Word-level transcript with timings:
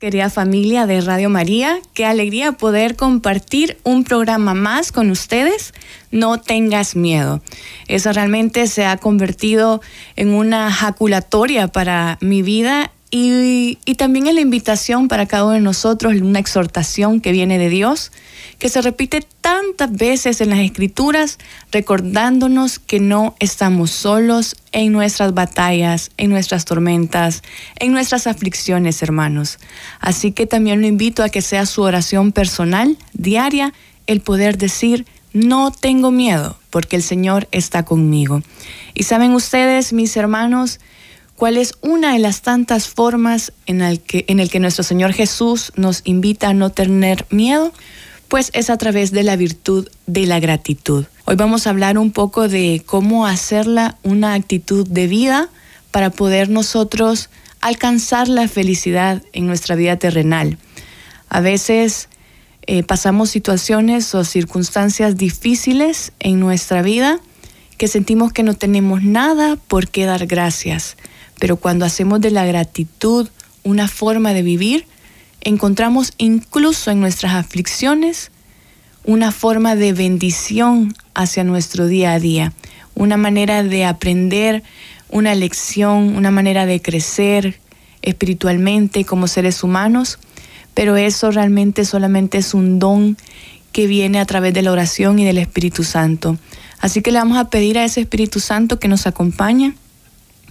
Querida 0.00 0.30
familia 0.30 0.86
de 0.86 1.02
Radio 1.02 1.28
María, 1.28 1.78
qué 1.92 2.06
alegría 2.06 2.52
poder 2.52 2.96
compartir 2.96 3.76
un 3.84 4.02
programa 4.02 4.54
más 4.54 4.92
con 4.92 5.10
ustedes. 5.10 5.74
No 6.10 6.40
tengas 6.40 6.96
miedo. 6.96 7.42
Eso 7.86 8.10
realmente 8.10 8.66
se 8.66 8.86
ha 8.86 8.96
convertido 8.96 9.82
en 10.16 10.32
una 10.32 10.72
jaculatoria 10.72 11.68
para 11.68 12.16
mi 12.22 12.40
vida 12.40 12.92
y, 13.12 13.76
también 13.96 14.28
en 14.28 14.36
la 14.36 14.40
invitación 14.40 15.08
para 15.08 15.26
cada 15.26 15.44
uno 15.44 15.54
de 15.54 15.60
nosotros, 15.60 16.14
una 16.20 16.38
exhortación 16.38 17.20
que 17.20 17.32
viene 17.32 17.58
de 17.58 17.68
Dios, 17.68 18.12
que 18.58 18.68
se 18.68 18.80
repite 18.82 19.26
tantas 19.40 19.90
veces 19.90 20.40
en 20.40 20.50
las 20.50 20.60
escrituras, 20.60 21.38
recordándonos 21.72 22.78
que 22.78 23.00
no 23.00 23.34
estamos 23.40 23.90
solos 23.90 24.54
en 24.70 24.92
nuestras 24.92 25.34
batallas, 25.34 26.12
en 26.18 26.30
nuestras 26.30 26.64
tormentas, 26.64 27.42
en 27.76 27.92
nuestras 27.92 28.28
aflicciones, 28.28 29.02
hermanos. 29.02 29.58
Así 29.98 30.30
que 30.30 30.46
también 30.46 30.80
lo 30.80 30.86
invito 30.86 31.24
a 31.24 31.30
que 31.30 31.42
sea 31.42 31.66
su 31.66 31.82
oración 31.82 32.30
personal, 32.30 32.96
diaria, 33.12 33.74
el 34.06 34.20
poder 34.20 34.56
decir, 34.56 35.04
no 35.32 35.72
tengo 35.72 36.12
miedo, 36.12 36.58
porque 36.70 36.94
el 36.94 37.02
Señor 37.02 37.48
está 37.50 37.84
conmigo. 37.84 38.42
Y 38.94 39.02
saben 39.02 39.32
ustedes, 39.32 39.92
mis 39.92 40.16
hermanos, 40.16 40.78
cuál 41.40 41.56
es 41.56 41.72
una 41.80 42.12
de 42.12 42.18
las 42.18 42.42
tantas 42.42 42.86
formas 42.86 43.54
en 43.64 43.80
el 43.80 43.98
que, 44.00 44.26
en 44.28 44.40
el 44.40 44.50
que 44.50 44.60
nuestro 44.60 44.84
Señor 44.84 45.14
Jesús 45.14 45.72
nos 45.74 46.02
invita 46.04 46.50
a 46.50 46.52
no 46.52 46.68
tener 46.68 47.24
miedo, 47.30 47.72
pues 48.28 48.50
es 48.52 48.68
a 48.68 48.76
través 48.76 49.10
de 49.10 49.22
la 49.22 49.36
virtud 49.36 49.88
de 50.06 50.26
la 50.26 50.38
gratitud. 50.38 51.06
Hoy 51.24 51.36
vamos 51.36 51.66
a 51.66 51.70
hablar 51.70 51.96
un 51.96 52.10
poco 52.10 52.46
de 52.46 52.82
cómo 52.84 53.24
hacerla 53.24 53.96
una 54.02 54.34
actitud 54.34 54.86
de 54.86 55.06
vida 55.06 55.48
para 55.90 56.10
poder 56.10 56.50
nosotros 56.50 57.30
alcanzar 57.62 58.28
la 58.28 58.46
felicidad 58.46 59.22
en 59.32 59.46
nuestra 59.46 59.76
vida 59.76 59.96
terrenal. 59.96 60.58
A 61.30 61.40
veces 61.40 62.10
eh, 62.66 62.82
pasamos 62.82 63.30
situaciones 63.30 64.14
o 64.14 64.24
circunstancias 64.24 65.16
difíciles 65.16 66.12
en 66.20 66.38
nuestra 66.38 66.82
vida 66.82 67.18
que 67.78 67.88
sentimos 67.88 68.30
que 68.34 68.42
no 68.42 68.52
tenemos 68.52 69.02
nada 69.02 69.56
por 69.56 69.88
qué 69.88 70.04
dar 70.04 70.26
gracias 70.26 70.98
pero 71.40 71.56
cuando 71.56 71.84
hacemos 71.84 72.20
de 72.20 72.30
la 72.30 72.44
gratitud 72.44 73.28
una 73.64 73.88
forma 73.88 74.32
de 74.32 74.42
vivir, 74.42 74.86
encontramos 75.40 76.12
incluso 76.18 76.92
en 76.92 77.00
nuestras 77.00 77.34
aflicciones 77.34 78.30
una 79.04 79.32
forma 79.32 79.74
de 79.74 79.92
bendición 79.94 80.94
hacia 81.14 81.42
nuestro 81.42 81.86
día 81.86 82.12
a 82.12 82.20
día, 82.20 82.52
una 82.94 83.16
manera 83.16 83.62
de 83.62 83.86
aprender 83.86 84.62
una 85.08 85.34
lección, 85.34 86.14
una 86.14 86.30
manera 86.30 86.66
de 86.66 86.80
crecer 86.82 87.58
espiritualmente 88.02 89.04
como 89.04 89.26
seres 89.26 89.64
humanos, 89.64 90.18
pero 90.74 90.98
eso 90.98 91.30
realmente 91.30 91.86
solamente 91.86 92.38
es 92.38 92.52
un 92.52 92.78
don 92.78 93.16
que 93.72 93.86
viene 93.86 94.20
a 94.20 94.26
través 94.26 94.52
de 94.52 94.62
la 94.62 94.72
oración 94.72 95.18
y 95.18 95.24
del 95.24 95.38
Espíritu 95.38 95.84
Santo. 95.84 96.38
Así 96.80 97.00
que 97.00 97.12
le 97.12 97.18
vamos 97.18 97.38
a 97.38 97.48
pedir 97.48 97.78
a 97.78 97.84
ese 97.84 98.02
Espíritu 98.02 98.40
Santo 98.40 98.78
que 98.78 98.88
nos 98.88 99.06
acompañe, 99.06 99.74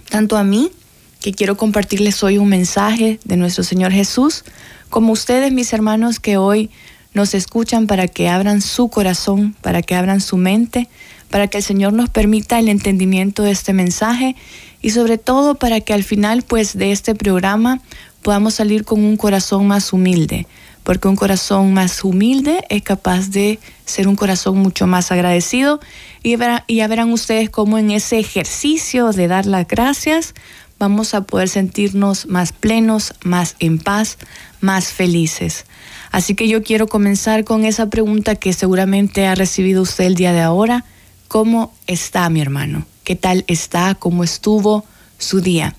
tanto 0.08 0.36
a 0.36 0.42
mí 0.42 0.72
que 1.20 1.32
quiero 1.32 1.56
compartirles 1.56 2.22
hoy 2.22 2.38
un 2.38 2.48
mensaje 2.48 3.20
de 3.24 3.36
nuestro 3.36 3.62
Señor 3.62 3.92
Jesús, 3.92 4.44
como 4.88 5.12
ustedes, 5.12 5.52
mis 5.52 5.72
hermanos, 5.72 6.18
que 6.18 6.38
hoy 6.38 6.70
nos 7.12 7.34
escuchan 7.34 7.86
para 7.86 8.08
que 8.08 8.28
abran 8.28 8.62
su 8.62 8.88
corazón, 8.88 9.54
para 9.60 9.82
que 9.82 9.94
abran 9.94 10.20
su 10.20 10.36
mente, 10.36 10.88
para 11.28 11.46
que 11.48 11.58
el 11.58 11.64
Señor 11.64 11.92
nos 11.92 12.08
permita 12.08 12.58
el 12.58 12.68
entendimiento 12.68 13.42
de 13.42 13.52
este 13.52 13.72
mensaje 13.72 14.34
y 14.80 14.90
sobre 14.90 15.18
todo 15.18 15.56
para 15.56 15.80
que 15.80 15.92
al 15.92 16.04
final 16.04 16.42
pues 16.42 16.76
de 16.76 16.90
este 16.92 17.14
programa 17.14 17.80
podamos 18.22 18.54
salir 18.54 18.84
con 18.84 19.00
un 19.00 19.16
corazón 19.16 19.66
más 19.66 19.92
humilde, 19.92 20.46
porque 20.82 21.08
un 21.08 21.16
corazón 21.16 21.72
más 21.74 22.02
humilde 22.02 22.64
es 22.68 22.82
capaz 22.82 23.28
de 23.28 23.58
ser 23.84 24.08
un 24.08 24.16
corazón 24.16 24.58
mucho 24.58 24.86
más 24.86 25.12
agradecido. 25.12 25.80
Y, 26.22 26.36
y 26.66 26.76
ya 26.76 26.88
verán 26.88 27.12
ustedes 27.12 27.50
cómo 27.50 27.78
en 27.78 27.90
ese 27.90 28.18
ejercicio 28.18 29.12
de 29.12 29.28
dar 29.28 29.46
las 29.46 29.66
gracias 29.68 30.34
vamos 30.80 31.14
a 31.14 31.20
poder 31.20 31.48
sentirnos 31.48 32.26
más 32.26 32.52
plenos, 32.52 33.14
más 33.22 33.54
en 33.60 33.78
paz, 33.78 34.16
más 34.60 34.88
felices. 34.88 35.66
Así 36.10 36.34
que 36.34 36.48
yo 36.48 36.64
quiero 36.64 36.88
comenzar 36.88 37.44
con 37.44 37.64
esa 37.64 37.90
pregunta 37.90 38.34
que 38.34 38.52
seguramente 38.52 39.26
ha 39.26 39.36
recibido 39.36 39.82
usted 39.82 40.04
el 40.06 40.14
día 40.16 40.32
de 40.32 40.40
ahora. 40.40 40.84
¿Cómo 41.28 41.72
está 41.86 42.28
mi 42.30 42.40
hermano? 42.40 42.86
¿Qué 43.04 43.14
tal 43.14 43.44
está? 43.46 43.94
¿Cómo 43.94 44.24
estuvo 44.24 44.84
su 45.18 45.40
día? 45.42 45.76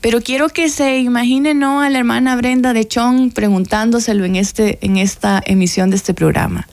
Pero 0.00 0.22
quiero 0.22 0.48
que 0.48 0.70
se 0.70 0.98
imagine, 0.98 1.54
¿no? 1.54 1.82
A 1.82 1.90
la 1.90 1.98
hermana 1.98 2.34
Brenda 2.36 2.72
de 2.72 2.88
Chong 2.88 3.32
preguntándoselo 3.32 4.24
en, 4.24 4.36
este, 4.36 4.78
en 4.80 4.96
esta 4.96 5.42
emisión 5.44 5.90
de 5.90 5.96
este 5.96 6.14
programa. 6.14 6.66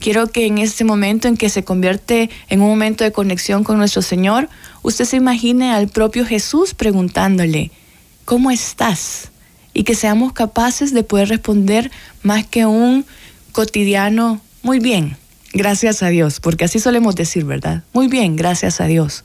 Quiero 0.00 0.28
que 0.28 0.46
en 0.46 0.56
este 0.56 0.82
momento 0.82 1.28
en 1.28 1.36
que 1.36 1.50
se 1.50 1.62
convierte 1.62 2.30
en 2.48 2.62
un 2.62 2.68
momento 2.68 3.04
de 3.04 3.12
conexión 3.12 3.64
con 3.64 3.76
nuestro 3.76 4.00
Señor, 4.00 4.48
usted 4.82 5.04
se 5.04 5.18
imagine 5.18 5.72
al 5.72 5.88
propio 5.88 6.24
Jesús 6.24 6.72
preguntándole, 6.72 7.70
¿cómo 8.24 8.50
estás? 8.50 9.30
Y 9.74 9.84
que 9.84 9.94
seamos 9.94 10.32
capaces 10.32 10.94
de 10.94 11.04
poder 11.04 11.28
responder 11.28 11.90
más 12.22 12.46
que 12.46 12.64
un 12.64 13.04
cotidiano, 13.52 14.40
muy 14.62 14.78
bien, 14.78 15.18
gracias 15.52 16.02
a 16.02 16.08
Dios, 16.08 16.40
porque 16.40 16.64
así 16.64 16.78
solemos 16.78 17.14
decir, 17.14 17.44
¿verdad? 17.44 17.84
Muy 17.92 18.08
bien, 18.08 18.36
gracias 18.36 18.80
a 18.80 18.86
Dios. 18.86 19.22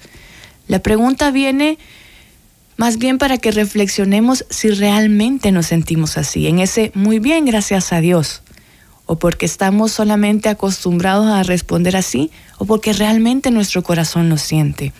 La 0.67 0.79
pregunta 0.79 1.31
viene 1.31 1.77
más 2.75 2.97
bien 2.97 3.17
para 3.17 3.37
que 3.37 3.51
reflexionemos 3.51 4.45
si 4.49 4.71
realmente 4.71 5.53
nos 5.53 5.67
sentimos 5.67 6.17
así, 6.17 6.47
en 6.47 6.59
ese 6.59 6.91
muy 6.95 7.19
bien, 7.19 7.45
gracias 7.45 7.93
a 7.93 8.01
Dios 8.01 8.41
o 9.05 9.17
porque 9.17 9.45
estamos 9.45 9.91
solamente 9.91 10.49
acostumbrados 10.49 11.27
a 11.27 11.43
responder 11.43 11.95
así, 11.95 12.31
o 12.57 12.65
porque 12.65 12.93
realmente 12.93 13.51
nuestro 13.51 13.83
corazón 13.83 14.29
lo 14.29 14.37
siente. 14.37 14.93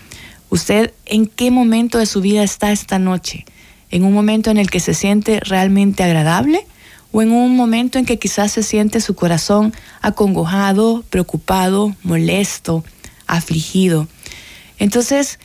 ¿Usted 0.49 0.93
en 1.05 1.25
qué 1.25 1.51
momento 1.51 1.97
de 1.97 2.05
su 2.05 2.21
vida 2.21 2.43
está 2.43 2.71
esta 2.71 2.99
noche? 2.99 3.45
¿En 3.89 4.03
un 4.03 4.13
momento 4.13 4.51
en 4.51 4.57
el 4.57 4.69
que 4.69 4.79
se 4.79 4.93
siente 4.93 5.39
realmente 5.39 6.03
agradable? 6.03 6.65
¿O 7.11 7.21
en 7.21 7.31
un 7.31 7.55
momento 7.55 7.97
en 7.97 8.05
que 8.05 8.19
quizás 8.19 8.51
se 8.51 8.63
siente 8.63 9.01
su 9.01 9.15
corazón 9.15 9.73
acongojado, 10.01 11.03
preocupado, 11.09 11.95
molesto, 12.03 12.83
afligido? 13.25 14.07
Entonces, 14.77 15.39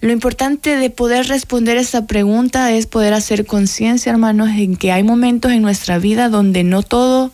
lo 0.00 0.12
importante 0.12 0.76
de 0.76 0.90
poder 0.90 1.28
responder 1.28 1.76
esta 1.76 2.06
pregunta 2.06 2.72
es 2.72 2.86
poder 2.86 3.14
hacer 3.14 3.46
conciencia, 3.46 4.10
hermanos, 4.10 4.50
en 4.50 4.76
que 4.76 4.92
hay 4.92 5.02
momentos 5.02 5.52
en 5.52 5.62
nuestra 5.62 5.98
vida 5.98 6.28
donde 6.28 6.64
no 6.64 6.82
todo 6.82 7.32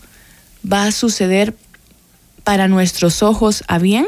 va 0.71 0.84
a 0.84 0.93
suceder 0.93 1.55
para 2.45 2.69
nuestros 2.69 3.23
ojos 3.23 3.65
a 3.69 3.79
bien, 3.79 4.06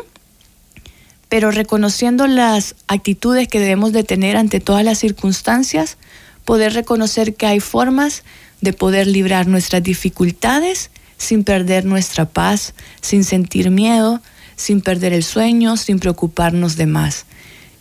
pero 1.28 1.50
reconociendo 1.50 2.26
las 2.26 2.74
actitudes 2.88 3.48
que 3.48 3.60
debemos 3.60 3.92
de 3.92 4.02
tener 4.02 4.36
ante 4.36 4.60
todas 4.60 4.84
las 4.84 4.98
circunstancias, 4.98 5.96
poder 6.44 6.72
reconocer 6.72 7.34
que 7.34 7.46
hay 7.46 7.60
formas 7.60 8.24
de 8.60 8.72
poder 8.72 9.06
librar 9.06 9.46
nuestras 9.46 9.82
dificultades 9.82 10.90
sin 11.16 11.44
perder 11.44 11.84
nuestra 11.84 12.24
paz, 12.24 12.74
sin 13.00 13.24
sentir 13.24 13.70
miedo, 13.70 14.20
sin 14.56 14.80
perder 14.80 15.12
el 15.12 15.22
sueño, 15.22 15.76
sin 15.76 15.98
preocuparnos 15.98 16.76
de 16.76 16.86
más. 16.86 17.26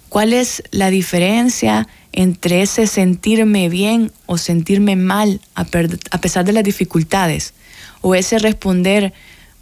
¿Cuál 0.10 0.34
es 0.34 0.64
la 0.72 0.90
diferencia 0.90 1.88
entre 2.12 2.62
ese 2.62 2.88
sentirme 2.88 3.70
bien 3.70 4.12
o 4.26 4.38
sentirme 4.38 4.96
mal 4.96 5.40
a, 5.56 5.66
pesar 5.66 6.46
de 6.46 6.54
las 6.54 6.64
dificultades? 6.64 7.54
O 8.02 8.16
ese 8.16 8.40
responder, 8.40 9.14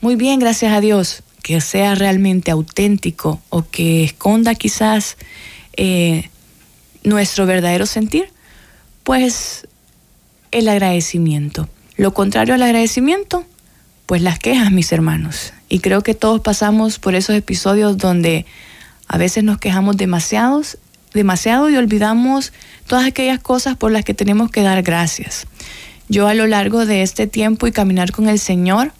muy 0.01 0.15
bien, 0.15 0.39
gracias 0.39 0.73
a 0.73 0.81
Dios, 0.81 1.23
que 1.43 1.61
sea 1.61 1.95
realmente 1.95 2.51
auténtico 2.51 3.41
o 3.49 3.65
que 3.69 4.03
esconda 4.03 4.55
quizás 4.55 5.17
eh, 5.77 6.29
nuestro 7.03 7.45
verdadero 7.45 7.85
sentir, 7.85 8.29
pues 9.03 9.67
el 10.51 10.67
agradecimiento. 10.67 11.69
Lo 11.95 12.13
contrario 12.13 12.53
al 12.53 12.63
agradecimiento, 12.63 13.45
pues 14.05 14.21
las 14.21 14.39
quejas, 14.39 14.71
mis 14.71 14.91
hermanos. 14.91 15.53
Y 15.69 15.79
creo 15.79 16.01
que 16.03 16.13
todos 16.13 16.41
pasamos 16.41 16.99
por 16.99 17.15
esos 17.15 17.35
episodios 17.35 17.97
donde 17.97 18.45
a 19.07 19.17
veces 19.17 19.43
nos 19.43 19.57
quejamos 19.57 19.97
demasiados, 19.97 20.77
demasiado 21.13 21.69
y 21.69 21.77
olvidamos 21.77 22.53
todas 22.87 23.05
aquellas 23.05 23.39
cosas 23.39 23.77
por 23.77 23.91
las 23.91 24.03
que 24.03 24.13
tenemos 24.13 24.51
que 24.51 24.61
dar 24.61 24.81
gracias. 24.83 25.47
Yo 26.09 26.27
a 26.27 26.33
lo 26.33 26.47
largo 26.47 26.85
de 26.85 27.01
este 27.01 27.27
tiempo 27.27 27.67
y 27.67 27.71
caminar 27.71 28.11
con 28.11 28.29
el 28.29 28.39
Señor, 28.39 28.93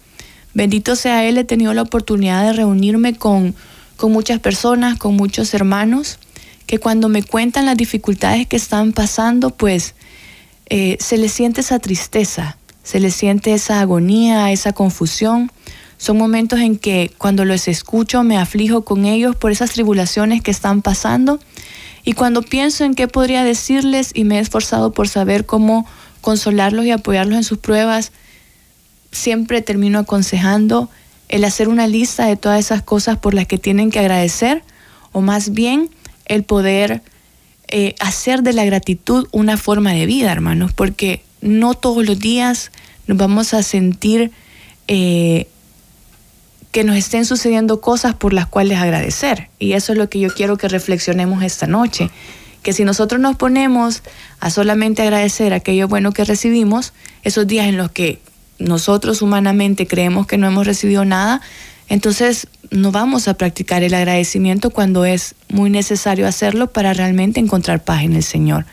bendito 0.54 0.96
sea 0.96 1.24
Él, 1.24 1.38
he 1.38 1.44
tenido 1.44 1.74
la 1.74 1.82
oportunidad 1.82 2.44
de 2.44 2.52
reunirme 2.52 3.14
con 3.14 3.54
con 3.98 4.12
muchas 4.12 4.38
personas, 4.38 4.96
con 4.96 5.16
muchos 5.16 5.52
hermanos, 5.52 6.18
que 6.66 6.78
cuando 6.78 7.08
me 7.08 7.24
cuentan 7.24 7.66
las 7.66 7.76
dificultades 7.76 8.46
que 8.46 8.56
están 8.56 8.92
pasando, 8.92 9.50
pues 9.50 9.94
eh, 10.66 10.96
se 11.00 11.18
les 11.18 11.32
siente 11.32 11.62
esa 11.62 11.80
tristeza, 11.80 12.56
se 12.84 13.00
les 13.00 13.14
siente 13.14 13.52
esa 13.52 13.80
agonía, 13.80 14.52
esa 14.52 14.72
confusión. 14.72 15.50
Son 15.96 16.16
momentos 16.16 16.60
en 16.60 16.78
que 16.78 17.10
cuando 17.18 17.44
los 17.44 17.66
escucho 17.66 18.22
me 18.22 18.38
aflijo 18.38 18.84
con 18.84 19.04
ellos 19.04 19.34
por 19.34 19.50
esas 19.50 19.72
tribulaciones 19.72 20.42
que 20.42 20.52
están 20.52 20.80
pasando 20.80 21.40
y 22.04 22.12
cuando 22.12 22.42
pienso 22.42 22.84
en 22.84 22.94
qué 22.94 23.08
podría 23.08 23.42
decirles 23.42 24.12
y 24.14 24.22
me 24.22 24.36
he 24.36 24.40
esforzado 24.40 24.92
por 24.92 25.08
saber 25.08 25.44
cómo 25.44 25.86
consolarlos 26.20 26.84
y 26.86 26.90
apoyarlos 26.90 27.36
en 27.36 27.44
sus 27.44 27.58
pruebas, 27.58 28.12
siempre 29.12 29.62
termino 29.62 29.98
aconsejando 29.98 30.90
el 31.28 31.44
hacer 31.44 31.68
una 31.68 31.86
lista 31.86 32.26
de 32.26 32.36
todas 32.36 32.60
esas 32.60 32.82
cosas 32.82 33.18
por 33.18 33.34
las 33.34 33.46
que 33.46 33.58
tienen 33.58 33.90
que 33.90 33.98
agradecer 33.98 34.62
o 35.12 35.20
más 35.20 35.52
bien 35.52 35.90
el 36.26 36.44
poder 36.44 37.02
eh, 37.68 37.94
hacer 38.00 38.42
de 38.42 38.52
la 38.52 38.64
gratitud 38.64 39.28
una 39.30 39.56
forma 39.56 39.92
de 39.92 40.06
vida, 40.06 40.32
hermanos, 40.32 40.72
porque 40.72 41.22
no 41.40 41.74
todos 41.74 42.04
los 42.06 42.18
días 42.18 42.70
nos 43.06 43.18
vamos 43.18 43.54
a 43.54 43.62
sentir 43.62 44.30
eh, 44.86 45.48
que 46.72 46.84
nos 46.84 46.96
estén 46.96 47.24
sucediendo 47.24 47.80
cosas 47.80 48.14
por 48.14 48.32
las 48.32 48.46
cuales 48.46 48.78
agradecer. 48.78 49.48
Y 49.58 49.72
eso 49.72 49.92
es 49.92 49.98
lo 49.98 50.08
que 50.08 50.20
yo 50.20 50.32
quiero 50.32 50.56
que 50.56 50.68
reflexionemos 50.68 51.42
esta 51.42 51.66
noche. 51.66 52.10
Que 52.62 52.72
si 52.72 52.84
nosotros 52.84 53.20
nos 53.20 53.36
ponemos 53.36 54.02
a 54.40 54.50
solamente 54.50 55.02
agradecer 55.02 55.52
aquello 55.52 55.88
bueno 55.88 56.12
que 56.12 56.24
recibimos, 56.24 56.92
esos 57.22 57.46
días 57.46 57.66
en 57.66 57.76
los 57.76 57.90
que 57.90 58.20
nosotros 58.58 59.22
humanamente 59.22 59.86
creemos 59.86 60.26
que 60.26 60.38
no 60.38 60.46
hemos 60.46 60.66
recibido 60.66 61.04
nada, 61.04 61.40
entonces 61.88 62.48
no 62.70 62.92
vamos 62.92 63.28
a 63.28 63.34
practicar 63.34 63.82
el 63.82 63.94
agradecimiento 63.94 64.70
cuando 64.70 65.04
es 65.04 65.34
muy 65.48 65.70
necesario 65.70 66.26
hacerlo 66.26 66.70
para 66.70 66.92
realmente 66.92 67.40
encontrar 67.40 67.82
paz 67.82 68.02
en 68.02 68.14
el 68.14 68.22
Señor. 68.22 68.66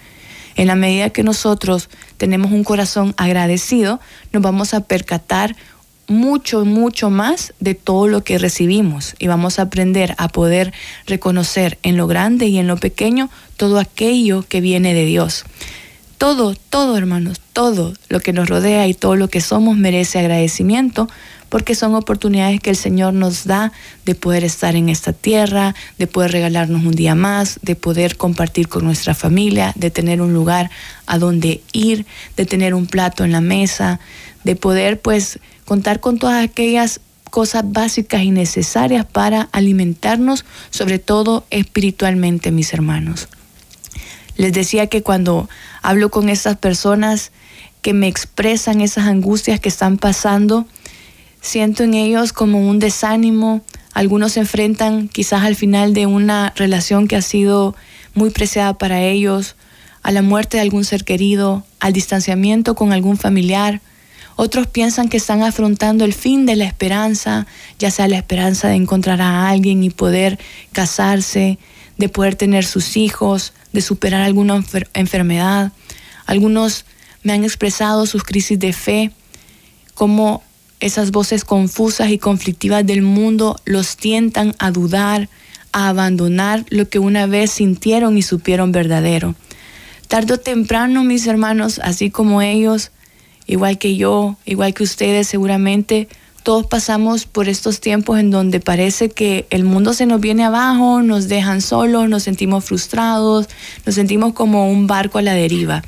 En 0.56 0.68
la 0.68 0.76
medida 0.76 1.10
que 1.10 1.24
nosotros 1.24 1.90
tenemos 2.18 2.52
un 2.52 2.64
corazón 2.64 3.14
agradecido, 3.18 4.00
nos 4.32 4.42
vamos 4.42 4.74
a 4.74 4.82
percatar 4.82 5.56
mucho, 6.08 6.66
mucho 6.66 7.10
más 7.10 7.54
de 7.60 7.76
todo 7.76 8.08
lo 8.08 8.24
que 8.24 8.38
recibimos 8.38 9.16
y 9.20 9.28
vamos 9.28 9.60
a 9.60 9.64
aprender 9.64 10.16
a 10.18 10.28
poder 10.28 10.74
reconocer 11.08 11.78
en 11.84 11.98
lo 11.98 12.08
grande 12.08 12.48
y 12.48 12.58
en 12.58 12.68
lo 12.68 12.78
pequeño 12.78 13.30
todo 13.58 13.80
aquello 13.80 14.44
que 14.48 14.62
viene 14.62 14.94
de 14.94 15.06
Dios. 15.06 15.46
Todo, 16.18 16.56
todo 16.70 16.98
hermanos, 16.98 17.42
todo 17.52 17.94
lo 18.10 18.20
que 18.20 18.34
nos 18.34 18.48
rodea 18.48 18.88
y 18.88 18.94
todo 18.94 19.16
lo 19.16 19.28
que 19.28 19.42
somos 19.42 19.78
merece 19.78 20.20
agradecimiento 20.20 21.10
porque 21.50 21.76
son 21.76 21.96
oportunidades 21.96 22.60
que 22.60 22.72
el 22.72 22.76
Señor 22.76 23.14
nos 23.14 23.46
da 23.46 23.72
de 24.06 24.16
poder 24.16 24.44
estar 24.44 24.76
en 24.76 24.90
esta 24.90 25.14
tierra, 25.14 25.76
de 25.98 26.08
poder 26.08 26.32
regalarnos 26.32 26.84
un 26.84 26.94
día 26.94 27.16
más, 27.16 27.60
de 27.62 27.76
poder 27.76 28.18
compartir 28.18 28.68
con 28.68 28.84
nuestra 28.84 29.14
familia, 29.14 29.72
de 29.76 29.92
tener 29.92 30.22
un 30.22 30.34
lugar 30.34 30.70
a 31.06 31.18
donde 31.18 31.62
ir, 31.72 32.06
de 32.36 32.46
tener 32.46 32.74
un 32.74 32.88
plato 32.88 33.24
en 33.24 33.32
la 33.32 33.42
mesa, 33.42 34.00
de 34.44 34.56
poder 34.56 35.00
pues 35.00 35.40
contar 35.66 36.00
con 36.00 36.18
todas 36.18 36.44
aquellas 36.44 37.02
cosas 37.30 37.64
básicas 37.66 38.22
y 38.24 38.32
necesarias 38.32 39.06
para 39.06 39.50
alimentarnos, 39.52 40.46
sobre 40.70 41.00
todo 41.00 41.46
espiritualmente, 41.50 42.52
mis 42.52 42.74
hermanos. 42.74 43.28
Les 44.38 44.54
decía 44.54 44.88
que 44.88 45.04
cuando 45.04 45.50
hablo 45.82 46.10
con 46.10 46.30
estas 46.30 46.58
personas 46.58 47.32
que 47.82 47.94
me 47.94 48.08
expresan 48.08 48.82
esas 48.82 49.06
angustias 49.08 49.60
que 49.60 49.70
están 49.70 49.98
pasando, 49.98 50.66
siento 51.42 51.84
en 51.84 51.94
ellos 51.94 52.34
como 52.34 52.68
un 52.68 52.80
desánimo. 52.80 53.62
Algunos 53.94 54.34
se 54.34 54.42
enfrentan 54.42 55.08
quizás 55.08 55.44
al 55.44 55.56
final 55.56 55.94
de 55.94 56.06
una 56.06 56.54
relación 56.56 57.08
que 57.08 57.16
ha 57.16 57.22
sido 57.22 57.76
muy 58.14 58.30
preciada 58.30 58.78
para 58.78 59.02
ellos, 59.02 59.56
a 60.04 60.12
la 60.12 60.22
muerte 60.22 60.58
de 60.58 60.62
algún 60.62 60.86
ser 60.86 61.04
querido, 61.04 61.66
al 61.80 61.94
distanciamiento 61.94 62.76
con 62.76 62.94
algún 62.94 63.18
familiar. 63.18 63.82
Otros 64.36 64.68
piensan 64.68 65.08
que 65.08 65.18
están 65.18 65.44
afrontando 65.44 66.04
el 66.04 66.14
fin 66.14 66.46
de 66.46 66.56
la 66.56 66.66
esperanza, 66.66 67.48
ya 67.80 67.90
sea 67.90 68.08
la 68.08 68.18
esperanza 68.18 68.68
de 68.68 68.76
encontrar 68.76 69.22
a 69.22 69.50
alguien 69.50 69.84
y 69.84 69.90
poder 69.90 70.40
casarse, 70.74 71.58
de 71.98 72.10
poder 72.10 72.36
tener 72.36 72.66
sus 72.66 72.98
hijos, 72.98 73.54
de 73.72 73.82
superar 73.82 74.22
alguna 74.22 74.62
enfermedad. 74.94 75.72
Algunos 76.26 76.86
me 77.24 77.34
han 77.34 77.44
expresado 77.44 78.06
sus 78.06 78.24
crisis 78.24 78.60
de 78.60 78.74
fe, 78.74 79.12
cómo 79.94 80.44
esas 80.82 81.12
voces 81.12 81.46
confusas 81.46 82.10
y 82.10 82.18
conflictivas 82.18 82.86
del 82.86 83.02
mundo 83.02 83.56
los 83.64 83.96
tientan 83.96 84.54
a 84.60 84.72
dudar, 84.72 85.30
a 85.72 85.88
abandonar 85.88 86.66
lo 86.70 86.90
que 86.90 87.00
una 87.00 87.26
vez 87.26 87.52
sintieron 87.52 88.18
y 88.18 88.22
supieron 88.22 88.74
verdadero. 88.74 89.36
Tardo 90.10 90.36
o 90.36 90.38
temprano, 90.38 91.04
mis 91.04 91.26
hermanos, 91.26 91.80
así 91.84 92.10
como 92.12 92.42
ellos, 92.42 92.92
igual 93.48 93.78
que 93.78 93.96
yo, 93.96 94.38
igual 94.46 94.74
que 94.74 94.84
ustedes 94.84 95.28
seguramente, 95.28 96.08
todos 96.44 96.68
pasamos 96.68 97.26
por 97.26 97.50
estos 97.50 97.80
tiempos 97.80 98.20
en 98.20 98.30
donde 98.30 98.60
parece 98.60 99.10
que 99.10 99.48
el 99.50 99.64
mundo 99.64 99.94
se 99.94 100.06
nos 100.06 100.22
viene 100.22 100.44
abajo, 100.44 101.02
nos 101.02 101.28
dejan 101.28 101.60
solos, 101.60 102.08
nos 102.08 102.22
sentimos 102.22 102.64
frustrados, 102.66 103.50
nos 103.84 103.96
sentimos 103.96 104.34
como 104.34 104.70
un 104.70 104.86
barco 104.86 105.18
a 105.18 105.24
la 105.24 105.34
deriva. 105.34 105.82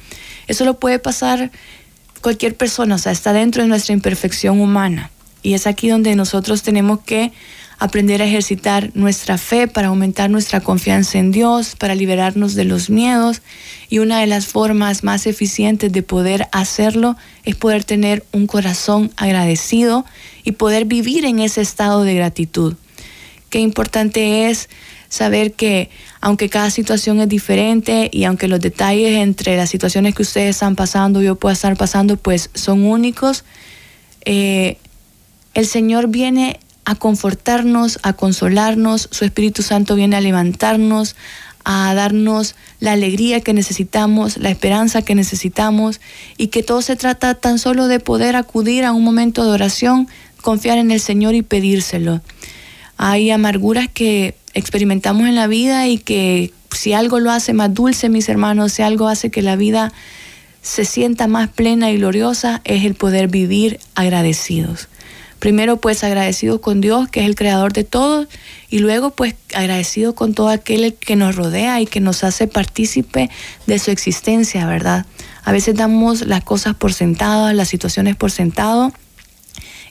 Eso 0.47 0.65
lo 0.65 0.79
puede 0.79 0.97
pasar 0.97 1.51
cualquier 2.21 2.55
persona, 2.55 2.95
o 2.95 2.97
sea, 2.97 3.11
está 3.11 3.33
dentro 3.33 3.61
de 3.61 3.69
nuestra 3.69 3.93
imperfección 3.93 4.59
humana. 4.59 5.11
Y 5.43 5.53
es 5.53 5.67
aquí 5.67 5.89
donde 5.89 6.15
nosotros 6.15 6.63
tenemos 6.63 7.01
que 7.01 7.31
aprender 7.79 8.21
a 8.21 8.25
ejercitar 8.25 8.91
nuestra 8.95 9.37
fe 9.37 9.67
para 9.67 9.89
aumentar 9.89 10.29
nuestra 10.29 10.61
confianza 10.61 11.19
en 11.19 11.31
Dios, 11.31 11.75
para 11.75 11.95
liberarnos 11.95 12.55
de 12.55 12.63
los 12.63 12.89
miedos. 12.89 13.41
Y 13.89 13.99
una 13.99 14.19
de 14.19 14.27
las 14.27 14.47
formas 14.47 15.03
más 15.03 15.27
eficientes 15.27 15.91
de 15.91 16.03
poder 16.03 16.47
hacerlo 16.51 17.15
es 17.43 17.55
poder 17.55 17.83
tener 17.83 18.25
un 18.31 18.47
corazón 18.47 19.11
agradecido 19.15 20.05
y 20.43 20.53
poder 20.53 20.85
vivir 20.85 21.25
en 21.25 21.39
ese 21.39 21.61
estado 21.61 22.03
de 22.03 22.15
gratitud. 22.15 22.75
Qué 23.49 23.59
importante 23.59 24.49
es 24.49 24.69
saber 25.09 25.53
que 25.53 25.89
aunque 26.19 26.49
cada 26.49 26.69
situación 26.69 27.21
es 27.21 27.29
diferente 27.29 28.09
y 28.11 28.25
aunque 28.25 28.47
los 28.47 28.59
detalles 28.59 29.17
entre 29.17 29.55
las 29.55 29.69
situaciones 29.69 30.15
que 30.15 30.23
ustedes 30.23 30.55
están 30.55 30.75
pasando, 30.75 31.21
yo 31.21 31.35
pueda 31.35 31.53
estar 31.53 31.77
pasando, 31.77 32.17
pues 32.17 32.49
son 32.53 32.83
únicos, 32.83 33.45
eh, 34.25 34.77
el 35.53 35.65
Señor 35.65 36.07
viene 36.07 36.59
a 36.87 36.95
confortarnos, 36.95 37.99
a 38.01 38.13
consolarnos, 38.13 39.09
su 39.11 39.25
Espíritu 39.25 39.61
Santo 39.61 39.95
viene 39.95 40.15
a 40.15 40.21
levantarnos, 40.21 41.17
a 41.65 41.93
darnos 41.93 42.55
la 42.79 42.93
alegría 42.93 43.41
que 43.41 43.53
necesitamos, 43.53 44.37
la 44.37 44.49
esperanza 44.51 45.01
que 45.01 45.13
necesitamos 45.13 45.99
y 46.37 46.47
que 46.47 46.63
todo 46.63 46.81
se 46.81 46.95
trata 46.95 47.35
tan 47.35 47.59
solo 47.59 47.89
de 47.89 47.99
poder 47.99 48.37
acudir 48.37 48.85
a 48.85 48.93
un 48.93 49.03
momento 49.03 49.43
de 49.43 49.51
oración, 49.51 50.07
confiar 50.41 50.77
en 50.77 50.91
el 50.91 51.01
Señor 51.01 51.35
y 51.35 51.41
pedírselo. 51.41 52.21
Hay 52.95 53.31
amarguras 53.31 53.89
que 53.93 54.35
experimentamos 54.53 55.27
en 55.27 55.35
la 55.35 55.47
vida 55.47 55.87
y 55.87 55.97
que 55.97 56.53
si 56.71 56.93
algo 56.93 57.19
lo 57.19 57.31
hace 57.31 57.51
más 57.51 57.73
dulce, 57.73 58.07
mis 58.07 58.29
hermanos, 58.29 58.71
si 58.71 58.81
algo 58.81 59.09
hace 59.09 59.29
que 59.29 59.41
la 59.41 59.57
vida 59.57 59.91
se 60.61 60.85
sienta 60.85 61.27
más 61.27 61.49
plena 61.49 61.91
y 61.91 61.97
gloriosa, 61.97 62.61
es 62.63 62.85
el 62.85 62.95
poder 62.95 63.27
vivir 63.27 63.81
agradecidos. 63.93 64.87
Primero 65.39 65.77
pues 65.77 66.03
agradecido 66.03 66.61
con 66.61 66.81
Dios, 66.81 67.09
que 67.09 67.21
es 67.21 67.25
el 67.27 67.35
creador 67.35 67.73
de 67.73 67.83
todo, 67.83 68.27
y 68.69 68.79
luego 68.79 69.11
pues 69.11 69.35
agradecido 69.53 70.15
con 70.15 70.33
todo 70.33 70.49
aquel 70.49 70.95
que 70.95 71.15
nos 71.15 71.35
rodea 71.35 71.79
y 71.79 71.85
que 71.85 71.99
nos 71.99 72.23
hace 72.23 72.47
partícipe 72.47 73.29
de 73.65 73.79
su 73.79 73.91
existencia, 73.91 74.65
¿verdad? 74.65 75.05
A 75.43 75.51
veces 75.51 75.75
damos 75.75 76.25
las 76.25 76.43
cosas 76.43 76.75
por 76.75 76.93
sentado, 76.93 77.51
las 77.53 77.69
situaciones 77.69 78.15
por 78.15 78.31
sentado, 78.31 78.91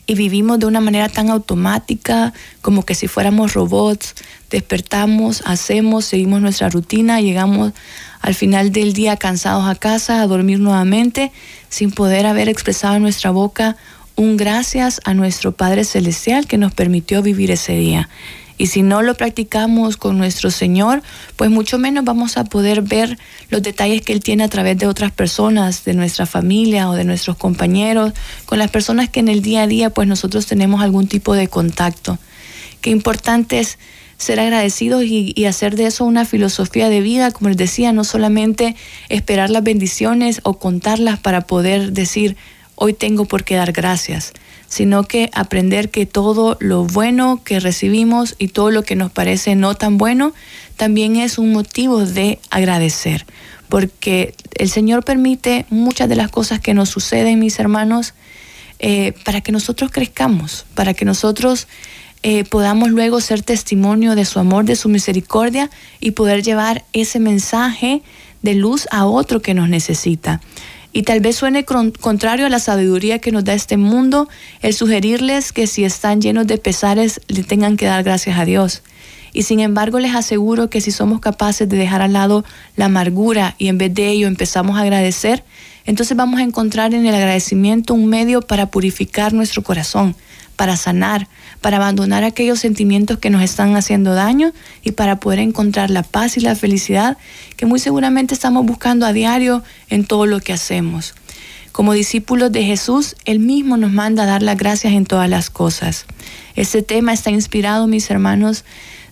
y 0.09 0.15
vivimos 0.15 0.57
de 0.59 0.65
una 0.65 0.79
manera 0.79 1.09
tan 1.09 1.29
automática, 1.29 2.33
como 2.61 2.83
que 2.83 2.95
si 2.95 3.07
fuéramos 3.07 3.53
robots, 3.53 4.15
despertamos, 4.49 5.43
hacemos, 5.45 6.05
seguimos 6.05 6.41
nuestra 6.41 6.69
rutina, 6.69 7.19
llegamos 7.19 7.73
al 8.21 8.33
final 8.33 8.71
del 8.71 8.93
día 8.93 9.17
cansados 9.17 9.67
a 9.67 9.75
casa, 9.75 10.21
a 10.21 10.27
dormir 10.27 10.59
nuevamente, 10.59 11.33
sin 11.69 11.91
poder 11.91 12.25
haber 12.25 12.47
expresado 12.47 12.95
en 12.95 13.01
nuestra 13.01 13.31
boca 13.31 13.75
un 14.17 14.35
gracias 14.35 14.99
a 15.05 15.13
nuestro 15.13 15.53
Padre 15.53 15.85
Celestial 15.85 16.47
que 16.47 16.57
nos 16.57 16.73
permitió 16.73 17.21
vivir 17.21 17.51
ese 17.51 17.73
día. 17.73 18.09
Y 18.57 18.67
si 18.67 18.81
no 18.81 19.03
lo 19.03 19.13
practicamos 19.13 19.95
con 19.95 20.17
nuestro 20.17 20.49
Señor, 20.49 21.03
pues 21.35 21.51
mucho 21.51 21.77
menos 21.77 22.03
vamos 22.03 22.37
a 22.37 22.43
poder 22.43 22.81
ver 22.81 23.19
los 23.49 23.61
detalles 23.61 24.01
que 24.01 24.13
Él 24.13 24.19
tiene 24.19 24.43
a 24.43 24.49
través 24.49 24.75
de 24.79 24.87
otras 24.87 25.11
personas, 25.11 25.85
de 25.85 25.93
nuestra 25.93 26.25
familia 26.25 26.89
o 26.89 26.95
de 26.95 27.03
nuestros 27.03 27.37
compañeros, 27.37 28.13
con 28.47 28.57
las 28.57 28.71
personas 28.71 29.09
que 29.09 29.19
en 29.19 29.27
el 29.27 29.43
día 29.43 29.61
a 29.61 29.67
día 29.67 29.91
pues 29.91 30.07
nosotros 30.07 30.47
tenemos 30.47 30.81
algún 30.81 31.07
tipo 31.07 31.35
de 31.35 31.47
contacto. 31.47 32.17
Qué 32.81 32.89
importante 32.89 33.59
es 33.59 33.77
ser 34.17 34.39
agradecidos 34.39 35.03
y, 35.05 35.45
hacer 35.45 35.75
de 35.75 35.85
eso 35.85 36.03
una 36.03 36.25
filosofía 36.25 36.89
de 36.89 37.01
vida, 37.01 37.29
como 37.29 37.49
les 37.49 37.57
decía, 37.57 37.93
no 37.93 38.03
solamente 38.03 38.75
esperar 39.09 39.51
las 39.51 39.61
bendiciones 39.61 40.41
o 40.41 40.57
contarlas 40.57 41.19
para 41.19 41.41
poder 41.41 41.91
decir, 41.93 42.35
hoy 42.77 42.93
tengo 42.93 43.25
por 43.25 43.43
qué 43.43 43.55
dar 43.55 43.73
gracias, 43.73 44.31
sino 44.69 45.03
que 45.03 45.29
aprender 45.33 45.89
que 45.89 46.05
todo 46.05 46.55
lo 46.59 46.85
bueno 46.85 47.41
que 47.43 47.59
recibimos 47.59 48.35
y 48.37 48.49
todo 48.49 48.71
lo 48.71 48.83
que 48.83 48.95
nos 48.95 49.11
parece 49.11 49.55
no 49.55 49.75
tan 49.75 49.97
bueno 49.97 50.33
también 50.77 51.15
es 51.15 51.37
un 51.37 51.51
motivo 51.51 52.05
de 52.05 52.39
agradecer, 52.51 53.25
porque 53.67 54.35
el 54.53 54.69
Señor 54.69 55.03
permite 55.03 55.65
muchas 55.69 56.07
de 56.07 56.15
las 56.15 56.29
cosas 56.29 56.59
que 56.59 56.73
nos 56.73 56.89
suceden, 56.89 57.39
mis 57.39 57.59
hermanos, 57.59 58.13
eh, 58.79 59.13
para 59.25 59.41
que 59.41 59.51
nosotros 59.51 59.89
crezcamos, 59.91 60.67
para 60.75 60.93
que 60.93 61.03
nosotros 61.03 61.67
eh, 62.21 62.43
podamos 62.43 62.89
luego 62.89 63.21
ser 63.21 63.41
testimonio 63.41 64.13
de 64.13 64.25
su 64.25 64.39
amor, 64.39 64.65
de 64.65 64.75
su 64.75 64.87
misericordia 64.87 65.71
y 65.99 66.11
poder 66.11 66.43
llevar 66.43 66.85
ese 66.93 67.19
mensaje 67.19 68.03
de 68.43 68.53
luz 68.53 68.87
a 68.91 69.05
otro 69.05 69.41
que 69.41 69.55
nos 69.55 69.67
necesita. 69.67 70.41
Y 70.93 71.03
tal 71.03 71.19
vez 71.19 71.35
suene 71.35 71.65
contrario 71.65 72.45
a 72.45 72.49
la 72.49 72.59
sabiduría 72.59 73.19
que 73.19 73.31
nos 73.31 73.43
da 73.43 73.53
este 73.53 73.77
mundo 73.77 74.29
el 74.61 74.73
sugerirles 74.73 75.51
que 75.51 75.67
si 75.67 75.83
están 75.83 76.21
llenos 76.21 76.47
de 76.47 76.57
pesares 76.57 77.21
le 77.27 77.43
tengan 77.43 77.77
que 77.77 77.85
dar 77.85 78.03
gracias 78.03 78.39
a 78.39 78.45
Dios. 78.45 78.81
Y 79.33 79.43
sin 79.43 79.59
embargo 79.59 79.99
les 79.99 80.15
aseguro 80.15 80.69
que 80.69 80.81
si 80.81 80.91
somos 80.91 81.19
capaces 81.19 81.69
de 81.69 81.77
dejar 81.77 82.01
al 82.01 82.13
lado 82.13 82.43
la 82.75 82.85
amargura 82.85 83.55
y 83.57 83.67
en 83.67 83.77
vez 83.77 83.93
de 83.93 84.09
ello 84.09 84.27
empezamos 84.27 84.77
a 84.77 84.81
agradecer, 84.81 85.43
entonces 85.85 86.17
vamos 86.17 86.39
a 86.39 86.43
encontrar 86.43 86.93
en 86.93 87.05
el 87.05 87.13
agradecimiento 87.13 87.93
un 87.93 88.07
medio 88.07 88.41
para 88.41 88.71
purificar 88.71 89.33
nuestro 89.33 89.63
corazón, 89.63 90.15
para 90.57 90.75
sanar, 90.75 91.29
para 91.61 91.77
abandonar 91.77 92.25
aquellos 92.25 92.59
sentimientos 92.59 93.19
que 93.19 93.29
nos 93.29 93.41
están 93.41 93.75
haciendo 93.77 94.13
daño 94.13 94.51
y 94.83 94.91
para 94.91 95.19
poder 95.19 95.39
encontrar 95.39 95.89
la 95.89 96.03
paz 96.03 96.35
y 96.35 96.41
la 96.41 96.55
felicidad 96.55 97.17
que 97.55 97.65
muy 97.65 97.79
seguramente 97.79 98.33
estamos 98.33 98.65
buscando 98.65 99.05
a 99.05 99.13
diario 99.13 99.63
en 99.89 100.05
todo 100.05 100.25
lo 100.25 100.41
que 100.41 100.51
hacemos. 100.51 101.15
Como 101.71 101.93
discípulos 101.93 102.51
de 102.51 102.63
Jesús, 102.63 103.15
Él 103.25 103.39
mismo 103.39 103.77
nos 103.77 103.91
manda 103.91 104.23
a 104.23 104.25
dar 104.25 104.41
las 104.41 104.57
gracias 104.57 104.93
en 104.93 105.05
todas 105.05 105.29
las 105.29 105.51
cosas. 105.51 106.07
Este 106.55 106.81
tema 106.81 107.13
está 107.13 107.29
inspirado, 107.29 107.85
mis 107.85 108.09
hermanos, 108.09 108.65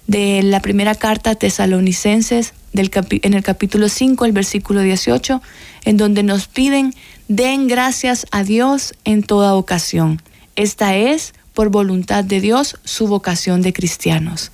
de 0.07 0.41
la 0.43 0.59
primera 0.61 0.95
carta 0.95 1.31
a 1.31 1.35
tesalonicenses 1.35 2.53
en 2.73 3.33
el 3.33 3.43
capítulo 3.43 3.87
5, 3.87 4.25
el 4.25 4.31
versículo 4.31 4.81
18, 4.81 5.41
en 5.85 5.97
donde 5.97 6.23
nos 6.23 6.47
piden, 6.47 6.93
den 7.27 7.67
gracias 7.67 8.25
a 8.31 8.43
Dios 8.43 8.95
en 9.03 9.21
toda 9.21 9.53
ocasión. 9.53 10.21
Esta 10.55 10.95
es, 10.95 11.33
por 11.53 11.69
voluntad 11.69 12.23
de 12.23 12.41
Dios, 12.41 12.77
su 12.83 13.07
vocación 13.07 13.61
de 13.61 13.73
cristianos. 13.73 14.51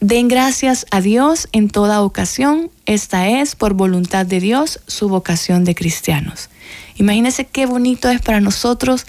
Den 0.00 0.28
gracias 0.28 0.86
a 0.90 1.00
Dios 1.00 1.48
en 1.52 1.70
toda 1.70 2.02
ocasión. 2.02 2.70
Esta 2.84 3.28
es, 3.28 3.56
por 3.56 3.74
voluntad 3.74 4.26
de 4.26 4.40
Dios, 4.40 4.80
su 4.86 5.08
vocación 5.08 5.64
de 5.64 5.74
cristianos. 5.74 6.50
Imagínense 6.96 7.46
qué 7.46 7.66
bonito 7.66 8.10
es 8.10 8.20
para 8.20 8.40
nosotros 8.40 9.06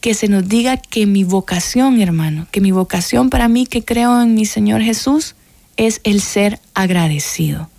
que 0.00 0.14
se 0.14 0.28
nos 0.28 0.46
diga 0.48 0.76
que 0.76 1.06
mi 1.06 1.24
vocación, 1.24 2.00
hermano, 2.00 2.46
que 2.50 2.60
mi 2.60 2.70
vocación 2.70 3.30
para 3.30 3.48
mí 3.48 3.66
que 3.66 3.84
creo 3.84 4.20
en 4.20 4.34
mi 4.34 4.44
Señor 4.44 4.82
Jesús 4.82 5.34
es 5.76 6.00
el 6.04 6.20
ser 6.20 6.60
agradecido. 6.74 7.70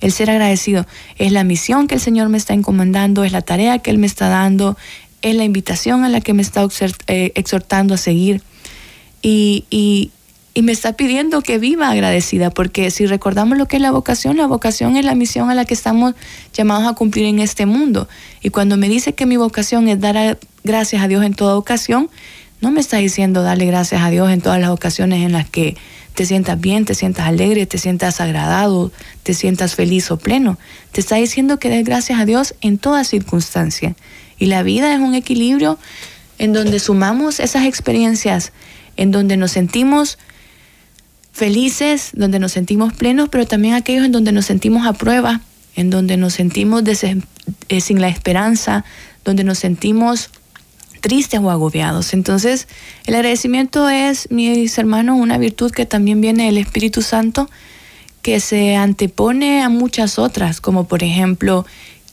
El 0.00 0.12
ser 0.12 0.30
agradecido 0.30 0.86
es 1.16 1.32
la 1.32 1.44
misión 1.44 1.88
que 1.88 1.94
el 1.94 2.00
Señor 2.00 2.28
me 2.28 2.38
está 2.38 2.54
encomendando, 2.54 3.24
es 3.24 3.32
la 3.32 3.42
tarea 3.42 3.78
que 3.78 3.90
Él 3.90 3.98
me 3.98 4.06
está 4.06 4.28
dando, 4.28 4.76
es 5.24 5.34
la 5.34 5.44
invitación 5.44 6.04
a 6.04 6.08
la 6.08 6.20
que 6.20 6.34
me 6.34 6.42
está 6.42 6.66
eh, 7.06 7.32
exhortando 7.34 7.94
a 7.94 7.96
seguir 7.96 8.42
y, 9.22 9.64
y, 9.70 10.10
me 10.62 10.70
está 10.70 10.92
pidiendo 10.92 11.40
que 11.40 11.58
viva 11.58 11.90
agradecida, 11.90 12.50
porque 12.50 12.92
si 12.92 13.06
recordamos 13.06 13.58
lo 13.58 13.66
que 13.66 13.76
es 13.76 13.82
la 13.82 13.90
vocación, 13.90 14.36
la 14.36 14.46
vocación 14.46 14.96
es 14.96 15.04
la 15.04 15.16
misión 15.16 15.50
a 15.50 15.54
la 15.54 15.64
que 15.64 15.74
estamos 15.74 16.14
llamados 16.52 16.86
a 16.86 16.92
cumplir 16.92 17.24
en 17.24 17.40
este 17.40 17.66
mundo. 17.66 18.08
Y 18.40 18.50
cuando 18.50 18.76
me 18.76 18.88
dice 18.88 19.14
que 19.14 19.26
mi 19.26 19.36
vocación 19.36 19.88
es 19.88 19.98
dar 19.98 20.38
gracias 20.62 21.02
a 21.02 21.08
Dios 21.08 21.24
en 21.24 21.34
toda 21.34 21.56
ocasión, 21.56 22.08
no 22.60 22.70
me 22.70 22.80
está 22.80 22.98
diciendo 22.98 23.42
darle 23.42 23.66
gracias 23.66 24.02
a 24.02 24.10
Dios 24.10 24.30
en 24.30 24.40
todas 24.40 24.60
las 24.60 24.70
ocasiones 24.70 25.24
en 25.24 25.32
las 25.32 25.48
que 25.48 25.76
te 26.14 26.24
sientas 26.24 26.60
bien, 26.60 26.84
te 26.84 26.94
sientas 26.94 27.26
alegre, 27.26 27.66
te 27.66 27.78
sientas 27.78 28.20
agradado, 28.20 28.92
te 29.24 29.34
sientas 29.34 29.74
feliz 29.74 30.10
o 30.12 30.18
pleno. 30.18 30.58
Te 30.92 31.00
está 31.00 31.16
diciendo 31.16 31.58
que 31.58 31.68
des 31.68 31.84
gracias 31.84 32.20
a 32.20 32.24
Dios 32.24 32.54
en 32.60 32.78
toda 32.78 33.02
circunstancia. 33.02 33.96
Y 34.38 34.46
la 34.46 34.62
vida 34.62 34.92
es 34.94 35.00
un 35.00 35.14
equilibrio 35.14 35.78
en 36.38 36.52
donde 36.52 36.80
sumamos 36.80 37.40
esas 37.40 37.64
experiencias, 37.64 38.52
en 38.96 39.10
donde 39.10 39.36
nos 39.36 39.52
sentimos 39.52 40.18
felices, 41.32 42.10
donde 42.14 42.38
nos 42.38 42.52
sentimos 42.52 42.92
plenos, 42.92 43.28
pero 43.28 43.46
también 43.46 43.74
aquellos 43.74 44.04
en 44.04 44.12
donde 44.12 44.32
nos 44.32 44.46
sentimos 44.46 44.86
a 44.86 44.92
prueba, 44.92 45.40
en 45.74 45.90
donde 45.90 46.16
nos 46.16 46.34
sentimos 46.34 46.82
eh, 46.84 47.80
sin 47.80 48.00
la 48.00 48.08
esperanza, 48.08 48.84
donde 49.24 49.42
nos 49.42 49.58
sentimos 49.58 50.30
tristes 51.00 51.40
o 51.40 51.50
agobiados. 51.50 52.14
Entonces, 52.14 52.68
el 53.06 53.14
agradecimiento 53.14 53.88
es, 53.88 54.30
mis 54.30 54.78
hermanos, 54.78 55.18
una 55.20 55.36
virtud 55.38 55.70
que 55.70 55.86
también 55.86 56.20
viene 56.20 56.46
del 56.46 56.58
Espíritu 56.58 57.02
Santo, 57.02 57.50
que 58.22 58.40
se 58.40 58.76
antepone 58.76 59.60
a 59.62 59.68
muchas 59.68 60.18
otras, 60.18 60.60
como 60.60 60.84
por 60.88 61.02
ejemplo, 61.02 61.66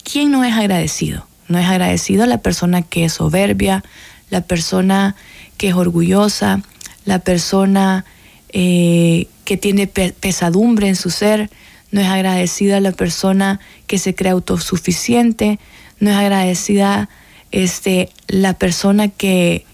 ¿quién 0.04 0.32
no 0.32 0.44
es 0.44 0.54
agradecido? 0.54 1.26
No 1.52 1.60
es 1.60 1.68
agradecido 1.68 2.26
la 2.26 2.40
persona 2.40 2.82
que 2.82 3.06
es 3.06 3.14
soberbia, 3.14 3.84
la 4.30 4.42
persona 4.42 5.16
que 5.58 5.70
es 5.70 5.76
orgullosa, 5.76 6.62
la 7.06 7.20
persona 7.20 8.06
eh, 8.54 9.28
que 9.46 9.58
tiene 9.58 9.88
pesadumbre 9.88 10.88
en 10.88 10.96
su 10.96 11.10
ser, 11.10 11.50
no 11.92 12.02
es 12.02 12.08
agradecida 12.08 12.80
la 12.80 12.94
persona 12.94 13.60
que 13.86 13.98
se 13.98 14.16
cree 14.16 14.32
autosuficiente, 14.32 15.60
no 16.00 16.10
es 16.10 16.16
agradecida 16.16 17.10
este, 17.52 18.10
la 18.28 18.54
persona 18.54 19.10
que, 19.10 19.66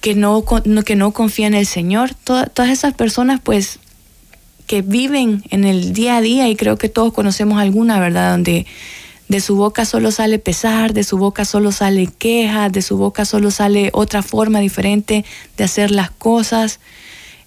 que, 0.00 0.14
no, 0.14 0.44
que 0.84 0.96
no 0.96 1.12
confía 1.12 1.48
en 1.48 1.54
el 1.54 1.66
Señor. 1.66 2.14
todas 2.14 2.70
esas 2.70 2.94
personas 2.94 3.40
pues 3.42 3.80
que 4.68 4.82
viven 4.82 5.42
en 5.50 5.64
el 5.64 5.92
día 5.92 6.18
a 6.18 6.20
día 6.20 6.48
y 6.48 6.54
creo 6.54 6.76
que 6.76 6.88
todos 6.88 7.12
conocemos 7.12 7.58
alguna, 7.58 7.98
¿verdad? 7.98 8.32
Donde 8.32 8.66
de 9.28 9.40
su 9.40 9.56
boca 9.56 9.84
solo 9.84 10.10
sale 10.10 10.38
pesar, 10.38 10.94
de 10.94 11.04
su 11.04 11.18
boca 11.18 11.44
solo 11.44 11.70
sale 11.70 12.06
queja, 12.06 12.70
de 12.70 12.82
su 12.82 12.96
boca 12.96 13.24
solo 13.24 13.50
sale 13.50 13.90
otra 13.92 14.22
forma 14.22 14.60
diferente 14.60 15.24
de 15.56 15.64
hacer 15.64 15.90
las 15.90 16.10
cosas. 16.10 16.80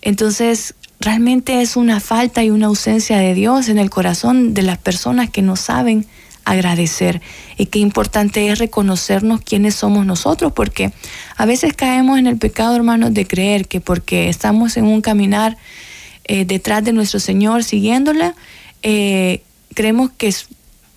Entonces, 0.01 0.75
realmente 0.99 1.61
es 1.61 1.75
una 1.75 1.99
falta 1.99 2.43
y 2.43 2.51
una 2.51 2.67
ausencia 2.67 3.17
de 3.17 3.33
Dios 3.33 3.69
en 3.69 3.79
el 3.79 3.89
corazón 3.89 4.53
de 4.53 4.61
las 4.61 4.77
personas 4.77 5.29
que 5.29 5.41
no 5.41 5.55
saben 5.55 6.05
agradecer. 6.45 7.21
Y 7.57 7.67
qué 7.67 7.79
importante 7.79 8.47
es 8.49 8.59
reconocernos 8.59 9.41
quiénes 9.41 9.75
somos 9.75 10.05
nosotros, 10.05 10.53
porque 10.53 10.91
a 11.37 11.45
veces 11.45 11.73
caemos 11.73 12.19
en 12.19 12.27
el 12.27 12.37
pecado, 12.37 12.75
hermanos, 12.75 13.13
de 13.13 13.25
creer 13.25 13.67
que 13.67 13.81
porque 13.81 14.29
estamos 14.29 14.77
en 14.77 14.85
un 14.85 15.01
caminar 15.01 15.57
eh, 16.25 16.45
detrás 16.45 16.83
de 16.83 16.93
nuestro 16.93 17.19
Señor, 17.19 17.63
siguiéndola, 17.63 18.35
eh, 18.83 19.41
creemos 19.73 20.11
que 20.11 20.33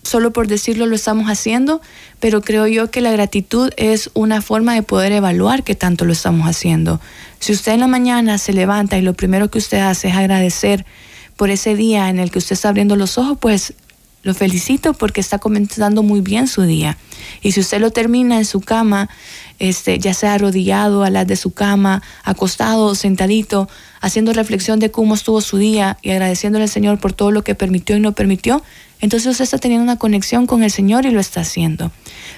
solo 0.05 0.31
por 0.31 0.47
decirlo 0.47 0.85
lo 0.85 0.95
estamos 0.95 1.29
haciendo, 1.29 1.81
pero 2.19 2.41
creo 2.41 2.67
yo 2.67 2.91
que 2.91 3.01
la 3.01 3.11
gratitud 3.11 3.71
es 3.75 4.11
una 4.13 4.41
forma 4.41 4.75
de 4.75 4.83
poder 4.83 5.11
evaluar 5.11 5.63
qué 5.63 5.75
tanto 5.75 6.05
lo 6.05 6.13
estamos 6.13 6.47
haciendo. 6.47 7.01
Si 7.39 7.51
usted 7.51 7.73
en 7.73 7.79
la 7.79 7.87
mañana 7.87 8.37
se 8.37 8.53
levanta 8.53 8.97
y 8.97 9.01
lo 9.01 9.15
primero 9.15 9.49
que 9.49 9.57
usted 9.57 9.79
hace 9.79 10.09
es 10.09 10.15
agradecer 10.15 10.85
por 11.35 11.49
ese 11.49 11.75
día 11.75 12.09
en 12.09 12.19
el 12.19 12.29
que 12.31 12.37
usted 12.37 12.53
está 12.53 12.69
abriendo 12.69 12.95
los 12.95 13.17
ojos, 13.17 13.37
pues 13.41 13.73
lo 14.25 14.33
felicito 14.33 14.93
porque 14.93 15.21
está 15.21 15.37
comenzando 15.37 16.01
muy 16.01 16.19
bien 16.19 16.47
su 16.47 16.63
día. 16.63 16.97
Y 17.43 17.51
si 17.51 17.59
usted 17.59 17.79
lo 17.79 17.91
termina 17.91 18.37
en 18.37 18.45
su 18.45 18.59
cama, 18.59 19.07
este, 19.59 19.99
ya 19.99 20.15
sea 20.15 20.33
arrodillado 20.33 21.03
a 21.03 21.11
las 21.11 21.27
de 21.27 21.35
su 21.35 21.53
cama, 21.53 22.01
acostado 22.23 22.95
sentadito, 22.95 23.69
haciendo 24.01 24.33
reflexión 24.33 24.79
de 24.79 24.89
cómo 24.89 25.13
estuvo 25.13 25.41
su 25.41 25.57
día 25.57 25.99
y 26.01 26.09
agradeciéndole 26.09 26.63
al 26.63 26.69
Señor 26.69 26.99
por 26.99 27.13
todo 27.13 27.29
lo 27.29 27.43
que 27.43 27.53
permitió 27.53 27.95
y 27.95 27.99
no 27.99 28.13
permitió, 28.13 28.63
entonces 28.99 29.29
usted 29.29 29.43
está 29.43 29.59
teniendo 29.59 29.83
una 29.83 29.97
conexión 29.97 30.47
con 30.47 30.63
el 30.63 30.71
Señor 30.71 31.05
y 31.05 31.11
lo 31.11 31.19
está 31.19 31.41
haciendo. 31.41 31.91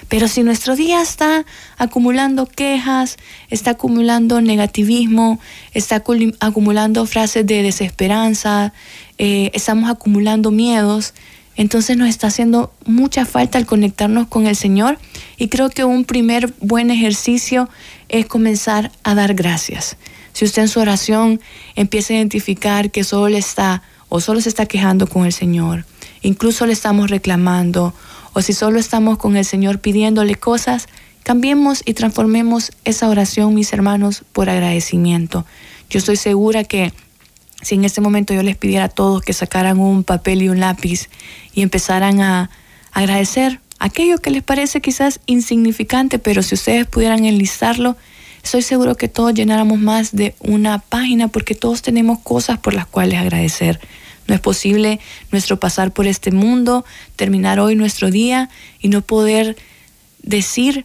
Pero 0.08 0.28
si 0.28 0.42
nuestro 0.42 0.76
día 0.76 1.00
está 1.00 1.46
acumulando 1.78 2.44
quejas, 2.44 3.16
está 3.48 3.70
acumulando 3.70 4.42
negativismo, 4.42 5.40
está 5.72 6.02
acumulando 6.40 7.06
frases 7.06 7.46
de 7.46 7.62
desesperanza, 7.62 8.74
eh, 9.16 9.50
estamos 9.54 9.88
acumulando 9.88 10.50
miedos, 10.50 11.14
entonces 11.58 11.96
nos 11.96 12.08
está 12.08 12.28
haciendo 12.28 12.72
mucha 12.86 13.26
falta 13.26 13.58
el 13.58 13.66
conectarnos 13.66 14.28
con 14.28 14.46
el 14.46 14.54
Señor 14.54 14.96
y 15.36 15.48
creo 15.48 15.70
que 15.70 15.82
un 15.82 16.04
primer 16.04 16.54
buen 16.60 16.92
ejercicio 16.92 17.68
es 18.08 18.26
comenzar 18.26 18.92
a 19.02 19.16
dar 19.16 19.34
gracias. 19.34 19.96
Si 20.32 20.44
usted 20.44 20.62
en 20.62 20.68
su 20.68 20.78
oración 20.78 21.40
empieza 21.74 22.12
a 22.12 22.16
identificar 22.18 22.92
que 22.92 23.02
solo 23.02 23.36
está 23.36 23.82
o 24.08 24.20
solo 24.20 24.40
se 24.40 24.48
está 24.48 24.66
quejando 24.66 25.08
con 25.08 25.26
el 25.26 25.32
Señor, 25.32 25.84
incluso 26.22 26.64
le 26.64 26.72
estamos 26.72 27.10
reclamando, 27.10 27.92
o 28.34 28.40
si 28.40 28.52
solo 28.52 28.78
estamos 28.78 29.18
con 29.18 29.36
el 29.36 29.44
Señor 29.44 29.80
pidiéndole 29.80 30.36
cosas, 30.36 30.86
cambiemos 31.24 31.82
y 31.84 31.94
transformemos 31.94 32.70
esa 32.84 33.08
oración, 33.08 33.52
mis 33.52 33.72
hermanos, 33.72 34.22
por 34.32 34.48
agradecimiento. 34.48 35.44
Yo 35.90 35.98
estoy 35.98 36.16
segura 36.16 36.62
que 36.62 36.92
si 37.62 37.74
en 37.74 37.84
este 37.84 38.00
momento 38.00 38.34
yo 38.34 38.42
les 38.42 38.56
pidiera 38.56 38.84
a 38.84 38.88
todos 38.88 39.22
que 39.22 39.32
sacaran 39.32 39.78
un 39.78 40.04
papel 40.04 40.42
y 40.42 40.48
un 40.48 40.60
lápiz 40.60 41.08
y 41.52 41.62
empezaran 41.62 42.20
a 42.20 42.50
agradecer 42.92 43.60
aquello 43.78 44.18
que 44.18 44.30
les 44.30 44.42
parece 44.42 44.80
quizás 44.80 45.20
insignificante, 45.26 46.18
pero 46.18 46.42
si 46.42 46.54
ustedes 46.54 46.86
pudieran 46.86 47.24
enlistarlo, 47.24 47.96
estoy 48.42 48.62
seguro 48.62 48.96
que 48.96 49.08
todos 49.08 49.34
llenáramos 49.34 49.78
más 49.78 50.14
de 50.14 50.34
una 50.40 50.78
página 50.78 51.28
porque 51.28 51.54
todos 51.54 51.82
tenemos 51.82 52.20
cosas 52.20 52.58
por 52.58 52.74
las 52.74 52.86
cuales 52.86 53.18
agradecer. 53.18 53.80
No 54.26 54.34
es 54.34 54.40
posible 54.40 55.00
nuestro 55.32 55.58
pasar 55.58 55.92
por 55.92 56.06
este 56.06 56.30
mundo, 56.30 56.84
terminar 57.16 57.60
hoy 57.60 57.74
nuestro 57.74 58.10
día 58.10 58.50
y 58.78 58.88
no 58.88 59.00
poder 59.00 59.56
decir 60.22 60.84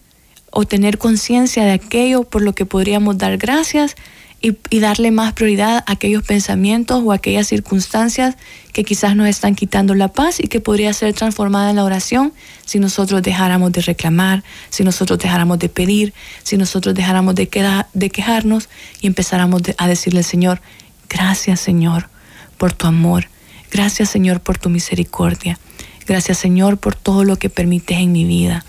o 0.49 0.65
tener 0.65 0.97
conciencia 0.97 1.65
de 1.65 1.73
aquello 1.73 2.23
por 2.23 2.41
lo 2.41 2.53
que 2.53 2.65
podríamos 2.65 3.17
dar 3.17 3.37
gracias 3.37 3.95
y, 4.43 4.79
darle 4.81 5.11
más 5.11 5.31
prioridad 5.31 5.85
a 5.87 5.93
aquellos 5.93 6.23
pensamientos 6.23 7.01
o 7.03 7.13
aquellas 7.13 7.47
circunstancias 7.47 8.35
que 8.73 8.83
quizás 8.83 9.15
nos 9.15 9.29
están 9.29 9.55
quitando 9.55 9.95
la 9.95 10.09
paz 10.09 10.41
y 10.41 10.49
que 10.49 10.59
podría 10.59 10.91
ser 10.91 11.13
transformada 11.13 11.69
en 11.69 11.77
la 11.77 11.85
oración 11.85 12.33
si 12.65 12.77
nosotros 12.79 13.21
dejáramos 13.21 13.71
de 13.71 13.81
reclamar, 13.81 14.43
si 14.69 14.83
nosotros 14.83 15.17
dejáramos 15.17 15.59
de 15.59 15.69
pedir, 15.69 16.13
si 16.43 16.57
nosotros 16.57 16.93
dejáramos 16.93 17.35
de, 17.35 17.49
de 17.93 18.09
quejarnos 18.09 18.67
y 18.99 19.07
empezáramos 19.07 19.61
a 19.77 19.87
decirle 19.87 20.19
al 20.19 20.25
Señor, 20.25 20.61
gracias 21.07 21.61
Señor 21.61 22.09
por 22.57 22.73
tu 22.73 22.85
amor, 22.85 23.29
gracias 23.71 24.09
Señor 24.09 24.41
por 24.41 24.57
tu 24.57 24.69
misericordia, 24.69 25.57
gracias 26.05 26.37
Señor 26.37 26.77
por 26.79 26.95
todo 26.95 27.23
lo 27.23 27.37
que 27.37 27.49
permites 27.49 27.97
en 27.97 28.11
mi 28.11 28.25
vida, 28.25 28.65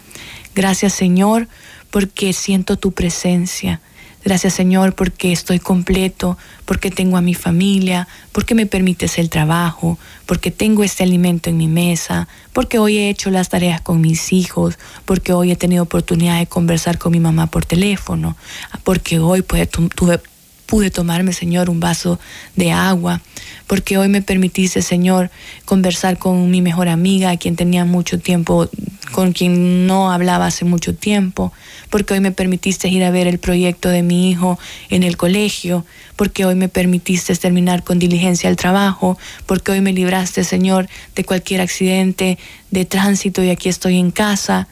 gracias 0.54 0.92
Señor 0.92 1.48
porque 1.90 2.32
siento 2.32 2.76
tu 2.76 2.92
presencia. 2.92 3.80
Gracias 4.24 4.54
Señor 4.54 4.94
porque 4.94 5.32
estoy 5.32 5.58
completo, 5.58 6.38
porque 6.64 6.90
tengo 6.90 7.18
a 7.18 7.20
mi 7.20 7.34
familia, 7.34 8.08
porque 8.32 8.54
me 8.54 8.64
permites 8.64 9.18
el 9.18 9.28
trabajo, 9.28 9.98
porque 10.24 10.50
tengo 10.50 10.82
este 10.82 11.02
alimento 11.02 11.50
en 11.50 11.58
mi 11.58 11.68
mesa, 11.68 12.26
porque 12.54 12.78
hoy 12.78 12.96
he 12.96 13.10
hecho 13.10 13.30
las 13.30 13.50
tareas 13.50 13.82
con 13.82 14.00
mis 14.00 14.32
hijos, 14.32 14.78
porque 15.04 15.34
hoy 15.34 15.52
he 15.52 15.56
tenido 15.56 15.82
oportunidad 15.82 16.38
de 16.38 16.46
conversar 16.46 16.96
con 16.96 17.12
mi 17.12 17.20
mamá 17.20 17.48
por 17.48 17.66
teléfono, 17.66 18.34
porque 18.82 19.18
hoy 19.18 19.42
pude, 19.42 19.66
tuve, 19.66 20.20
pude 20.66 20.90
tomarme, 20.90 21.32
Señor, 21.32 21.70
un 21.70 21.80
vaso 21.80 22.18
de 22.56 22.72
agua, 22.72 23.20
porque 23.66 23.98
hoy 23.98 24.08
me 24.08 24.22
permitiste, 24.22 24.82
Señor, 24.82 25.30
conversar 25.64 26.18
con 26.18 26.50
mi 26.50 26.62
mejor 26.62 26.88
amiga, 26.88 27.30
a 27.30 27.36
quien 27.36 27.56
tenía 27.56 27.84
mucho 27.84 28.18
tiempo, 28.18 28.68
con 29.12 29.32
quien 29.32 29.86
no 29.86 30.10
hablaba 30.10 30.46
hace 30.46 30.64
mucho 30.64 30.94
tiempo, 30.94 31.52
porque 31.90 32.14
hoy 32.14 32.20
me 32.20 32.32
permitiste 32.32 32.88
ir 32.88 33.04
a 33.04 33.10
ver 33.10 33.26
el 33.26 33.38
proyecto 33.38 33.88
de 33.88 34.02
mi 34.02 34.30
hijo 34.30 34.58
en 34.90 35.02
el 35.02 35.16
colegio, 35.16 35.84
porque 36.16 36.44
hoy 36.44 36.54
me 36.54 36.68
permitiste 36.68 37.34
terminar 37.36 37.84
con 37.84 37.98
diligencia 37.98 38.50
el 38.50 38.56
trabajo, 38.56 39.18
porque 39.46 39.72
hoy 39.72 39.80
me 39.80 39.92
libraste, 39.92 40.44
Señor, 40.44 40.88
de 41.14 41.24
cualquier 41.24 41.60
accidente 41.60 42.38
de 42.70 42.84
tránsito 42.84 43.42
y 43.42 43.50
aquí 43.50 43.68
estoy 43.68 43.98
en 43.98 44.10
casa. 44.10 44.68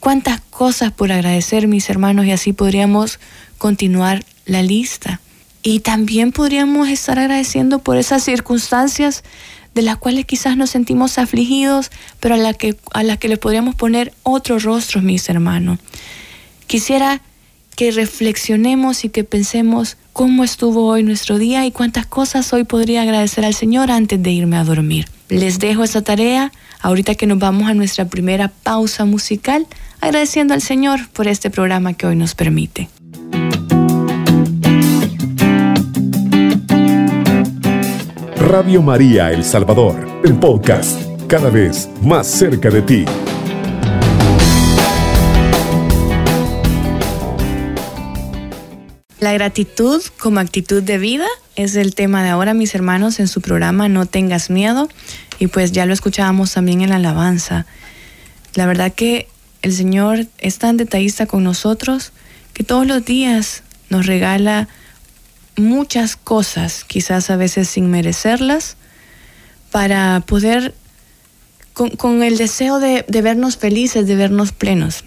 Cuántas 0.00 0.40
cosas 0.40 0.92
por 0.92 1.12
agradecer, 1.12 1.68
mis 1.68 1.88
hermanos, 1.88 2.26
y 2.26 2.32
así 2.32 2.52
podríamos 2.52 3.20
continuar 3.58 4.24
la 4.46 4.62
lista. 4.62 5.20
Y 5.62 5.80
también 5.80 6.32
podríamos 6.32 6.88
estar 6.88 7.18
agradeciendo 7.18 7.78
por 7.78 7.96
esas 7.96 8.24
circunstancias 8.24 9.22
de 9.74 9.82
las 9.82 9.96
cuales 9.96 10.26
quizás 10.26 10.56
nos 10.56 10.70
sentimos 10.70 11.18
afligidos, 11.18 11.90
pero 12.20 12.34
a 12.34 12.38
las 12.38 12.56
que, 12.56 12.76
la 13.02 13.16
que 13.16 13.28
le 13.28 13.36
podríamos 13.36 13.74
poner 13.74 14.12
otro 14.22 14.58
rostro, 14.58 15.00
mis 15.00 15.28
hermanos. 15.28 15.78
Quisiera 16.66 17.20
que 17.76 17.90
reflexionemos 17.90 19.04
y 19.04 19.08
que 19.08 19.24
pensemos 19.24 19.96
cómo 20.12 20.44
estuvo 20.44 20.86
hoy 20.86 21.02
nuestro 21.02 21.38
día 21.38 21.64
y 21.64 21.70
cuántas 21.70 22.06
cosas 22.06 22.52
hoy 22.52 22.64
podría 22.64 23.02
agradecer 23.02 23.44
al 23.44 23.54
Señor 23.54 23.90
antes 23.90 24.22
de 24.22 24.30
irme 24.30 24.56
a 24.56 24.64
dormir. 24.64 25.08
Les 25.28 25.58
dejo 25.58 25.84
esa 25.84 26.02
tarea 26.02 26.52
ahorita 26.80 27.14
que 27.14 27.26
nos 27.26 27.38
vamos 27.38 27.70
a 27.70 27.74
nuestra 27.74 28.06
primera 28.06 28.48
pausa 28.48 29.06
musical, 29.06 29.66
agradeciendo 30.00 30.52
al 30.52 30.60
Señor 30.60 31.08
por 31.10 31.28
este 31.28 31.48
programa 31.48 31.94
que 31.94 32.06
hoy 32.06 32.16
nos 32.16 32.34
permite. 32.34 32.90
Radio 38.48 38.82
María 38.82 39.30
El 39.30 39.44
Salvador, 39.44 40.20
el 40.24 40.34
podcast, 40.34 41.00
cada 41.28 41.48
vez 41.48 41.88
más 42.02 42.26
cerca 42.26 42.70
de 42.70 42.82
ti. 42.82 43.04
La 49.20 49.32
gratitud 49.32 50.02
como 50.18 50.40
actitud 50.40 50.82
de 50.82 50.98
vida 50.98 51.26
es 51.54 51.76
el 51.76 51.94
tema 51.94 52.24
de 52.24 52.30
ahora, 52.30 52.52
mis 52.52 52.74
hermanos, 52.74 53.20
en 53.20 53.28
su 53.28 53.40
programa 53.40 53.88
No 53.88 54.06
tengas 54.06 54.50
miedo. 54.50 54.88
Y 55.38 55.46
pues 55.46 55.70
ya 55.70 55.86
lo 55.86 55.92
escuchábamos 55.92 56.52
también 56.52 56.80
en 56.80 56.90
la 56.90 56.96
alabanza. 56.96 57.64
La 58.54 58.66
verdad 58.66 58.92
que 58.92 59.28
el 59.62 59.72
Señor 59.72 60.26
es 60.38 60.58
tan 60.58 60.76
detallista 60.76 61.26
con 61.26 61.44
nosotros 61.44 62.10
que 62.54 62.64
todos 62.64 62.88
los 62.88 63.04
días 63.04 63.62
nos 63.88 64.06
regala 64.06 64.68
muchas 65.56 66.16
cosas, 66.16 66.84
quizás 66.84 67.30
a 67.30 67.36
veces 67.36 67.68
sin 67.68 67.90
merecerlas, 67.90 68.76
para 69.70 70.20
poder, 70.26 70.74
con, 71.72 72.22
el 72.22 72.36
deseo 72.36 72.78
de, 72.78 73.04
de, 73.08 73.22
vernos 73.22 73.56
felices, 73.56 74.06
de 74.06 74.16
vernos 74.16 74.52
plenos. 74.52 75.04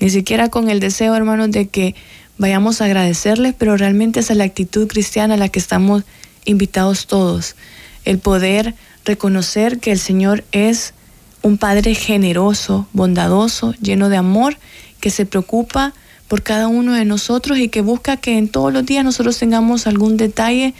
Ni 0.00 0.10
siquiera 0.10 0.48
con 0.48 0.68
el 0.68 0.80
deseo, 0.80 1.14
hermanos, 1.14 1.50
de 1.50 1.68
que 1.68 1.94
vayamos 2.38 2.80
a 2.80 2.86
agradecerles, 2.86 3.54
pero 3.56 3.76
realmente 3.76 4.20
es 4.20 4.30
la 4.30 4.44
actitud 4.44 4.88
cristiana 4.88 5.34
a 5.34 5.38
la 5.38 5.48
que 5.48 5.58
estamos 5.58 6.04
invitados 6.44 7.06
todos. 7.06 7.56
El 8.04 8.18
poder 8.18 8.74
reconocer 9.04 9.78
que 9.78 9.92
el 9.92 9.98
Señor 9.98 10.44
es 10.52 10.94
un 11.42 11.58
Padre 11.58 11.94
generoso, 11.94 12.86
bondadoso, 12.92 13.74
lleno 13.80 14.08
de 14.08 14.16
amor, 14.16 14.56
que 15.00 15.10
se 15.10 15.26
preocupa 15.26 15.92
por 16.28 16.42
cada 16.42 16.68
uno 16.68 16.94
de 16.94 17.04
nosotros 17.04 17.58
y 17.58 17.68
que 17.68 17.82
busca 17.82 18.16
que 18.16 18.38
en 18.38 18.48
todos 18.48 18.72
los 18.72 18.86
días 18.86 19.04
nosotros 19.04 19.38
tengamos 19.38 19.86
algún 19.86 20.16
detalle 20.16 20.74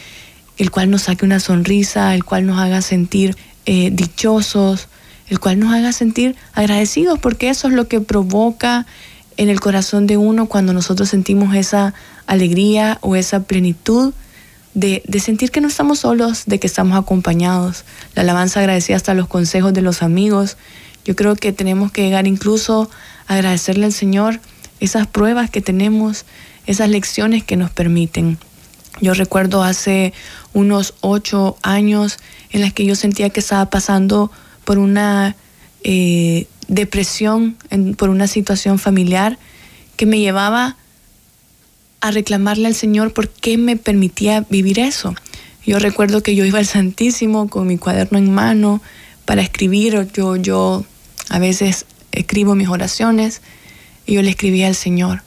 el 0.59 0.71
cual 0.71 0.91
nos 0.91 1.03
saque 1.03 1.25
una 1.25 1.41
sonrisa, 1.41 2.15
el 2.15 2.25
cual 2.25 2.47
nos 2.47 2.59
haga 2.59 2.83
sentir 2.83 3.37
eh, 3.67 3.91
dichosos, 3.93 4.89
el 5.29 5.41
cual 5.41 5.59
nos 5.59 5.73
haga 5.73 5.93
sentir 5.93 6.37
agradecidos, 6.53 7.19
porque 7.19 7.49
eso 7.49 7.69
es 7.69 7.75
lo 7.75 7.89
que 7.89 8.01
provoca 8.01 8.87
en 9.37 9.49
el 9.49 9.61
corazón 9.61 10.07
de 10.07 10.17
uno 10.17 10.47
cuando 10.47 10.73
nosotros 10.73 11.09
sentimos 11.09 11.55
esa 11.55 11.95
alegría 12.27 12.99
o 13.01 13.17
esa 13.17 13.45
plenitud 13.45 14.13
de, 14.75 15.03
de, 15.07 15.21
sentir 15.21 15.51
que 15.51 15.61
no 15.61 15.69
estamos 15.69 16.01
solos, 16.01 16.45
de 16.47 16.61
que 16.61 16.67
estamos 16.67 16.99
acompañados. 16.99 17.85
La 18.15 18.23
alabanza 18.23 18.61
agradecida 18.61 18.97
hasta 18.97 19.15
los 19.15 19.29
consejos 19.29 19.73
de 19.73 19.83
los 19.83 20.03
amigos. 20.03 20.57
Yo 21.05 21.17
creo 21.17 21.35
que 21.35 21.53
tenemos 21.53 21.93
que 21.93 22.03
llegar 22.03 22.27
incluso 22.27 22.91
a 23.27 23.35
agradecerle 23.35 23.87
al 23.87 23.93
Señor 23.93 24.41
esas 24.83 25.07
pruebas 25.07 25.49
que 25.49 25.61
tenemos, 25.61 26.25
esas 26.67 26.89
lecciones 26.89 27.45
que 27.45 27.57
nos 27.57 27.71
permiten. 27.71 28.37
Yo 29.01 29.15
recuerdo 29.15 29.63
hace 29.63 30.13
unos 30.53 30.95
ocho 31.01 31.57
años 31.63 32.19
en 32.51 32.63
las 32.63 32.73
que 32.73 32.85
yo 32.85 32.97
sentía 32.97 33.31
que 33.31 33.41
estaba 33.41 33.71
pasando 33.71 34.33
por 34.65 34.79
una 34.79 35.37
eh, 35.85 36.47
depresión, 36.67 37.57
por 37.97 38.11
una 38.11 38.27
situación 38.27 38.81
familiar 38.81 39.39
que 39.97 40.05
me 40.05 40.19
llevaba 40.19 40.77
a 42.01 42.11
reclamarle 42.11 42.67
al 42.67 42.75
Señor 42.75 43.13
por 43.13 43.29
qué 43.29 43.59
me 43.59 43.77
permitía 43.77 44.45
vivir 44.51 44.81
eso. 44.81 45.15
Yo 45.65 45.79
recuerdo 45.79 46.25
que 46.25 46.35
yo 46.35 46.45
iba 46.45 46.59
al 46.59 46.67
Santísimo 46.67 47.49
con 47.49 47.69
mi 47.69 47.79
cuaderno 47.79 48.19
en 48.19 48.33
mano 48.33 48.83
para 49.27 49.43
escribir, 49.43 50.09
yo, 50.13 50.35
yo 50.35 50.85
a 51.29 51.39
veces 51.39 51.87
escribo 52.11 52.57
mis 52.57 52.69
oraciones 52.69 53.43
y 54.07 54.15
yo 54.15 54.23
le 54.23 54.31
escribí 54.31 54.63
al 54.63 54.75
Señor, 54.75 55.23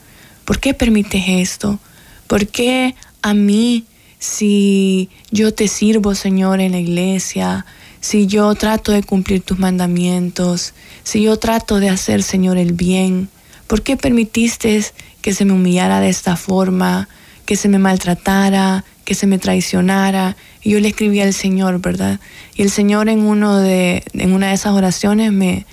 ¿por 0.45 0.59
qué 0.59 0.73
permites 0.73 1.23
esto? 1.27 1.79
¿Por 2.27 2.47
qué 2.47 2.95
a 3.21 3.33
mí 3.33 3.85
si 4.19 5.09
yo 5.31 5.53
te 5.53 5.67
sirvo, 5.67 6.15
Señor, 6.15 6.59
en 6.59 6.71
la 6.73 6.79
iglesia? 6.79 7.65
Si 8.01 8.27
yo 8.27 8.53
trato 8.55 8.91
de 8.91 9.03
cumplir 9.03 9.41
tus 9.41 9.57
mandamientos, 9.57 10.73
si 11.03 11.23
yo 11.23 11.37
trato 11.37 11.79
de 11.79 11.89
hacer, 11.89 12.23
Señor, 12.23 12.57
el 12.57 12.73
bien, 12.73 13.29
¿por 13.67 13.81
qué 13.81 13.97
permitiste 13.97 14.83
que 15.21 15.33
se 15.33 15.45
me 15.45 15.53
humillara 15.53 15.99
de 15.99 16.09
esta 16.09 16.35
forma, 16.35 17.09
que 17.45 17.55
se 17.55 17.67
me 17.67 17.79
maltratara, 17.79 18.85
que 19.05 19.15
se 19.15 19.27
me 19.27 19.39
traicionara? 19.39 20.35
Y 20.61 20.71
yo 20.71 20.79
le 20.79 20.89
escribí 20.89 21.19
al 21.21 21.33
Señor, 21.33 21.79
¿verdad? 21.79 22.19
Y 22.55 22.61
el 22.61 22.69
Señor 22.69 23.09
en, 23.09 23.21
uno 23.21 23.57
de, 23.57 24.03
en 24.13 24.33
una 24.33 24.49
de 24.49 24.53
esas 24.53 24.73
oraciones 24.73 25.31
me, 25.31 25.65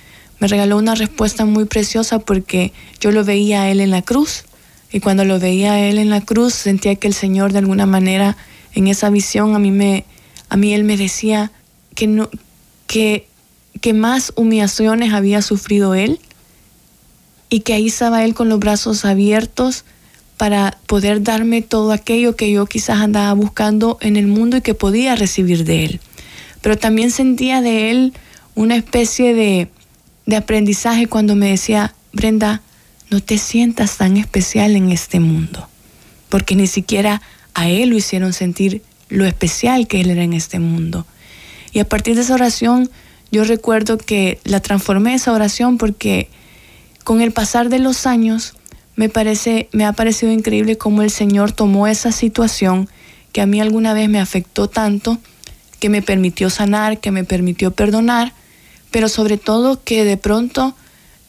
me 0.43 0.49
regaló 0.49 0.77
una 0.77 0.97
respuesta 0.97 1.45
muy 1.45 1.67
preciosa 1.67 2.19
porque 2.19 2.73
yo 2.99 3.13
lo 3.13 3.25
veía 3.25 3.63
a 3.63 3.71
Él 3.71 3.79
en 3.79 3.93
la 3.93 4.03
cruz. 4.03 4.43
Y 4.91 4.99
cuando 4.99 5.25
lo 5.25 5.39
veía 5.39 5.75
a 5.75 5.81
Él 5.81 5.99
en 5.99 6.11
la 6.11 6.21
cruz, 6.21 6.53
sentía 6.53 6.97
que 6.97 7.07
el 7.07 7.15
Señor 7.15 7.53
de 7.53 7.61
alguna 7.61 7.87
manera, 7.87 8.37
en 8.75 8.89
esa 8.89 9.09
visión, 9.09 9.55
a 9.55 9.61
mí, 9.61 9.71
me, 9.71 10.05
a 10.49 10.57
mí 10.57 10.75
Él 10.75 10.83
me 10.83 10.97
decía 10.97 11.53
que, 11.95 12.09
no, 12.09 12.29
que, 12.89 13.29
que 13.81 13.93
más 13.93 14.33
humillaciones 14.35 15.13
había 15.13 15.43
sufrido 15.43 15.95
Él 15.95 16.19
y 17.49 17.61
que 17.61 17.75
ahí 17.75 17.87
estaba 17.87 18.25
Él 18.25 18.35
con 18.35 18.49
los 18.49 18.59
brazos 18.59 19.05
abiertos 19.05 19.85
para 20.39 20.77
poder 20.89 21.23
darme 21.23 21.63
todo 21.63 21.93
aquello 21.93 22.35
que 22.35 22.51
yo 22.51 22.67
quizás 22.67 23.01
andaba 23.01 23.33
buscando 23.35 23.97
en 24.01 24.17
el 24.17 24.27
mundo 24.27 24.57
y 24.57 24.63
que 24.63 24.75
podía 24.75 25.15
recibir 25.15 25.65
de 25.65 25.85
Él. 25.85 26.01
Pero 26.63 26.77
también 26.77 27.13
sentía 27.13 27.61
de 27.61 27.93
Él 27.93 28.13
una 28.57 28.75
especie 28.75 29.35
de, 29.35 29.69
de 30.27 30.37
aprendizaje 30.37 31.07
cuando 31.07 31.35
me 31.35 31.51
decía, 31.51 31.95
Brenda, 32.13 32.63
no 33.11 33.21
te 33.21 33.39
sientas 33.39 33.99
tan 33.99 34.17
especial 34.17 34.77
en 34.77 34.91
este 34.91 35.21
mundo, 35.21 35.69
porque 36.29 36.55
ni 36.57 36.67
siquiera 36.67 37.23
a 37.55 37.69
él 37.69 37.91
lo 37.91 37.97
hicieron 37.97 38.33
sentir 38.33 38.83
lo 39.09 39.27
especial 39.27 39.87
que 39.87 40.01
él 40.01 40.11
era 40.11 40.23
en 40.23 40.33
este 40.33 40.59
mundo. 40.59 41.07
Y 41.73 41.79
a 41.81 41.89
partir 41.89 42.15
de 42.15 42.23
esa 42.23 42.35
oración, 42.35 42.91
yo 43.31 43.45
recuerdo 43.45 43.99
que 43.99 44.39
la 44.45 44.61
transformé 44.61 45.15
esa 45.15 45.33
oración 45.33 45.79
porque 45.79 46.29
con 47.05 47.21
el 47.21 47.33
pasar 47.33 47.69
de 47.69 47.79
los 47.79 48.07
años 48.07 48.55
me 48.95 49.09
parece 49.09 49.69
me 49.73 49.85
ha 49.85 49.93
parecido 49.93 50.33
increíble 50.33 50.77
cómo 50.77 51.03
el 51.03 51.11
Señor 51.11 51.53
tomó 51.53 51.87
esa 51.87 52.13
situación 52.13 52.89
que 53.33 53.41
a 53.41 53.47
mí 53.47 53.61
alguna 53.61 53.95
vez 53.95 54.09
me 54.09 54.21
afectó 54.21 54.69
tanto, 54.69 55.19
que 55.81 55.89
me 55.89 56.03
permitió 56.03 56.51
sanar, 56.51 57.01
que 57.01 57.11
me 57.11 57.25
permitió 57.25 57.71
perdonar, 57.71 58.35
pero 58.93 59.09
sobre 59.09 59.39
todo 59.39 59.83
que 59.83 60.05
de 60.05 60.17
pronto 60.17 60.77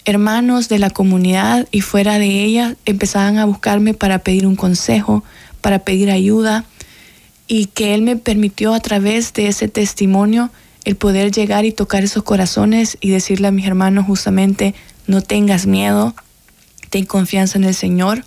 hermanos 0.05 0.69
de 0.69 0.79
la 0.79 0.89
comunidad 0.89 1.67
y 1.71 1.81
fuera 1.81 2.19
de 2.19 2.43
ella 2.43 2.75
empezaban 2.85 3.37
a 3.37 3.45
buscarme 3.45 3.93
para 3.93 4.19
pedir 4.19 4.45
un 4.45 4.55
consejo, 4.55 5.23
para 5.61 5.79
pedir 5.79 6.11
ayuda 6.11 6.65
y 7.47 7.67
que 7.67 7.93
Él 7.93 8.01
me 8.01 8.17
permitió 8.17 8.73
a 8.73 8.81
través 8.81 9.33
de 9.33 9.47
ese 9.47 9.67
testimonio 9.67 10.51
el 10.83 10.97
poder 10.97 11.31
llegar 11.31 11.63
y 11.65 11.71
tocar 11.71 12.03
esos 12.03 12.23
corazones 12.23 12.97
y 12.99 13.09
decirle 13.09 13.47
a 13.47 13.51
mis 13.51 13.65
hermanos 13.65 14.05
justamente, 14.05 14.75
no 15.07 15.21
tengas 15.21 15.65
miedo, 15.65 16.13
ten 16.89 17.05
confianza 17.05 17.57
en 17.57 17.63
el 17.63 17.75
Señor, 17.75 18.25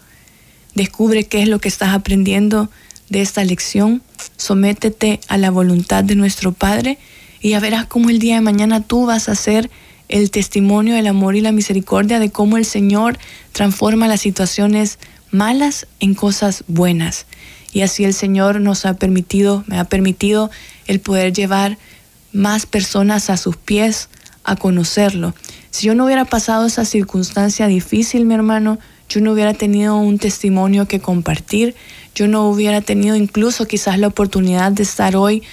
descubre 0.75 1.25
qué 1.25 1.43
es 1.43 1.49
lo 1.49 1.59
que 1.59 1.69
estás 1.69 1.95
aprendiendo 1.95 2.71
de 3.11 3.21
esta 3.21 3.45
lección, 3.45 4.03
sométete 4.39 5.21
a 5.29 5.37
la 5.37 5.51
voluntad 5.51 6.03
de 6.03 6.15
nuestro 6.15 6.53
Padre 6.53 6.99
y 7.47 7.51
ya 7.51 7.61
verás 7.61 7.87
cómo 7.87 8.11
el 8.11 8.19
día 8.19 8.35
de 8.35 8.41
mañana 8.41 8.81
tú 8.81 9.07
vas 9.07 9.29
a 9.29 9.37
ser 9.37 9.71
el 10.09 10.33
testimonio 10.33 10.97
del 10.97 11.07
amor 11.07 11.37
y 11.37 11.41
la 11.41 11.53
misericordia 11.53 12.19
de 12.19 12.33
cómo 12.33 12.57
el 12.57 12.65
Señor 12.65 13.21
transforma 13.53 14.09
las 14.09 14.21
situaciones 14.21 14.99
malas 15.31 15.87
en 16.01 16.15
cosas 16.17 16.65
buenas. 16.67 17.27
Y 17.73 17.83
así 17.83 18.05
el 18.05 18.15
Señor 18.15 18.61
nos 18.61 18.85
ha 18.85 18.95
permitido, 18.95 19.63
me 19.69 19.79
ha 19.79 19.85
permitido 19.85 20.51
el 20.89 20.99
poder 20.99 21.33
llevar 21.33 21.79
más 22.33 22.67
personas 22.67 23.31
a 23.31 23.37
sus 23.37 23.57
pies 23.57 24.09
a 24.43 24.57
conocerlo. 24.57 25.33
Si 25.71 25.87
yo 25.87 25.95
no 25.95 26.07
hubiera 26.07 26.25
pasado 26.25 26.67
esa 26.67 26.85
circunstancia 26.85 27.69
difícil, 27.69 28.25
mi 28.25 28.35
hermano, 28.35 28.81
yo 29.09 29.21
no 29.21 29.31
hubiera 29.31 29.55
tenido 29.55 29.97
un 29.99 30.19
testimonio 30.19 30.89
que 30.89 30.99
compartir, 30.99 31.77
yo 32.13 32.27
no 32.27 32.49
hubiera 32.49 32.81
tenido 32.81 33.15
incluso 33.15 33.67
quizás 33.67 34.01
la 34.01 34.09
oportunidad 34.09 34.73
de 34.73 34.83
estar 34.83 35.15
hoy 35.15 35.45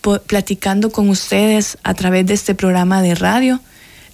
platicando 0.00 0.90
con 0.90 1.08
ustedes 1.08 1.78
a 1.82 1.94
través 1.94 2.26
de 2.26 2.34
este 2.34 2.54
programa 2.54 3.02
de 3.02 3.14
radio. 3.14 3.60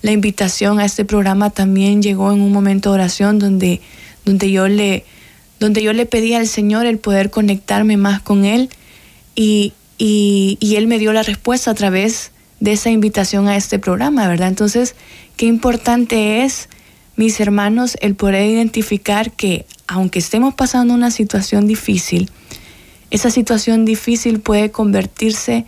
La 0.03 0.13
invitación 0.13 0.79
a 0.79 0.85
este 0.85 1.05
programa 1.05 1.51
también 1.51 2.03
llegó 2.03 2.33
en 2.33 2.41
un 2.41 2.53
momento 2.53 2.91
de 2.91 2.95
oración 2.95 3.39
donde, 3.39 3.81
donde, 4.25 4.51
yo, 4.51 4.69
le, 4.69 5.05
donde 5.59 5.83
yo 5.83 5.93
le 5.93 6.07
pedí 6.07 6.35
al 6.35 6.49
Señor 6.49 6.87
el 6.87 6.99
poder 6.99 7.31
conectarme 7.31 7.97
más 7.97 8.21
con 8.21 8.45
Él 8.45 8.69
y, 9.35 9.73
y, 9.99 10.59
y 10.61 10.77
Él 10.77 10.87
me 10.87 10.99
dio 10.99 11.13
la 11.13 11.23
respuesta 11.23 11.71
a 11.71 11.75
través 11.75 12.31
de 12.61 12.73
esa 12.73 12.91
invitación 12.91 13.49
a 13.49 13.57
este 13.57 13.79
programa, 13.79 14.29
¿verdad? 14.29 14.49
Entonces, 14.49 14.95
qué 15.37 15.47
importante 15.47 16.43
es, 16.43 16.69
mis 17.17 17.39
hermanos, 17.41 17.97
el 18.01 18.15
poder 18.15 18.49
identificar 18.49 19.33
que 19.33 19.67
aunque 19.87 20.19
estemos 20.19 20.55
pasando 20.55 20.95
una 20.95 21.11
situación 21.11 21.67
difícil, 21.67 22.31
esa 23.11 23.31
situación 23.31 23.85
difícil 23.85 24.41
puede 24.41 24.71
convertirse 24.71 25.65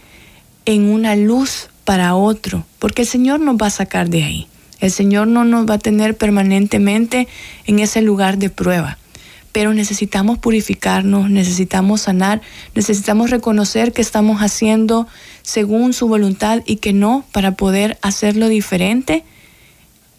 en 0.65 0.91
una 0.91 1.17
luz 1.17 1.69
para 1.85 2.15
otro, 2.15 2.67
porque 2.79 3.03
el 3.03 3.09
Señor 3.09 3.41
nos 3.41 3.57
va 3.57 3.69
a 3.69 3.71
sacar 3.71 4.11
de 4.11 4.25
ahí. 4.25 4.49
El 4.81 4.91
Señor 4.91 5.27
no 5.27 5.45
nos 5.45 5.69
va 5.69 5.75
a 5.75 5.79
tener 5.79 6.17
permanentemente 6.17 7.29
en 7.67 7.79
ese 7.79 8.03
lugar 8.03 8.39
de 8.39 8.51
prueba. 8.51 8.99
Pero 9.53 9.73
necesitamos 9.73 10.39
purificarnos, 10.39 11.31
necesitamos 11.31 12.03
sanar, 12.03 12.43
necesitamos 12.75 13.31
reconocer 13.31 13.93
que 13.93 14.03
estamos 14.03 14.41
haciendo 14.43 15.09
según 15.43 15.95
su 15.95 16.07
voluntad 16.07 16.63
y 16.67 16.77
que 16.77 16.93
no 16.93 17.25
para 17.33 17.53
poder 17.53 17.99
hacerlo 18.03 18.49
diferente. 18.49 19.25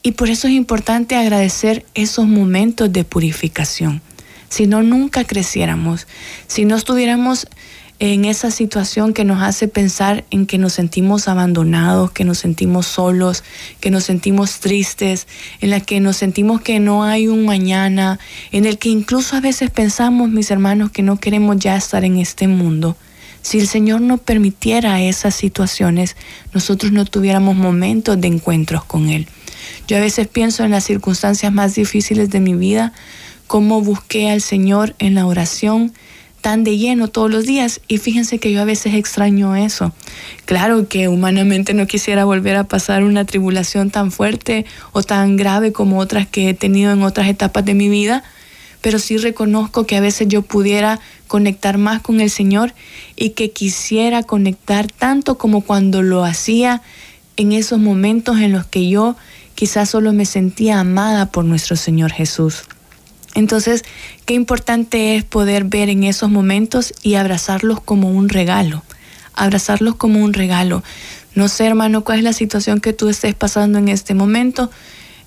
Y 0.02 0.14
por 0.14 0.30
eso 0.30 0.48
es 0.48 0.54
importante 0.54 1.16
agradecer 1.16 1.86
esos 1.94 2.28
momentos 2.28 2.92
de 2.92 3.04
purificación. 3.04 4.02
Si 4.50 4.68
no, 4.68 4.84
nunca 4.84 5.24
creciéramos. 5.24 6.08
Si 6.48 6.66
no 6.66 6.76
estuviéramos 6.76 7.48
en 8.00 8.24
esa 8.24 8.50
situación 8.50 9.14
que 9.14 9.26
nos 9.26 9.44
hace 9.44 9.68
pensar 9.68 10.24
en 10.32 10.46
que 10.46 10.58
nos 10.58 10.74
sentimos 10.74 11.28
abandonados, 11.28 12.12
que 12.12 12.24
nos 12.24 12.38
sentimos 12.38 12.88
solos, 12.88 13.44
que 13.82 13.92
nos 13.92 14.06
sentimos 14.06 14.60
tristes, 14.60 15.28
en 15.60 15.70
la 15.70 15.82
que 15.82 16.00
nos 16.00 16.16
sentimos 16.16 16.62
que 16.62 16.80
no 16.80 17.04
hay 17.04 17.28
un 17.28 17.46
mañana, 17.46 18.18
en 18.52 18.66
el 18.66 18.78
que 18.78 18.90
incluso 18.90 19.36
a 19.36 19.42
veces 19.42 19.70
pensamos, 19.70 20.30
mis 20.30 20.50
hermanos, 20.50 20.92
que 20.92 21.04
no 21.04 21.20
queremos 21.20 21.58
ya 21.58 21.76
estar 21.76 22.06
en 22.06 22.18
este 22.18 22.48
mundo. 22.48 22.96
Si 23.42 23.60
el 23.60 23.68
Señor 23.68 24.02
no 24.02 24.18
permitiera 24.18 25.02
esas 25.02 25.36
situaciones, 25.36 26.16
nosotros 26.54 26.94
no 26.94 27.06
tuviéramos 27.06 27.56
momentos 27.56 28.20
de 28.20 28.28
encuentros 28.28 28.86
con 28.86 29.10
Él. 29.10 29.28
Yo 29.88 29.98
a 29.98 30.02
veces 30.02 30.28
pienso 30.28 30.64
en 30.64 30.72
las 30.72 30.86
circunstancias 30.86 31.52
más 31.52 31.76
difíciles 31.76 32.30
de 32.30 32.40
mi 32.40 32.54
vida, 32.54 32.94
cómo 33.50 33.82
busqué 33.82 34.30
al 34.30 34.42
Señor 34.42 34.94
en 35.00 35.16
la 35.16 35.26
oración, 35.26 35.92
tan 36.40 36.64
de 36.64 36.78
lleno 36.78 37.08
todos 37.08 37.32
los 37.32 37.48
días 37.48 37.82
y 37.88 37.98
fíjense 37.98 38.38
que 38.38 38.52
yo 38.52 38.62
a 38.62 38.64
veces 38.64 38.94
extraño 38.94 39.56
eso. 39.56 39.92
Claro 40.46 40.88
que 40.88 41.08
humanamente 41.08 41.74
no 41.74 41.88
quisiera 41.88 42.26
volver 42.26 42.58
a 42.58 42.66
pasar 42.66 43.04
una 43.04 43.26
tribulación 43.26 43.90
tan 43.90 44.12
fuerte 44.12 44.68
o 44.92 45.02
tan 45.02 45.36
grave 45.36 45.72
como 45.72 45.98
otras 45.98 46.28
que 46.28 46.48
he 46.48 46.54
tenido 46.54 46.92
en 46.92 47.02
otras 47.02 47.28
etapas 47.28 47.66
de 47.66 47.74
mi 47.74 47.90
vida, 47.90 48.24
pero 48.82 49.00
sí 49.00 49.18
reconozco 49.18 49.88
que 49.88 49.98
a 49.98 50.00
veces 50.00 50.28
yo 50.28 50.44
pudiera 50.44 51.00
conectar 51.28 51.80
más 51.80 52.04
con 52.04 52.22
el 52.22 52.30
Señor 52.30 52.76
y 53.16 53.32
que 53.32 53.50
quisiera 53.50 54.22
conectar 54.22 54.86
tanto 54.92 55.40
como 55.40 55.62
cuando 55.62 56.04
lo 56.04 56.24
hacía 56.24 56.84
en 57.36 57.52
esos 57.52 57.80
momentos 57.80 58.38
en 58.38 58.52
los 58.52 58.68
que 58.68 58.88
yo 58.88 59.16
quizás 59.56 59.90
solo 59.90 60.14
me 60.14 60.26
sentía 60.26 60.80
amada 60.80 61.32
por 61.32 61.46
nuestro 61.46 61.76
Señor 61.76 62.12
Jesús. 62.12 62.66
Entonces, 63.40 63.86
qué 64.26 64.34
importante 64.34 65.16
es 65.16 65.24
poder 65.24 65.64
ver 65.64 65.90
en 65.90 66.04
esos 66.04 66.30
momentos 66.30 66.94
y 67.02 67.16
abrazarlos 67.16 67.80
como 67.80 68.12
un 68.12 68.28
regalo, 68.28 68.84
abrazarlos 69.34 69.96
como 69.96 70.22
un 70.22 70.34
regalo. 70.34 70.84
No 71.36 71.48
sé, 71.48 71.66
hermano, 71.66 72.04
cuál 72.04 72.20
es 72.20 72.24
la 72.26 72.34
situación 72.34 72.82
que 72.82 72.92
tú 72.92 73.08
estés 73.08 73.34
pasando 73.36 73.80
en 73.80 73.88
este 73.88 74.14
momento. 74.14 74.70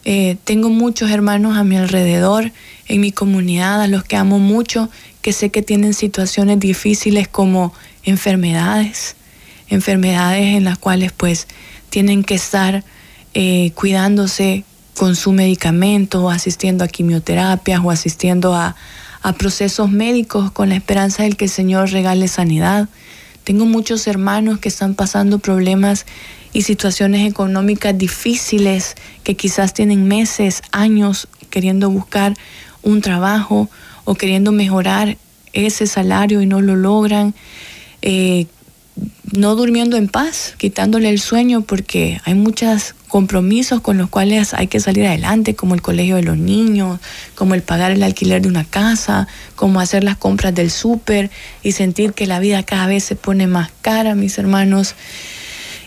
Eh, 0.05 0.37
tengo 0.45 0.69
muchos 0.69 1.11
hermanos 1.11 1.57
a 1.57 1.65
mi 1.65 1.77
alrededor, 1.77 2.53
en 2.87 3.01
mi 3.01 3.13
comunidad, 3.13 3.81
a 3.81 3.89
los 3.89 4.05
que 4.05 4.17
amo 4.17 4.39
mucho, 4.39 4.91
que 5.23 5.33
sé 5.33 5.51
que 5.51 5.63
tienen 5.63 5.95
situaciones 5.95 6.61
difíciles 6.61 7.29
como 7.29 7.73
enfermedades, 8.05 9.17
enfermedades 9.69 10.55
en 10.57 10.65
las 10.65 10.77
cuales 10.77 11.13
pues 11.13 11.47
tienen 11.89 12.25
que 12.25 12.35
estar 12.35 12.85
eh, 13.33 13.71
cuidándose 13.75 14.65
con 14.97 15.17
su 15.17 15.33
medicamento 15.33 16.25
o 16.25 16.31
asistiendo 16.31 16.85
a 16.85 16.89
quimioterapias 16.89 17.81
o 17.83 17.91
asistiendo 17.91 18.55
a, 18.55 18.77
procesos 19.39 19.89
médicos 19.89 20.51
con 20.51 20.71
la 20.71 20.75
esperanza 20.75 21.23
de 21.23 21.31
que 21.31 21.45
el 21.45 21.51
Señor 21.51 21.91
regale 21.91 22.27
sanidad. 22.27 22.89
Tengo 23.45 23.67
muchos 23.67 24.09
hermanos 24.09 24.59
que 24.59 24.69
están 24.69 24.95
pasando 24.95 25.39
problemas 25.39 26.07
y 26.53 26.63
situaciones 26.63 27.31
económicas 27.31 27.97
difíciles 27.97 28.97
que 29.23 29.37
quizás 29.37 29.75
tienen 29.75 30.09
meses, 30.09 30.63
años 30.73 31.29
queriendo 31.51 31.89
buscar 31.89 32.35
un 32.83 33.01
trabajo 33.01 33.71
o 34.05 34.17
queriendo 34.17 34.51
mejorar 34.51 35.17
ese 35.53 35.87
salario 35.87 36.43
y 36.43 36.47
no 36.47 36.61
lo 36.61 36.75
logran. 36.75 37.33
Eh, 38.03 38.47
no 39.33 39.55
durmiendo 39.55 39.97
en 39.97 40.09
paz, 40.09 40.55
quitándole 40.59 41.09
el 41.09 41.21
sueño 41.21 41.63
porque 41.63 42.21
hay 42.25 42.35
muchos 42.35 42.95
compromisos 43.13 43.83
con 43.83 43.99
los 43.99 44.09
cuales 44.09 44.55
hay 44.55 44.69
que 44.69 44.81
salir 44.81 45.07
adelante, 45.07 45.55
como 45.55 45.75
el 45.75 45.83
colegio 45.83 46.17
de 46.17 46.23
los 46.23 46.39
niños, 46.39 46.99
como 47.35 47.53
el 47.53 47.61
pagar 47.61 47.91
el 47.91 48.03
alquiler 48.03 48.41
de 48.41 48.49
una 48.49 48.65
casa, 48.65 49.29
como 49.55 49.81
hacer 49.81 50.03
las 50.03 50.17
compras 50.17 50.55
del 50.55 50.71
súper 50.71 51.31
y 51.63 51.73
sentir 51.73 52.15
que 52.15 52.27
la 52.27 52.41
vida 52.41 52.63
cada 52.63 52.87
vez 52.87 53.05
se 53.05 53.15
pone 53.15 53.47
más 53.47 53.71
cara, 53.83 54.15
mis 54.15 54.39
hermanos. 54.39 54.95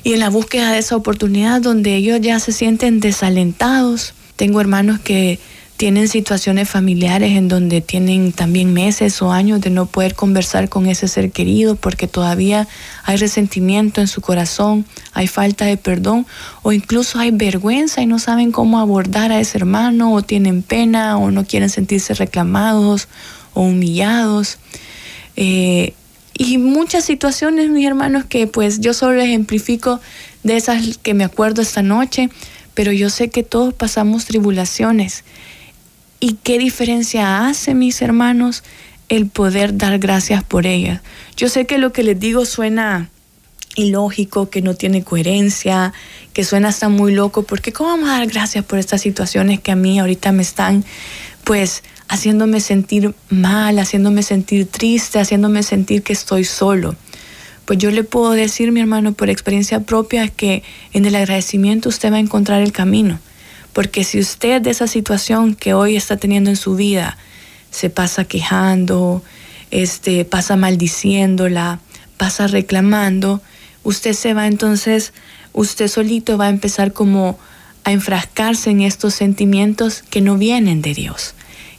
Y 0.04 0.14
en 0.14 0.20
la 0.20 0.30
búsqueda 0.30 0.72
de 0.72 0.78
esa 0.78 0.96
oportunidad 0.96 1.62
donde 1.62 1.96
ellos 1.96 2.22
ya 2.22 2.40
se 2.40 2.52
sienten 2.52 3.00
desalentados. 3.00 4.14
Tengo 4.36 4.62
hermanos 4.62 5.00
que 5.00 5.40
tienen 5.78 6.08
situaciones 6.08 6.70
familiares 6.70 7.34
en 7.34 7.50
donde 7.50 7.82
tienen 7.82 8.32
también 8.32 8.74
meses 8.74 9.22
o 9.22 9.32
años 9.32 9.60
de 9.60 9.70
no 9.70 9.86
poder 9.86 10.16
conversar 10.16 10.70
con 10.70 10.88
ese 10.88 11.08
ser 11.08 11.32
querido 11.32 11.76
porque 11.76 12.08
todavía 12.08 12.68
hay 13.04 13.18
resentimiento 13.18 14.00
en 14.00 14.08
su 14.08 14.22
corazón, 14.22 14.86
hay 15.14 15.28
falta 15.28 15.66
de 15.66 15.76
perdón 15.76 16.26
o 16.62 16.72
incluso 16.72 17.20
hay 17.20 17.32
vergüenza 17.32 18.02
y 18.02 18.06
no 18.06 18.20
saben 18.20 18.52
cómo 18.52 18.80
abordar 18.80 19.32
a 19.32 19.40
ese 19.40 19.58
hermano 19.58 20.14
o 20.14 20.22
tienen 20.22 20.62
pena 20.62 21.18
o 21.18 21.30
no 21.30 21.46
quieren 21.46 21.70
sentirse 21.70 22.14
reclamados 22.14 23.10
o 23.54 23.64
humillados. 23.64 24.60
Eh, 25.36 25.94
y 26.38 26.58
muchas 26.58 27.06
situaciones, 27.06 27.70
mis 27.70 27.86
hermanos, 27.86 28.26
que 28.26 28.48
pues 28.48 28.80
yo 28.80 28.94
solo 28.94 29.22
ejemplifico 29.22 30.00
de 30.44 30.58
esas 30.58 30.98
que 30.98 31.14
me 31.14 31.24
acuerdo 31.24 31.62
esta 31.62 31.82
noche 31.82 32.30
pero 32.76 32.92
yo 32.92 33.10
sé 33.10 33.30
que 33.30 33.42
todos 33.42 33.74
pasamos 33.74 34.26
tribulaciones. 34.26 35.24
¿Y 36.28 36.40
qué 36.42 36.58
diferencia 36.58 37.46
hace, 37.46 37.76
mis 37.76 38.02
hermanos, 38.02 38.64
el 39.10 39.28
poder 39.28 39.78
dar 39.78 40.00
gracias 40.00 40.44
por 40.44 40.66
ellas? 40.66 41.02
Yo 41.38 41.50
sé 41.50 41.68
que 41.68 41.78
lo 41.78 41.94
que 41.94 42.02
les 42.02 42.20
digo 42.20 42.46
suena 42.46 43.12
ilógico, 43.76 44.50
que 44.50 44.64
no 44.64 44.74
tiene 44.74 45.04
coherencia, 45.04 45.94
que 46.34 46.44
suena 46.44 46.70
hasta 46.70 46.90
muy 46.90 47.14
loco, 47.14 47.44
porque 47.44 47.72
¿cómo 47.72 47.92
vamos 47.92 48.10
a 48.10 48.14
dar 48.14 48.26
gracias 48.26 48.66
por 48.66 48.80
estas 48.80 49.02
situaciones 49.02 49.60
que 49.60 49.72
a 49.72 49.76
mí 49.76 50.00
ahorita 50.00 50.32
me 50.32 50.42
están, 50.42 50.84
pues, 51.44 51.84
haciéndome 52.08 52.60
sentir 52.60 53.14
mal, 53.30 53.78
haciéndome 53.78 54.24
sentir 54.24 54.66
triste, 54.66 55.20
haciéndome 55.20 55.62
sentir 55.62 56.02
que 56.02 56.14
estoy 56.14 56.44
solo? 56.44 56.96
Pues 57.66 57.78
yo 57.78 57.92
le 57.92 58.04
puedo 58.04 58.32
decir, 58.32 58.72
mi 58.72 58.80
hermano, 58.80 59.14
por 59.14 59.30
experiencia 59.30 59.82
propia, 59.82 60.28
que 60.30 60.64
en 60.92 61.06
el 61.06 61.14
agradecimiento 61.14 61.90
usted 61.90 62.12
va 62.12 62.16
a 62.16 62.20
encontrar 62.20 62.64
el 62.64 62.72
camino. 62.72 63.20
Porque 63.76 64.06
si 64.06 64.22
usted 64.22 64.62
de 64.62 64.70
esa 64.70 64.88
situación 64.88 65.54
que 65.54 65.74
hoy 65.74 65.98
está 65.98 66.16
teniendo 66.16 66.50
en 66.50 66.56
su 66.56 66.78
vida 66.78 67.18
se 67.72 67.90
pasa 67.90 68.24
quejando, 68.24 69.22
este, 69.70 70.24
pasa 70.24 70.56
maldiciéndola, 70.56 71.82
pasa 72.16 72.48
reclamando, 72.48 73.42
usted 73.84 74.14
se 74.14 74.34
va 74.34 74.48
entonces, 74.48 75.12
usted 75.52 75.90
solito 75.90 76.38
va 76.38 76.46
a 76.46 76.52
empezar 76.52 76.94
como 76.94 77.38
a 77.84 77.92
enfrascarse 77.92 78.70
en 78.70 78.80
estos 78.80 79.14
sentimientos 79.14 80.06
que 80.10 80.22
no 80.22 80.38
vienen 80.38 80.82
de 80.82 80.94
Dios, 80.94 81.34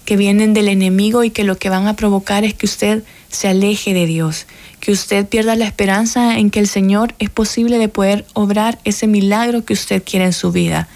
que 0.04 0.18
vienen 0.18 0.52
del 0.52 0.68
enemigo 0.68 1.24
y 1.24 1.30
que 1.30 1.44
lo 1.44 1.56
que 1.56 1.70
van 1.70 1.86
a 1.86 1.96
provocar 1.96 2.44
es 2.44 2.52
que 2.52 2.66
usted 2.66 3.04
se 3.30 3.48
aleje 3.48 3.94
de 3.94 4.04
Dios, 4.04 4.46
que 4.80 4.92
usted 4.92 5.26
pierda 5.26 5.56
la 5.56 5.64
esperanza 5.64 6.36
en 6.36 6.50
que 6.50 6.60
el 6.60 6.68
Señor 6.68 7.14
es 7.18 7.30
posible 7.30 7.78
de 7.78 7.88
poder 7.88 8.26
obrar 8.34 8.78
ese 8.84 9.06
milagro 9.06 9.64
que 9.64 9.72
usted 9.72 10.02
quiere 10.04 10.26
en 10.26 10.34
su 10.34 10.52
vida. 10.52 10.88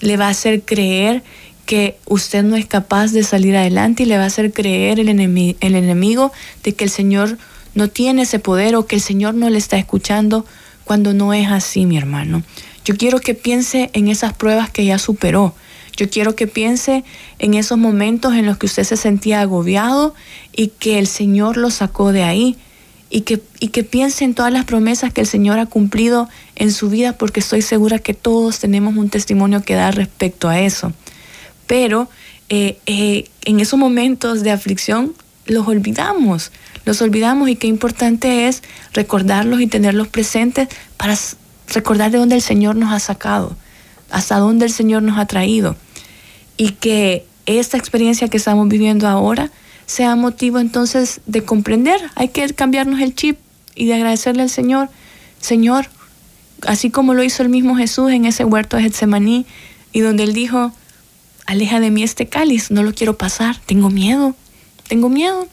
Le 0.00 0.16
va 0.16 0.26
a 0.26 0.30
hacer 0.30 0.62
creer 0.62 1.22
que 1.66 1.96
usted 2.06 2.42
no 2.42 2.56
es 2.56 2.66
capaz 2.66 3.12
de 3.12 3.22
salir 3.22 3.56
adelante 3.56 4.02
y 4.02 4.06
le 4.06 4.16
va 4.16 4.24
a 4.24 4.26
hacer 4.26 4.52
creer 4.52 4.98
el, 4.98 5.08
el 5.08 5.74
enemigo 5.74 6.32
de 6.64 6.74
que 6.74 6.84
el 6.84 6.90
Señor 6.90 7.38
no 7.74 7.88
tiene 7.88 8.22
ese 8.22 8.38
poder 8.38 8.74
o 8.74 8.86
que 8.86 8.96
el 8.96 9.02
Señor 9.02 9.34
no 9.34 9.48
le 9.50 9.58
está 9.58 9.78
escuchando 9.78 10.44
cuando 10.84 11.14
no 11.14 11.32
es 11.32 11.48
así, 11.48 11.86
mi 11.86 11.96
hermano. 11.96 12.42
Yo 12.84 12.96
quiero 12.96 13.20
que 13.20 13.34
piense 13.34 13.90
en 13.92 14.08
esas 14.08 14.32
pruebas 14.32 14.70
que 14.70 14.84
ya 14.84 14.98
superó. 14.98 15.54
Yo 15.96 16.08
quiero 16.08 16.34
que 16.34 16.46
piense 16.46 17.04
en 17.38 17.54
esos 17.54 17.78
momentos 17.78 18.34
en 18.34 18.46
los 18.46 18.56
que 18.56 18.66
usted 18.66 18.84
se 18.84 18.96
sentía 18.96 19.40
agobiado 19.40 20.14
y 20.52 20.68
que 20.68 20.98
el 20.98 21.06
Señor 21.06 21.56
lo 21.56 21.70
sacó 21.70 22.12
de 22.12 22.24
ahí. 22.24 22.56
Y 23.12 23.22
que, 23.22 23.42
y 23.58 23.68
que 23.68 23.82
piense 23.82 24.24
en 24.24 24.34
todas 24.34 24.52
las 24.52 24.64
promesas 24.64 25.12
que 25.12 25.20
el 25.20 25.26
Señor 25.26 25.58
ha 25.58 25.66
cumplido 25.66 26.28
en 26.54 26.70
su 26.70 26.88
vida, 26.90 27.18
porque 27.18 27.40
estoy 27.40 27.60
segura 27.60 27.98
que 27.98 28.14
todos 28.14 28.60
tenemos 28.60 28.96
un 28.96 29.10
testimonio 29.10 29.62
que 29.62 29.74
dar 29.74 29.96
respecto 29.96 30.48
a 30.48 30.60
eso. 30.60 30.92
Pero 31.66 32.08
eh, 32.48 32.78
eh, 32.86 33.28
en 33.42 33.58
esos 33.58 33.78
momentos 33.78 34.42
de 34.42 34.52
aflicción 34.52 35.12
los 35.46 35.66
olvidamos 35.66 36.52
los 36.84 37.02
olvidamos 37.02 37.48
y 37.48 37.56
qué 37.56 37.66
importante 37.66 38.48
es 38.48 38.62
recordarlos 38.92 39.60
y 39.60 39.66
tenerlos 39.66 40.08
presentes 40.08 40.68
para 40.96 41.16
recordar 41.68 42.10
de 42.10 42.18
dónde 42.18 42.36
el 42.36 42.42
Señor 42.42 42.76
nos 42.76 42.92
ha 42.92 42.98
sacado, 42.98 43.56
hasta 44.10 44.38
dónde 44.38 44.66
el 44.66 44.72
Señor 44.72 45.02
nos 45.02 45.18
ha 45.18 45.26
traído. 45.26 45.76
Y 46.56 46.70
que 46.70 47.26
esta 47.46 47.76
experiencia 47.76 48.28
que 48.28 48.38
estamos 48.38 48.68
viviendo 48.68 49.08
ahora 49.08 49.50
sea 49.90 50.14
motivo 50.14 50.60
entonces 50.60 51.20
de 51.26 51.42
comprender. 51.42 52.00
Hay 52.14 52.28
que 52.28 52.48
cambiarnos 52.54 53.00
el 53.00 53.12
chip 53.12 53.38
y 53.74 53.86
de 53.86 53.94
agradecerle 53.94 54.42
al 54.42 54.50
Señor. 54.50 54.88
Señor, 55.40 55.88
así 56.64 56.90
como 56.90 57.12
lo 57.12 57.24
hizo 57.24 57.42
el 57.42 57.48
mismo 57.48 57.74
Jesús 57.74 58.12
en 58.12 58.24
ese 58.24 58.44
huerto 58.44 58.76
de 58.76 58.84
Getsemaní 58.84 59.46
y 59.92 59.98
donde 59.98 60.22
él 60.22 60.32
dijo, 60.32 60.72
aleja 61.46 61.80
de 61.80 61.90
mí 61.90 62.04
este 62.04 62.28
cáliz, 62.28 62.70
no 62.70 62.84
lo 62.84 62.94
quiero 62.94 63.18
pasar, 63.18 63.58
tengo 63.66 63.90
miedo, 63.90 64.36
tengo 64.86 65.08
miedo 65.08 65.48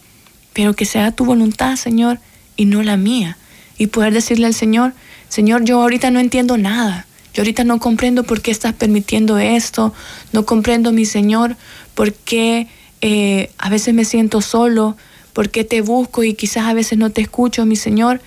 pero 0.53 0.73
que 0.73 0.85
sea 0.85 1.11
tu 1.11 1.23
voluntad, 1.23 1.75
Señor, 1.75 2.19
y 2.55 2.65
no 2.65 2.81
la 2.81 2.97
mía. 2.97 3.37
Y 3.77 3.87
poder 3.87 4.11
decirle 4.11 4.47
al 4.47 4.55
Señor, 4.55 4.93
Señor, 5.29 5.63
yo 5.63 5.79
ahorita 5.81 6.09
no 6.09 6.19
entiendo 6.19 6.57
nada. 6.57 7.05
Yo 7.31 7.41
ahorita 7.41 7.63
no 7.63 7.79
comprendo 7.79 8.23
por 8.23 8.41
qué 8.41 8.49
estás 8.49 8.73
permitiendo 8.73 9.37
esto. 9.37 9.93
No 10.31 10.47
comprendo, 10.47 10.91
mi 10.91 11.05
Señor, 11.05 11.57
por 11.93 12.11
qué 12.11 12.67
eh, 13.07 13.51
a 13.57 13.69
veces 13.69 13.93
me 13.93 14.05
siento 14.05 14.41
solo, 14.41 14.97
por 15.33 15.49
qué 15.49 15.63
te 15.63 15.81
busco 15.81 16.23
y 16.23 16.33
quizás 16.33 16.65
a 16.65 16.73
veces 16.73 16.97
no 16.97 17.09
te 17.09 17.21
escucho, 17.21 17.65
mi 17.65 17.75
Señor. 17.75 18.21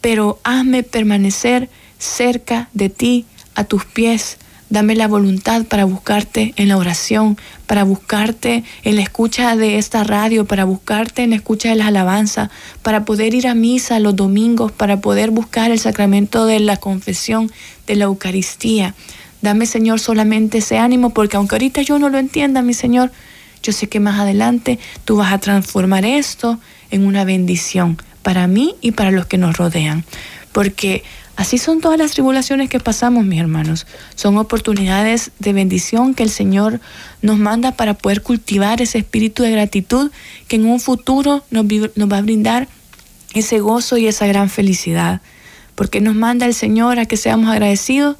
Pero 0.00 0.38
hazme 0.42 0.82
permanecer 0.82 1.68
cerca 1.98 2.68
de 2.72 2.88
ti, 2.88 3.26
a 3.54 3.64
tus 3.64 3.84
pies, 3.84 4.38
Dame 4.72 4.94
la 4.94 5.06
voluntad 5.06 5.66
para 5.66 5.84
buscarte 5.84 6.54
en 6.56 6.68
la 6.68 6.78
oración, 6.78 7.36
para 7.66 7.84
buscarte 7.84 8.64
en 8.84 8.96
la 8.96 9.02
escucha 9.02 9.54
de 9.54 9.76
esta 9.76 10.02
radio, 10.02 10.46
para 10.46 10.64
buscarte 10.64 11.22
en 11.22 11.28
la 11.28 11.36
escucha 11.36 11.68
de 11.68 11.74
las 11.74 11.88
alabanzas, 11.88 12.48
para 12.80 13.04
poder 13.04 13.34
ir 13.34 13.48
a 13.48 13.54
misa 13.54 14.00
los 14.00 14.16
domingos, 14.16 14.72
para 14.72 15.02
poder 15.02 15.30
buscar 15.30 15.70
el 15.70 15.78
sacramento 15.78 16.46
de 16.46 16.58
la 16.58 16.78
confesión, 16.78 17.52
de 17.86 17.96
la 17.96 18.04
Eucaristía. 18.04 18.94
Dame, 19.42 19.66
Señor, 19.66 20.00
solamente 20.00 20.58
ese 20.58 20.78
ánimo, 20.78 21.10
porque 21.10 21.36
aunque 21.36 21.56
ahorita 21.56 21.82
yo 21.82 21.98
no 21.98 22.08
lo 22.08 22.16
entienda, 22.16 22.62
mi 22.62 22.72
Señor, 22.72 23.12
yo 23.62 23.72
sé 23.72 23.88
que 23.88 24.00
más 24.00 24.18
adelante 24.18 24.78
tú 25.04 25.16
vas 25.16 25.32
a 25.32 25.38
transformar 25.38 26.04
esto 26.04 26.58
en 26.90 27.06
una 27.06 27.24
bendición 27.24 28.00
para 28.22 28.46
mí 28.46 28.74
y 28.80 28.92
para 28.92 29.10
los 29.10 29.26
que 29.26 29.38
nos 29.38 29.56
rodean. 29.56 30.04
Porque 30.52 31.02
Así 31.34 31.56
son 31.56 31.80
todas 31.80 31.98
las 31.98 32.12
tribulaciones 32.12 32.68
que 32.68 32.78
pasamos, 32.78 33.24
mis 33.24 33.40
hermanos. 33.40 33.86
Son 34.14 34.36
oportunidades 34.36 35.30
de 35.38 35.52
bendición 35.52 36.14
que 36.14 36.22
el 36.22 36.30
Señor 36.30 36.80
nos 37.22 37.38
manda 37.38 37.72
para 37.72 37.94
poder 37.94 38.22
cultivar 38.22 38.82
ese 38.82 38.98
espíritu 38.98 39.42
de 39.42 39.50
gratitud 39.50 40.10
que 40.46 40.56
en 40.56 40.66
un 40.66 40.78
futuro 40.78 41.42
nos, 41.50 41.64
va 41.64 42.18
a 42.18 42.22
brindar 42.22 42.68
ese 43.34 43.60
gozo 43.60 43.96
y 43.96 44.06
esa 44.08 44.26
gran 44.26 44.50
felicidad. 44.50 45.22
Porque 45.74 46.02
nos 46.02 46.14
manda 46.14 46.44
el 46.44 46.54
Señor 46.54 46.98
a 46.98 47.06
que 47.06 47.16
seamos 47.16 47.50
agradecidos, 47.50 48.16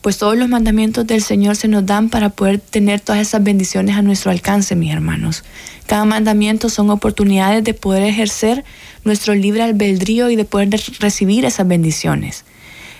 pues 0.00 0.18
todos 0.18 0.36
los 0.36 0.48
mandamientos 0.48 1.06
del 1.06 1.22
Señor 1.22 1.56
se 1.56 1.68
nos 1.68 1.84
dan 1.84 2.10
para 2.10 2.30
poder 2.30 2.60
tener 2.60 3.00
todas 3.00 3.20
esas 3.20 3.42
bendiciones 3.42 3.96
a 3.96 4.02
nuestro 4.02 4.30
alcance, 4.30 4.76
mis 4.76 4.92
hermanos. 4.92 5.42
Cada 5.86 6.04
mandamiento 6.04 6.68
son 6.68 6.90
oportunidades 6.90 7.64
de 7.64 7.74
poder 7.74 8.02
ejercer 8.04 8.64
nuestro 9.04 9.34
libre 9.34 9.62
albedrío 9.62 10.30
y 10.30 10.36
de 10.36 10.44
poder 10.44 10.68
recibir 11.00 11.44
esas 11.44 11.66
bendiciones. 11.66 12.44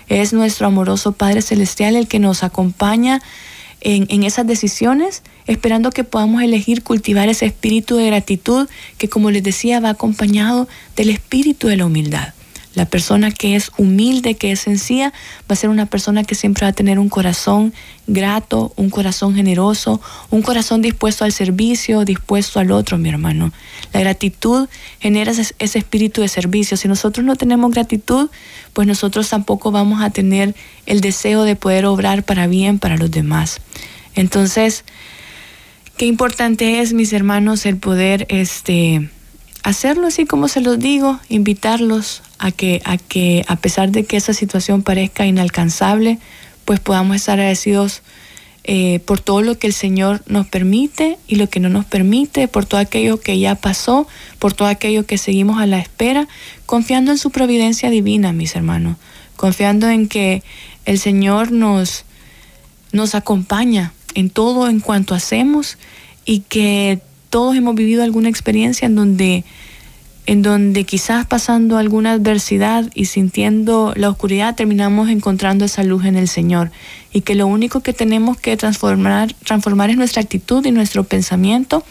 Es 0.08 0.32
nuestro 0.32 0.66
amoroso 0.66 1.12
Padre 1.12 1.42
Celestial 1.42 1.96
el 1.96 2.08
que 2.08 2.18
nos 2.18 2.42
acompaña 2.42 3.20
en, 3.80 4.22
esas 4.24 4.46
decisiones, 4.46 5.22
esperando 5.46 5.90
que 5.90 6.02
podamos 6.02 6.42
elegir 6.42 6.82
cultivar 6.82 7.28
ese 7.28 7.46
espíritu 7.46 7.96
de 7.96 8.06
gratitud 8.06 8.68
que, 8.98 9.08
como 9.08 9.30
les 9.30 9.42
decía, 9.42 9.80
va 9.80 9.90
acompañado 9.90 10.66
del 10.96 11.10
espíritu 11.10 11.68
de 11.68 11.76
la 11.76 11.86
humildad. 11.86 12.35
La 12.76 12.84
persona 12.84 13.30
que 13.30 13.56
es 13.56 13.72
humilde, 13.78 14.34
que 14.34 14.52
es 14.52 14.60
sencilla, 14.60 15.10
va 15.50 15.54
a 15.54 15.56
ser 15.56 15.70
una 15.70 15.86
persona 15.86 16.24
que 16.24 16.34
siempre 16.34 16.66
va 16.66 16.68
a 16.68 16.72
tener 16.74 16.98
un 16.98 17.08
corazón 17.08 17.72
grato, 18.06 18.74
un 18.76 18.90
corazón 18.90 19.34
generoso, 19.34 19.98
un 20.28 20.42
corazón 20.42 20.82
dispuesto 20.82 21.24
al 21.24 21.32
servicio, 21.32 22.04
dispuesto 22.04 22.60
al 22.60 22.70
otro, 22.70 22.98
mi 22.98 23.08
hermano. 23.08 23.50
La 23.94 24.00
gratitud 24.00 24.68
genera 25.00 25.32
ese, 25.32 25.54
espíritu 25.58 26.20
de 26.20 26.28
servicio. 26.28 26.76
Si 26.76 26.86
nosotros 26.86 27.24
no 27.24 27.34
tenemos 27.36 27.70
gratitud, 27.70 28.28
pues 28.74 28.86
nosotros 28.86 29.26
tampoco 29.30 29.70
vamos 29.70 30.02
a 30.02 30.10
tener 30.10 30.54
el 30.84 31.00
deseo 31.00 31.44
de 31.44 31.56
poder 31.56 31.86
obrar 31.86 32.24
para 32.24 32.46
bien 32.46 32.78
para 32.78 32.98
los 32.98 33.10
demás. 33.10 33.62
Entonces, 34.14 34.84
qué 35.96 36.04
importante 36.04 36.80
es, 36.80 36.92
mis 36.92 37.14
hermanos, 37.14 37.64
el 37.64 37.78
poder 37.78 38.26
este, 38.28 39.08
hacerlo 39.66 40.06
así 40.06 40.26
como 40.26 40.46
se 40.46 40.60
los 40.60 40.78
digo, 40.78 41.18
invitarlos 41.28 42.22
a 42.38 42.52
que, 42.52 42.80
a 42.84 42.98
que 42.98 43.44
a 43.48 43.56
pesar 43.56 43.90
de 43.90 44.04
que 44.04 44.16
esa 44.16 44.32
situación 44.32 44.82
parezca 44.82 45.26
inalcanzable, 45.26 46.20
pues 46.64 46.78
podamos 46.78 47.16
estar 47.16 47.40
agradecidos 47.40 48.02
eh, 48.62 49.00
por 49.00 49.18
todo 49.18 49.42
lo 49.42 49.58
que 49.58 49.66
el 49.66 49.72
Señor 49.72 50.22
nos 50.28 50.46
permite 50.46 51.18
y 51.26 51.34
lo 51.34 51.48
que 51.48 51.58
no 51.58 51.68
nos 51.68 51.84
permite, 51.84 52.46
por 52.46 52.64
todo 52.64 52.78
aquello 52.78 53.18
que 53.18 53.40
ya 53.40 53.56
pasó, 53.56 54.06
por 54.38 54.52
todo 54.52 54.68
aquello 54.68 55.04
que 55.04 55.18
seguimos 55.18 55.60
a 55.60 55.66
la 55.66 55.80
espera, 55.80 56.28
confiando 56.64 57.10
en 57.10 57.18
su 57.18 57.30
providencia 57.30 57.90
divina, 57.90 58.32
mis 58.32 58.54
hermanos, 58.54 58.96
confiando 59.34 59.88
en 59.88 60.06
que 60.06 60.44
el 60.84 61.00
Señor 61.00 61.50
nos, 61.50 62.04
nos 62.92 63.16
acompaña 63.16 63.92
en 64.14 64.30
todo 64.30 64.68
en 64.68 64.78
cuanto 64.78 65.12
hacemos 65.12 65.76
y 66.24 66.40
que 66.48 67.00
todos 67.30 67.56
hemos 67.56 67.74
vivido 67.74 68.02
alguna 68.02 68.28
experiencia 68.28 68.86
en 68.86 68.94
donde 68.94 69.44
en 70.26 70.42
donde 70.42 70.84
quizás 70.84 71.24
pasando 71.24 71.78
alguna 71.78 72.12
adversidad 72.12 72.90
y 72.94 73.04
sintiendo 73.04 73.92
la 73.96 74.08
oscuridad 74.08 74.56
terminamos 74.56 75.08
encontrando 75.08 75.64
esa 75.64 75.84
luz 75.84 76.04
en 76.04 76.16
el 76.16 76.26
Señor. 76.26 76.72
Y 77.12 77.20
que 77.20 77.36
lo 77.36 77.46
único 77.46 77.80
que 77.80 77.92
tenemos 77.92 78.36
que 78.36 78.56
transformar, 78.56 79.32
transformar 79.44 79.90
es 79.90 79.96
nuestra 79.96 80.22
actitud 80.22 80.66
y 80.66 80.72
nuestro 80.72 81.04
pensamiento 81.04 81.84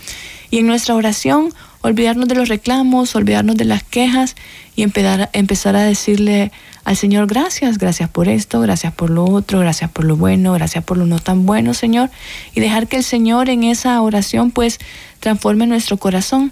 y 0.52 0.60
en 0.60 0.68
nuestra 0.68 0.96
oración 0.96 1.54
olvidarnos 1.82 2.28
de 2.28 2.36
los 2.36 2.50
reclamos, 2.50 3.16
olvidarnos 3.16 3.56
de 3.56 3.66
las 3.66 3.84
quejas 3.84 4.36
y 4.76 4.84
empezar, 4.84 5.30
empezar 5.34 5.76
a 5.76 5.84
decirle 5.84 6.52
al 6.84 6.98
Señor 6.98 7.28
gracias, 7.28 7.78
gracias 7.78 8.10
por 8.10 8.28
esto, 8.28 8.60
gracias 8.60 8.94
por 8.94 9.10
lo 9.10 9.26
otro, 9.26 9.60
gracias 9.60 9.90
por 9.90 10.06
lo 10.06 10.18
bueno, 10.18 10.54
gracias 10.54 10.84
por 10.84 10.98
lo 10.98 11.06
no 11.06 11.20
tan 11.20 11.46
bueno, 11.46 11.74
Señor, 11.74 12.12
y 12.54 12.60
dejar 12.60 12.88
que 12.88 12.98
el 12.98 13.04
Señor 13.04 13.50
en 13.50 13.64
esa 13.64 14.00
oración 14.02 14.52
pues 14.52 14.80
transforme 15.26 15.66
nuestro 15.66 15.98
corazón. 15.98 16.52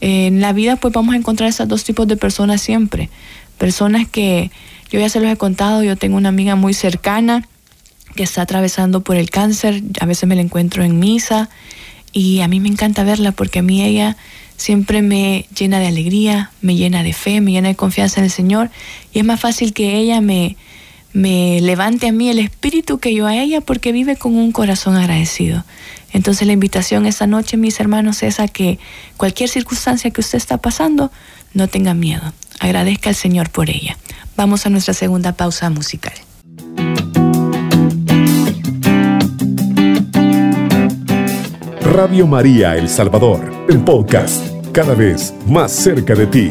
En 0.00 0.40
la 0.40 0.52
vida 0.52 0.76
pues 0.76 0.94
vamos 0.94 1.14
a 1.14 1.18
encontrar 1.18 1.48
esos 1.48 1.66
dos 1.66 1.82
tipos 1.82 2.06
de 2.06 2.16
personas 2.16 2.60
siempre. 2.60 3.10
Personas 3.58 4.06
que 4.06 4.52
yo 4.88 5.00
ya 5.00 5.08
se 5.08 5.18
los 5.18 5.28
he 5.28 5.36
contado, 5.36 5.82
yo 5.82 5.96
tengo 5.96 6.16
una 6.16 6.28
amiga 6.28 6.54
muy 6.54 6.74
cercana 6.74 7.44
que 8.14 8.22
está 8.22 8.42
atravesando 8.42 9.00
por 9.00 9.16
el 9.16 9.30
cáncer, 9.30 9.82
a 10.00 10.06
veces 10.06 10.28
me 10.28 10.36
la 10.36 10.42
encuentro 10.42 10.84
en 10.84 11.00
misa 11.00 11.50
y 12.12 12.40
a 12.40 12.46
mí 12.46 12.60
me 12.60 12.68
encanta 12.68 13.02
verla 13.02 13.32
porque 13.32 13.58
a 13.58 13.62
mí 13.62 13.82
ella 13.82 14.16
siempre 14.56 15.02
me 15.02 15.46
llena 15.56 15.80
de 15.80 15.88
alegría, 15.88 16.52
me 16.60 16.76
llena 16.76 17.02
de 17.02 17.12
fe, 17.12 17.40
me 17.40 17.50
llena 17.50 17.68
de 17.68 17.74
confianza 17.74 18.20
en 18.20 18.26
el 18.26 18.30
Señor 18.30 18.70
y 19.12 19.18
es 19.18 19.24
más 19.24 19.40
fácil 19.40 19.72
que 19.72 19.96
ella 19.96 20.20
me, 20.20 20.56
me 21.12 21.60
levante 21.60 22.08
a 22.08 22.12
mí 22.12 22.28
el 22.28 22.38
espíritu 22.38 22.98
que 22.98 23.14
yo 23.14 23.26
a 23.26 23.36
ella 23.36 23.60
porque 23.60 23.92
vive 23.92 24.16
con 24.16 24.36
un 24.36 24.52
corazón 24.52 24.96
agradecido. 24.96 25.64
Entonces 26.12 26.46
la 26.46 26.52
invitación 26.52 27.06
esta 27.06 27.26
noche, 27.26 27.56
mis 27.56 27.80
hermanos, 27.80 28.22
es 28.22 28.40
a 28.40 28.48
que 28.48 28.78
cualquier 29.16 29.48
circunstancia 29.48 30.10
que 30.10 30.20
usted 30.20 30.38
está 30.38 30.58
pasando, 30.58 31.10
no 31.54 31.68
tenga 31.68 31.94
miedo. 31.94 32.32
Agradezca 32.60 33.10
al 33.10 33.16
Señor 33.16 33.50
por 33.50 33.70
ella. 33.70 33.96
Vamos 34.36 34.66
a 34.66 34.70
nuestra 34.70 34.94
segunda 34.94 35.32
pausa 35.32 35.70
musical. 35.70 36.14
Radio 41.80 42.26
María 42.26 42.76
El 42.76 42.88
Salvador, 42.88 43.66
el 43.68 43.80
podcast, 43.80 44.44
cada 44.72 44.94
vez 44.94 45.34
más 45.46 45.72
cerca 45.72 46.14
de 46.14 46.26
ti. 46.26 46.50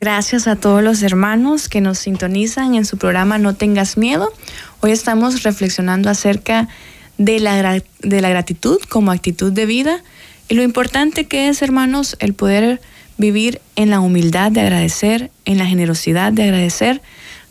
Gracias 0.00 0.46
a 0.46 0.54
todos 0.54 0.80
los 0.80 1.02
hermanos 1.02 1.68
que 1.68 1.80
nos 1.80 1.98
sintonizan 1.98 2.76
en 2.76 2.84
su 2.84 2.98
programa 2.98 3.38
No 3.38 3.56
tengas 3.56 3.96
miedo. 3.96 4.32
Hoy 4.78 4.92
estamos 4.92 5.42
reflexionando 5.42 6.08
acerca 6.08 6.68
de 7.16 7.40
la, 7.40 7.82
de 8.00 8.20
la 8.20 8.28
gratitud 8.28 8.78
como 8.88 9.10
actitud 9.10 9.52
de 9.52 9.66
vida 9.66 10.04
y 10.48 10.54
lo 10.54 10.62
importante 10.62 11.26
que 11.26 11.48
es, 11.48 11.62
hermanos, 11.62 12.16
el 12.20 12.32
poder 12.32 12.80
vivir 13.16 13.60
en 13.74 13.90
la 13.90 13.98
humildad 13.98 14.52
de 14.52 14.60
agradecer, 14.60 15.32
en 15.44 15.58
la 15.58 15.66
generosidad 15.66 16.32
de 16.32 16.44
agradecer, 16.44 17.02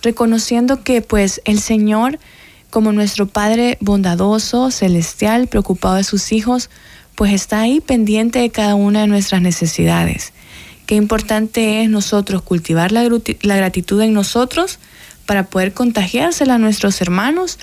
reconociendo 0.02 0.86
que 0.86 1.02
pues 1.02 1.42
el 1.44 1.60
Señor, 1.60 2.18
como 2.70 2.94
nuestro 2.94 3.28
Padre 3.28 3.78
bondadoso, 3.82 4.72
celestial, 4.72 5.50
preocupado 5.50 5.96
de 5.96 6.06
sus 6.06 6.32
hijos, 6.32 6.70
pues 7.16 7.34
está 7.34 7.60
ahí 7.60 7.82
pendiente 7.82 8.40
de 8.40 8.52
cada 8.52 8.76
una 8.76 9.02
de 9.02 9.08
nuestras 9.08 9.42
necesidades. 9.42 10.32
Qué 10.88 10.96
importante 10.96 11.84
es 11.84 11.90
nosotros 11.90 12.42
cultivar 12.42 12.94
la, 12.94 13.04
gratitud 13.04 14.02
en 14.02 14.14
nosotros 14.14 14.80
para 15.26 15.44
poder 15.44 15.74
contagiársela 15.74 16.56
a 16.56 16.58
nuestros 16.58 17.02
hermanos, 17.02 17.60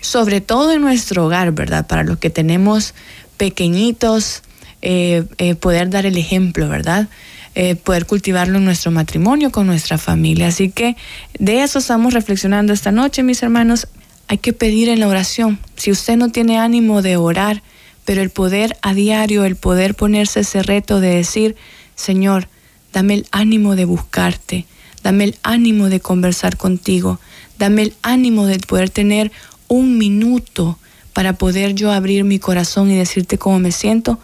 sobre 0.00 0.40
todo 0.40 0.72
en 0.72 0.80
nuestro 0.80 1.26
hogar, 1.26 1.52
¿verdad? 1.52 1.86
Para 1.86 2.02
los 2.02 2.18
que 2.18 2.28
tenemos 2.28 2.92
pequeñitos, 3.36 4.42
eh, 4.82 5.24
eh, 5.38 5.54
poder 5.54 5.90
dar 5.90 6.06
el 6.06 6.18
ejemplo, 6.18 6.68
¿verdad? 6.68 7.08
Eh, 7.54 7.76
poder 7.76 8.06
cultivarlo 8.06 8.58
en 8.58 8.64
nuestro 8.64 8.90
matrimonio, 8.90 9.52
con 9.52 9.68
nuestra 9.68 9.96
familia. 9.96 10.48
Así 10.48 10.70
que 10.70 10.96
de 11.38 11.62
eso 11.62 11.78
estamos 11.78 12.14
reflexionando 12.14 12.72
esta 12.72 12.90
noche, 12.90 13.22
mis 13.22 13.44
hermanos. 13.44 13.86
Hay 14.26 14.38
que 14.38 14.52
pedir 14.52 14.88
en 14.88 14.98
la 14.98 15.06
oración. 15.06 15.60
Si 15.76 15.92
usted 15.92 16.16
no 16.16 16.30
tiene 16.32 16.58
ánimo 16.58 17.00
de 17.00 17.16
orar, 17.16 17.62
pero 18.04 18.22
el 18.22 18.30
poder 18.30 18.76
a 18.82 18.92
diario, 18.92 19.44
el 19.44 19.54
poder 19.54 19.94
ponerse 19.94 20.40
ese 20.40 20.64
reto 20.64 20.98
de 20.98 21.14
decir, 21.14 21.54
Señor, 22.00 22.48
dame 22.92 23.14
el 23.14 23.26
ánimo 23.30 23.76
de 23.76 23.84
buscarte, 23.84 24.66
dame 25.02 25.24
el 25.24 25.38
ánimo 25.42 25.88
de 25.88 26.00
conversar 26.00 26.56
contigo, 26.56 27.20
dame 27.58 27.82
el 27.82 27.94
ánimo 28.02 28.46
de 28.46 28.58
poder 28.58 28.90
tener 28.90 29.30
un 29.68 29.98
minuto 29.98 30.78
para 31.12 31.34
poder 31.34 31.74
yo 31.74 31.92
abrir 31.92 32.24
mi 32.24 32.38
corazón 32.38 32.90
y 32.90 32.96
decirte 32.96 33.38
cómo 33.38 33.58
me 33.58 33.72
siento, 33.72 34.18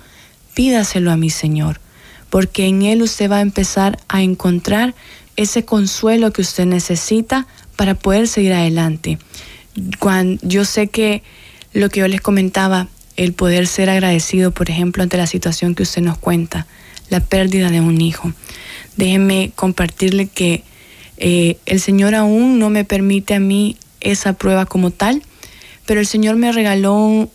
pídaselo 0.54 1.10
a 1.10 1.16
mi 1.16 1.30
Señor 1.30 1.80
porque 2.30 2.66
en 2.66 2.82
Él 2.82 3.02
usted 3.02 3.30
va 3.30 3.38
a 3.38 3.42
empezar 3.42 3.98
a 4.08 4.22
encontrar 4.22 4.94
ese 5.36 5.64
consuelo 5.64 6.32
que 6.32 6.42
usted 6.42 6.66
necesita 6.66 7.46
para 7.76 7.94
poder 7.94 8.28
seguir 8.28 8.52
adelante. 8.52 9.18
Cuando, 9.98 10.40
yo 10.46 10.64
sé 10.64 10.88
que 10.88 11.22
lo 11.72 11.88
que 11.90 12.00
yo 12.00 12.08
les 12.08 12.20
comentaba, 12.20 12.88
el 13.16 13.32
poder 13.32 13.66
ser 13.66 13.90
agradecido, 13.90 14.50
por 14.50 14.70
ejemplo, 14.70 15.02
ante 15.02 15.16
la 15.16 15.26
situación 15.26 15.74
que 15.74 15.82
usted 15.82 16.02
nos 16.02 16.18
cuenta, 16.18 16.66
la 17.10 17.20
pérdida 17.20 17.70
de 17.70 17.80
un 17.80 18.00
hijo. 18.00 18.32
Déjeme 18.96 19.52
compartirle 19.54 20.26
que 20.26 20.62
eh, 21.18 21.58
el 21.66 21.80
Señor 21.80 22.14
aún 22.14 22.58
no 22.58 22.70
me 22.70 22.84
permite 22.84 23.34
a 23.34 23.40
mí 23.40 23.76
esa 24.00 24.34
prueba 24.34 24.66
como 24.66 24.90
tal, 24.90 25.22
pero 25.86 26.00
el 26.00 26.06
Señor 26.06 26.36
me 26.36 26.52
regaló 26.52 27.30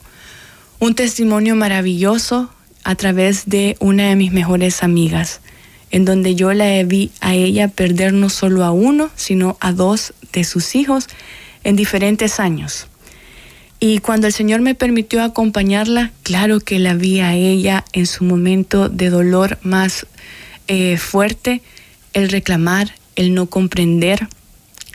un 0.80 0.96
testimonio 0.96 1.56
maravilloso 1.56 2.52
a 2.84 2.96
través 2.96 3.48
de 3.48 3.78
una 3.80 4.10
de 4.10 4.16
mis 4.16 4.32
mejores 4.32 4.84
amigas, 4.84 5.42
en 5.92 6.06
donde 6.06 6.36
yo 6.36 6.54
la 6.54 6.84
vi 6.84 7.12
a 7.22 7.36
ella 7.36 7.68
perder 7.68 8.14
no 8.14 8.30
solo 8.30 8.64
a 8.64 8.72
uno, 8.72 9.10
sino 9.16 9.58
a 9.60 9.72
dos 9.72 10.14
de 10.34 10.44
sus 10.44 10.76
hijos 10.76 11.08
en 11.64 11.76
diferentes 11.76 12.40
años. 12.40 12.88
Y 13.84 13.98
cuando 13.98 14.28
el 14.28 14.34
Señor 14.34 14.62
me 14.62 14.76
permitió 14.76 15.24
acompañarla, 15.24 16.12
claro 16.22 16.60
que 16.60 16.78
la 16.78 16.94
vi 16.94 17.20
a 17.20 17.34
ella 17.34 17.84
en 17.94 18.06
su 18.06 18.24
momento 18.24 18.90
de 18.90 19.10
dolor 19.10 19.58
más 19.64 20.06
eh, 20.68 20.98
fuerte, 20.98 21.64
el 22.14 22.30
reclamar, 22.30 22.94
el 23.16 23.34
no 23.34 23.48
comprender, 23.48 24.28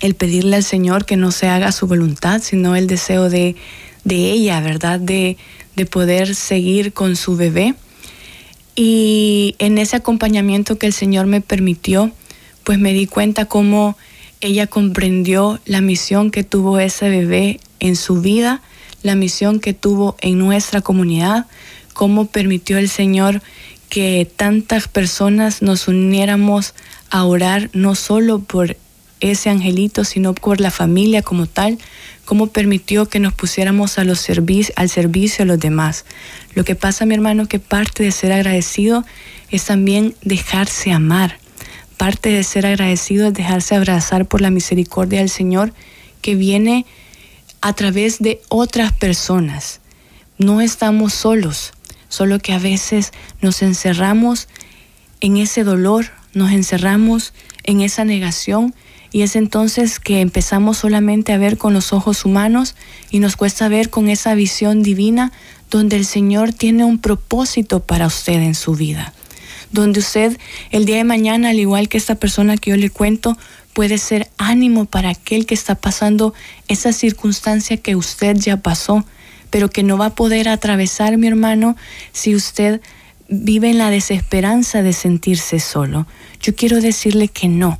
el 0.03 0.15
pedirle 0.15 0.55
al 0.55 0.63
Señor 0.63 1.05
que 1.05 1.17
no 1.17 1.33
se 1.33 1.49
haga 1.49 1.73
su 1.73 1.89
voluntad, 1.89 2.41
sino 2.41 2.77
el 2.77 2.87
deseo 2.87 3.29
de, 3.29 3.57
de 4.05 4.31
ella, 4.31 4.61
¿verdad? 4.61 5.01
De, 5.01 5.37
de 5.75 5.87
poder 5.87 6.37
seguir 6.37 6.93
con 6.93 7.17
su 7.17 7.37
bebé. 7.37 7.75
Y 8.77 9.57
en 9.59 9.79
ese 9.79 9.97
acompañamiento 9.97 10.79
que 10.79 10.87
el 10.87 10.93
Señor 10.93 11.27
me 11.27 11.41
permitió, 11.41 12.13
pues 12.63 12.79
me 12.79 12.93
di 12.93 13.09
cuenta 13.09 13.47
cómo 13.47 13.99
ella 14.41 14.69
comprendió 14.69 15.59
la 15.65 15.81
misión 15.81 16.31
que 16.31 16.45
tuvo 16.45 16.79
ese 16.79 17.09
bebé 17.09 17.59
en 17.81 17.97
su 17.97 18.21
vida, 18.21 18.63
la 19.07 19.15
misión 19.15 19.61
que 19.61 19.73
tuvo 19.73 20.17
en 20.21 20.39
nuestra 20.39 20.83
comunidad, 20.83 21.47
cómo 21.95 22.27
permitió 22.27 22.77
el 22.77 22.89
Señor 22.89 23.41
que 23.89 24.29
tantas 24.37 24.89
personas 24.89 25.63
nos 25.63 25.89
uniéramos 25.89 26.75
a 27.11 27.25
orar 27.25 27.71
no 27.73 27.95
solo 27.95 28.41
por 28.41 28.77
ese 29.21 29.49
angelito, 29.49 30.05
sino 30.05 30.35
por 30.35 30.61
la 30.61 30.71
familia 30.71 31.23
como 31.23 31.47
tal, 31.47 31.79
cómo 32.25 32.49
permitió 32.49 33.07
que 33.07 33.21
nos 33.21 33.33
pusiéramos 33.33 33.99
a 33.99 34.05
los 34.05 34.27
al 34.77 34.89
servicio 34.91 35.45
de 35.45 35.47
los 35.47 35.59
demás. 35.59 36.05
Lo 36.55 36.65
que 36.65 36.75
pasa, 36.75 37.07
mi 37.07 37.15
hermano, 37.15 37.47
que 37.47 37.59
parte 37.59 38.03
de 38.03 38.13
ser 38.13 38.33
agradecido 38.33 39.05
es 39.51 39.65
también 39.65 40.15
dejarse 40.23 40.93
amar. 40.93 41.39
Parte 41.97 42.31
de 42.31 42.45
ser 42.45 42.67
agradecido 42.67 43.29
es 43.29 43.35
dejarse 43.35 43.75
abrazar 43.75 44.27
por 44.27 44.41
la 44.43 44.51
misericordia 44.51 45.21
del 45.21 45.31
Señor 45.31 45.73
que 46.21 46.35
viene 46.35 46.85
a 47.61 47.73
través 47.73 48.19
de 48.19 48.41
otras 48.49 48.93
personas. 48.93 49.81
No 50.39 50.61
estamos 50.61 51.15
solos, 51.15 51.73
solo 52.09 52.39
que 52.39 52.53
a 52.53 52.59
veces 52.59 53.13
nos 53.41 53.63
encerramos 53.63 54.49
en 55.21 55.37
ese 55.37 55.65
dolor, 55.65 56.07
nos 56.35 56.53
encerramos 56.53 57.33
en 57.65 57.81
esa 57.81 58.05
negación 58.05 58.75
y 59.13 59.23
es 59.23 59.37
entonces 59.37 59.99
que 59.99 60.21
empezamos 60.21 60.79
solamente 60.79 61.33
a 61.33 61.39
ver 61.39 61.57
con 61.57 61.73
los 61.73 61.93
ojos 61.93 62.25
humanos 62.25 62.75
y 63.11 63.21
nos 63.21 63.37
cuesta 63.37 63.69
ver 63.69 63.89
con 63.89 64.09
esa 64.09 64.35
visión 64.35 64.83
divina 64.83 65.33
donde 65.71 65.97
el 65.97 66.05
Señor 66.05 66.53
tiene 66.53 66.85
un 66.85 66.99
propósito 66.99 67.81
para 67.81 68.07
usted 68.07 68.35
en 68.35 68.55
su 68.55 68.75
vida. 68.75 69.15
Donde 69.73 70.01
usted 70.01 70.39
el 70.71 70.85
día 70.85 70.97
de 70.97 71.05
mañana, 71.05 71.51
al 71.51 71.59
igual 71.59 71.89
que 71.89 71.99
esta 71.99 72.15
persona 72.17 72.57
que 72.57 72.71
yo 72.71 72.77
le 72.77 72.91
cuento, 72.91 73.37
puede 73.77 73.99
ser 73.99 74.31
ánimo 74.39 74.87
para 74.87 75.11
aquel 75.11 75.45
que 75.45 75.53
está 75.53 75.75
pasando 75.75 76.33
esa 76.67 76.95
circunstancia 76.95 77.77
que 77.77 77.95
usted 77.95 78.35
ya 78.39 78.57
pasó, 78.57 79.05
pero 79.51 79.69
que 79.69 79.83
no 79.83 79.99
va 79.99 80.07
a 80.07 80.15
poder 80.15 80.49
atravesar, 80.49 81.19
mi 81.19 81.27
hermano, 81.27 81.77
si 82.11 82.35
usted 82.35 82.81
vive 83.29 83.69
en 83.69 83.77
la 83.77 83.91
desesperanza 83.91 84.83
de 84.83 84.95
sentirse 84.95 85.61
solo. 85.61 86.07
Yo 86.41 86.55
quiero 86.55 86.81
decirle 86.81 87.29
que 87.29 87.49
no, 87.49 87.79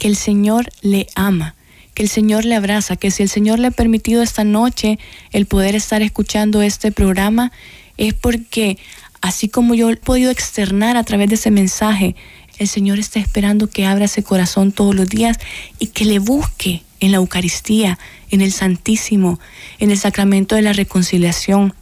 que 0.00 0.08
el 0.08 0.16
Señor 0.16 0.68
le 0.80 1.06
ama, 1.14 1.54
que 1.94 2.02
el 2.02 2.08
Señor 2.08 2.44
le 2.44 2.56
abraza, 2.56 2.96
que 2.96 3.12
si 3.12 3.22
el 3.22 3.28
Señor 3.28 3.60
le 3.60 3.68
ha 3.68 3.70
permitido 3.70 4.24
esta 4.24 4.42
noche 4.42 4.98
el 5.30 5.46
poder 5.46 5.76
estar 5.76 6.02
escuchando 6.02 6.60
este 6.60 6.90
programa, 6.90 7.52
es 7.98 8.14
porque 8.14 8.78
así 9.20 9.48
como 9.48 9.74
yo 9.74 9.90
he 9.90 9.96
podido 9.96 10.32
externar 10.32 10.96
a 10.96 11.04
través 11.04 11.28
de 11.28 11.36
ese 11.36 11.52
mensaje, 11.52 12.16
el 12.58 12.68
Señor 12.68 12.98
está 12.98 13.20
esperando 13.20 13.68
que 13.68 13.86
abra 13.86 14.06
ese 14.06 14.22
corazón 14.22 14.72
todos 14.72 14.94
los 14.94 15.08
días 15.08 15.38
y 15.78 15.88
que 15.88 16.04
le 16.04 16.18
busque, 16.18 16.82
en 17.00 17.12
la 17.12 17.18
Eucaristía, 17.18 17.98
en 18.30 18.40
el 18.40 18.52
Santísimo, 18.52 19.38
en 19.78 19.90
el 19.90 19.98
sacramento 19.98 20.54
de 20.54 20.62
la 20.62 20.72
reconciliación, 20.72 21.74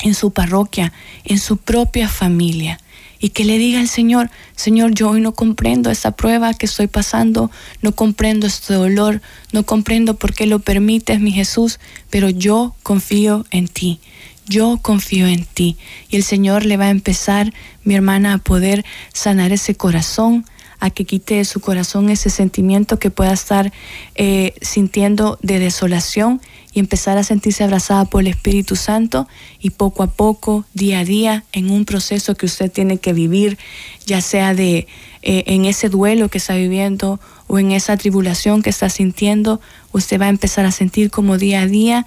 en 0.00 0.14
su 0.14 0.30
parroquia, 0.30 0.92
en 1.24 1.38
su 1.38 1.56
propia 1.56 2.08
familia. 2.08 2.80
Y 3.18 3.30
que 3.30 3.44
le 3.44 3.58
diga 3.58 3.80
al 3.80 3.88
Señor, 3.88 4.30
Señor, 4.56 4.94
yo 4.94 5.10
hoy 5.10 5.20
no 5.20 5.32
comprendo 5.32 5.90
esta 5.90 6.12
prueba 6.12 6.54
que 6.54 6.66
estoy 6.66 6.86
pasando, 6.86 7.50
no 7.82 7.92
comprendo 7.92 8.46
este 8.46 8.72
dolor, 8.74 9.20
no 9.52 9.64
comprendo 9.66 10.16
por 10.16 10.32
qué 10.32 10.46
lo 10.46 10.60
permites, 10.60 11.20
mi 11.20 11.32
Jesús, 11.32 11.80
pero 12.08 12.30
yo 12.30 12.74
confío 12.82 13.44
en 13.50 13.68
ti 13.68 14.00
yo 14.46 14.78
confío 14.82 15.26
en 15.26 15.44
ti. 15.44 15.76
Y 16.08 16.16
el 16.16 16.22
Señor 16.22 16.64
le 16.64 16.76
va 16.76 16.86
a 16.86 16.90
empezar, 16.90 17.52
mi 17.84 17.94
hermana, 17.94 18.34
a 18.34 18.38
poder 18.38 18.84
sanar 19.12 19.52
ese 19.52 19.74
corazón, 19.74 20.44
a 20.80 20.90
que 20.90 21.04
quite 21.04 21.36
de 21.36 21.44
su 21.44 21.60
corazón 21.60 22.08
ese 22.08 22.30
sentimiento 22.30 22.98
que 22.98 23.10
pueda 23.10 23.32
estar 23.32 23.70
eh, 24.14 24.54
sintiendo 24.62 25.38
de 25.42 25.58
desolación 25.58 26.40
y 26.72 26.80
empezar 26.80 27.18
a 27.18 27.22
sentirse 27.22 27.62
abrazada 27.64 28.06
por 28.06 28.22
el 28.22 28.28
Espíritu 28.28 28.76
Santo 28.76 29.28
y 29.60 29.70
poco 29.70 30.02
a 30.02 30.06
poco, 30.06 30.64
día 30.72 31.00
a 31.00 31.04
día, 31.04 31.44
en 31.52 31.70
un 31.70 31.84
proceso 31.84 32.34
que 32.34 32.46
usted 32.46 32.72
tiene 32.72 32.98
que 32.98 33.12
vivir, 33.12 33.58
ya 34.06 34.20
sea 34.22 34.54
de 34.54 34.86
eh, 35.22 35.44
en 35.46 35.66
ese 35.66 35.90
duelo 35.90 36.30
que 36.30 36.38
está 36.38 36.54
viviendo 36.54 37.20
o 37.46 37.58
en 37.58 37.72
esa 37.72 37.96
tribulación 37.96 38.62
que 38.62 38.70
está 38.70 38.88
sintiendo, 38.88 39.60
usted 39.92 40.20
va 40.20 40.26
a 40.26 40.30
empezar 40.30 40.64
a 40.64 40.72
sentir 40.72 41.10
como 41.10 41.36
día 41.36 41.62
a 41.62 41.66
día 41.66 42.06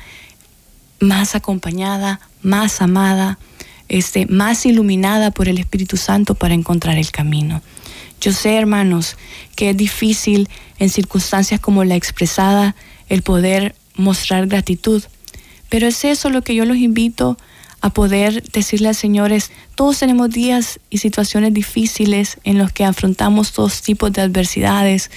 más 1.03 1.35
acompañada, 1.35 2.19
más 2.41 2.81
amada, 2.81 3.37
este, 3.89 4.25
más 4.25 4.65
iluminada 4.65 5.31
por 5.31 5.47
el 5.47 5.59
Espíritu 5.59 5.97
Santo 5.97 6.35
para 6.35 6.53
encontrar 6.53 6.97
el 6.97 7.11
camino. 7.11 7.61
Yo 8.19 8.31
sé, 8.31 8.57
hermanos, 8.57 9.17
que 9.55 9.71
es 9.71 9.77
difícil 9.77 10.49
en 10.79 10.89
circunstancias 10.89 11.59
como 11.59 11.83
la 11.83 11.95
expresada 11.95 12.75
el 13.09 13.21
poder 13.21 13.75
mostrar 13.95 14.47
gratitud, 14.47 15.03
pero 15.69 15.87
es 15.87 16.05
eso 16.05 16.29
lo 16.29 16.41
que 16.41 16.55
yo 16.55 16.65
los 16.65 16.77
invito 16.77 17.31
a 17.31 17.52
poder 17.89 18.43
decirle 18.51 18.89
al 18.89 18.95
Señor 18.95 19.31
todos 19.75 19.99
tenemos 19.99 20.29
días 20.29 20.79
y 20.89 20.99
situaciones 20.99 21.53
difíciles 21.53 22.37
en 22.43 22.57
los 22.57 22.71
que 22.71 22.85
afrontamos 22.85 23.51
todos 23.51 23.81
tipos 23.81 24.11
de 24.13 24.21
adversidades, 24.21 25.09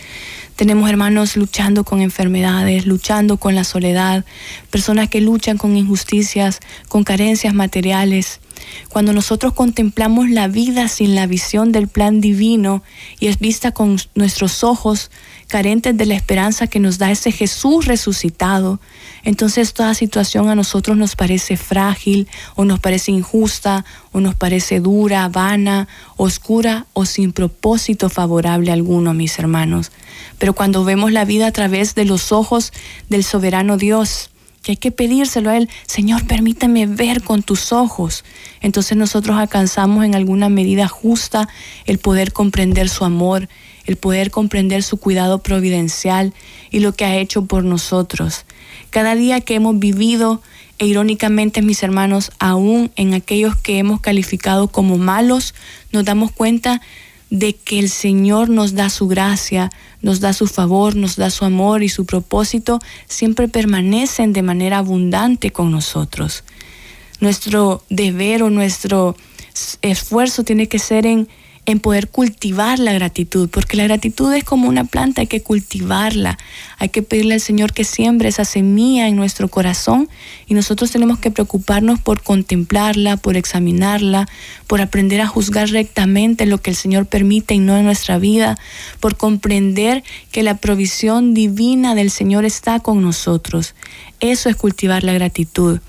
tenemos 0.57 0.89
hermanos 0.89 1.37
luchando 1.37 1.85
con 1.85 2.01
enfermedades, 2.01 2.87
luchando 2.87 3.37
con 3.37 3.55
la 3.55 3.63
soledad, 3.63 4.25
personas 4.71 5.11
que 5.11 5.21
luchan 5.21 5.59
con 5.59 5.77
injusticias, 5.77 6.61
con 6.89 7.05
carencias 7.05 7.53
materiales. 7.53 8.41
Cuando 8.89 9.13
nosotros 9.13 9.53
contemplamos 9.53 10.31
la 10.31 10.49
vida 10.49 10.89
sin 10.89 11.15
la 11.15 11.27
visión 11.27 11.73
del 11.73 11.89
plan 11.89 12.23
divino 12.23 12.83
y 13.21 13.27
es 13.27 13.39
vista 13.39 13.73
con 13.73 13.99
nuestros 14.15 14.65
ojos 14.65 15.11
carentes 15.47 15.95
de 15.95 16.07
la 16.07 16.15
esperanza 16.15 16.67
que 16.69 16.81
nos 16.81 16.97
da 16.97 17.11
ese 17.11 17.33
Jesús 17.33 17.85
resucitado, 17.85 18.81
entonces 19.27 19.75
toda 19.75 19.93
situación 19.95 20.49
a 20.49 20.55
nosotros 20.55 20.97
nos 20.97 21.17
parece 21.17 21.57
frágil 21.57 22.29
o 22.55 22.65
nos 22.65 22.79
parece 22.79 23.11
injusta 23.11 23.85
o 24.13 24.21
nos 24.21 24.37
parece 24.37 24.79
dura, 24.79 25.29
vana, 25.29 25.89
oscura 26.17 26.87
o 26.93 27.05
sin 27.07 27.33
propósito 27.33 28.09
favorable 28.09 28.71
alguno, 28.71 29.15
mis 29.15 29.37
hermanos. 29.41 29.91
Pero 30.39 30.53
cuando 30.53 30.85
vemos 30.85 31.11
la 31.11 31.25
vida 31.25 31.49
a 31.49 31.51
través 31.51 31.97
de 31.97 32.05
los 32.05 32.31
ojos 32.31 32.73
del 33.09 33.25
soberano 33.25 33.77
Dios, 33.77 34.31
que 34.63 34.73
hay 34.73 34.77
que 34.77 34.93
pedírselo 34.93 35.51
a 35.51 35.57
Él, 35.57 35.69
Señor, 35.89 36.25
permíteme 36.29 36.87
ver 36.87 37.25
con 37.25 37.43
tus 37.43 37.73
ojos. 37.73 38.25
Entonces 38.61 38.97
nosotros 38.97 39.37
alcanzamos 39.37 40.05
en 40.05 40.15
alguna 40.15 40.49
medida 40.51 40.87
justa 40.87 41.49
el 41.85 41.99
poder 41.99 42.33
comprender 42.33 42.89
su 42.89 43.05
amor, 43.05 43.49
el 43.87 43.97
poder 43.97 44.31
comprender 44.31 44.85
su 44.85 44.99
cuidado 44.99 45.43
providencial 45.43 46.33
y 46.71 46.79
lo 46.79 46.93
que 46.93 47.05
ha 47.05 47.17
hecho 47.17 47.47
por 47.47 47.65
nosotros. 47.65 48.45
Cada 48.91 49.15
día 49.15 49.41
que 49.41 49.55
hemos 49.55 49.79
vivido, 49.79 50.43
e 50.79 50.87
irónicamente 50.87 51.63
mis 51.63 51.83
hermanos, 51.83 52.33
aún 52.39 52.91
en 52.97 53.15
aquellos 53.15 53.57
que 53.57 53.79
hemos 53.79 54.01
calificado 54.01 54.69
como 54.69 54.99
malos, 54.99 55.55
nos 55.93 56.05
damos 56.05 56.33
cuenta 56.33 56.83
de 57.31 57.55
que 57.55 57.79
el 57.79 57.89
Señor 57.89 58.49
nos 58.49 58.75
da 58.75 58.89
su 58.91 59.09
gracia, 59.09 59.71
nos 60.01 60.21
da 60.21 60.33
su 60.33 60.47
favor, 60.47 60.95
nos 60.95 61.17
da 61.17 61.31
su 61.31 61.45
amor 61.45 61.83
y 61.83 61.89
su 61.89 62.07
propósito, 62.07 62.81
siempre 63.09 63.49
permanecen 63.49 64.33
de 64.33 64.43
manera 64.43 64.79
abundante 64.79 65.51
con 65.51 65.71
nosotros. 65.71 66.45
Nuestro 67.21 67.83
deber 67.89 68.43
o 68.43 68.51
nuestro 68.51 69.17
esfuerzo 69.83 70.45
tiene 70.45 70.69
que 70.69 70.79
ser 70.79 71.07
en 71.07 71.29
en 71.67 71.81
poder 71.81 72.09
cultivar 72.09 72.79
la 72.79 72.93
gratitud, 72.93 73.49
porque 73.51 73.77
la 73.77 73.85
gratitud 73.85 74.33
es 74.33 74.45
como 74.45 74.69
una 74.69 74.85
planta, 74.85 75.21
hay 75.21 75.27
que 75.27 75.43
cultivarla, 75.43 76.39
hay 76.79 76.91
que 76.91 77.03
pedirle 77.03 77.35
al 77.35 77.41
Señor 77.41 77.73
que 77.73 77.83
siembre 77.83 78.29
esa 78.29 78.45
semilla 78.45 79.09
en 79.09 79.17
nuestro 79.17 79.49
corazón 79.49 80.09
y 80.47 80.55
nosotros 80.55 80.93
tenemos 80.93 81.19
que 81.19 81.33
preocuparnos 81.33 81.99
por 82.01 82.23
contemplarla, 82.23 83.17
por 83.17 83.37
examinarla, 83.37 84.29
por 84.69 84.81
aprender 84.81 85.21
a 85.21 85.27
juzgar 85.27 85.69
rectamente 85.71 86.47
lo 86.47 86.59
que 86.59 86.71
el 86.71 86.77
Señor 86.77 87.07
permite 87.07 87.55
y 87.55 87.59
no 87.59 87.77
en 87.77 87.85
nuestra 87.85 88.19
vida, 88.19 88.57
por 89.01 89.17
comprender 89.17 90.05
que 90.31 90.45
la 90.45 90.57
provisión 90.59 91.35
divina 91.35 91.97
del 91.97 92.11
Señor 92.11 92.45
está 92.45 92.79
con 92.79 93.03
nosotros. 93.03 93.75
Eso 94.21 94.49
es 94.49 94.57
cultivar 94.57 95.03
la 95.03 95.13
gratitud. 95.13 95.81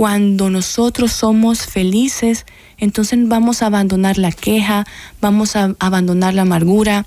Cuando 0.00 0.48
nosotros 0.48 1.12
somos 1.12 1.66
felices, 1.66 2.46
entonces 2.78 3.18
vamos 3.28 3.60
a 3.60 3.66
abandonar 3.66 4.16
la 4.16 4.32
queja, 4.32 4.86
vamos 5.20 5.56
a 5.56 5.74
abandonar 5.78 6.32
la 6.32 6.40
amargura, 6.40 7.04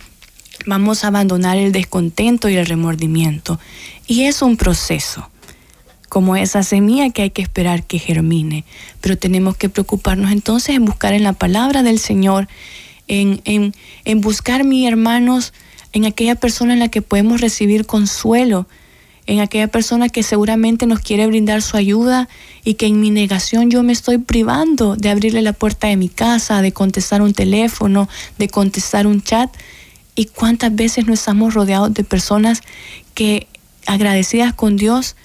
vamos 0.67 1.03
a 1.03 1.07
abandonar 1.07 1.57
el 1.57 1.71
descontento 1.71 2.49
y 2.49 2.55
el 2.55 2.67
remordimiento. 2.67 3.59
Y 4.05 4.25
es 4.25 4.43
un 4.43 4.57
proceso, 4.57 5.27
como 6.07 6.35
esa 6.35 6.61
semilla 6.61 7.09
que 7.09 7.23
hay 7.23 7.29
que 7.31 7.41
esperar 7.41 7.83
que 7.83 7.97
germine. 7.97 8.63
Pero 9.01 9.17
tenemos 9.17 9.57
que 9.57 9.69
preocuparnos 9.69 10.31
entonces 10.31 10.75
en 10.75 10.85
buscar 10.85 11.13
en 11.13 11.23
la 11.23 11.33
palabra 11.33 11.81
del 11.81 11.97
Señor, 11.97 12.47
en, 13.07 13.41
en, 13.45 13.73
en 14.05 14.21
buscar, 14.21 14.63
mis 14.63 14.87
hermanos, 14.87 15.51
en 15.93 16.05
aquella 16.05 16.35
persona 16.35 16.73
en 16.73 16.79
la 16.79 16.89
que 16.89 17.01
podemos 17.01 17.41
recibir 17.41 17.87
consuelo, 17.87 18.67
en 19.26 19.39
aquella 19.39 19.67
persona 19.67 20.09
que 20.09 20.24
seguramente 20.24 20.86
nos 20.86 20.99
quiere 20.99 21.28
brindar 21.28 21.61
su 21.61 21.78
ayuda 21.78 22.28
y 22.63 22.74
que 22.74 22.88
en 22.88 22.99
mi 22.99 23.09
negación 23.09 23.69
yo 23.69 23.84
me 23.84 23.93
estoy 23.93 24.17
privando 24.17 24.95
de 24.95 25.09
abrirle 25.09 25.41
la 25.41 25.53
puerta 25.53 25.88
de 25.88 25.97
mi 25.97 26.09
casa, 26.09 26.61
de 26.61 26.74
contestar 26.74 27.21
un 27.21 27.34
teléfono, 27.34 28.09
de 28.38 28.49
contestar 28.49 29.07
un 29.07 29.21
chat. 29.21 29.49
¿Y 30.15 30.26
cuántas 30.26 30.76
veces 30.76 31.07
no 31.07 31.13
estamos 31.13 31.53
rodeados 31.53 31.93
de 31.93 32.03
personas 32.03 32.61
que 33.13 33.47
agradecidas 33.86 34.53
con 34.53 34.78
Dios 34.78 35.15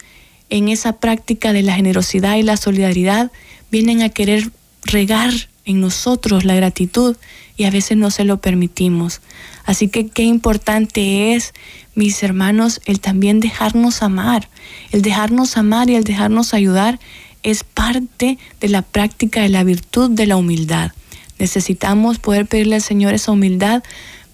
en 0.51 0.69
esa 0.69 0.95
práctica 0.95 1.53
de 1.53 1.63
la 1.63 1.75
generosidad 1.75 2.37
y 2.37 2.43
la 2.43 2.57
solidaridad 2.57 3.31
vienen 3.71 4.03
a 4.03 4.09
querer 4.09 4.51
regar 4.85 5.33
en 5.65 5.81
nosotros 5.81 6.45
la 6.45 6.55
gratitud 6.55 7.17
y 7.59 7.65
a 7.65 7.71
veces 7.71 7.99
no 7.99 8.11
se 8.11 8.25
lo 8.25 8.41
permitimos. 8.41 9.21
Así 9.65 9.89
que 9.89 10.09
qué 10.09 10.23
importante 10.23 11.35
es, 11.35 11.53
mis 11.95 12.23
hermanos, 12.23 12.81
el 12.87 13.01
también 13.01 13.41
dejarnos 13.41 14.03
amar. 14.03 14.49
El 14.93 15.03
dejarnos 15.03 15.59
amar 15.59 15.91
y 15.91 15.97
el 15.97 16.05
dejarnos 16.05 16.55
ayudar 16.55 17.01
es 17.43 17.65
parte 17.65 18.39
de 18.61 18.69
la 18.69 18.83
práctica 18.83 19.43
de 19.43 19.49
la 19.49 19.65
virtud 19.65 20.11
de 20.11 20.27
la 20.27 20.37
humildad. 20.37 20.93
Necesitamos 21.39 22.19
poder 22.19 22.47
pedirle 22.47 22.77
al 22.77 22.83
Señor 22.83 23.13
esa 23.13 23.33
humildad 23.33 23.83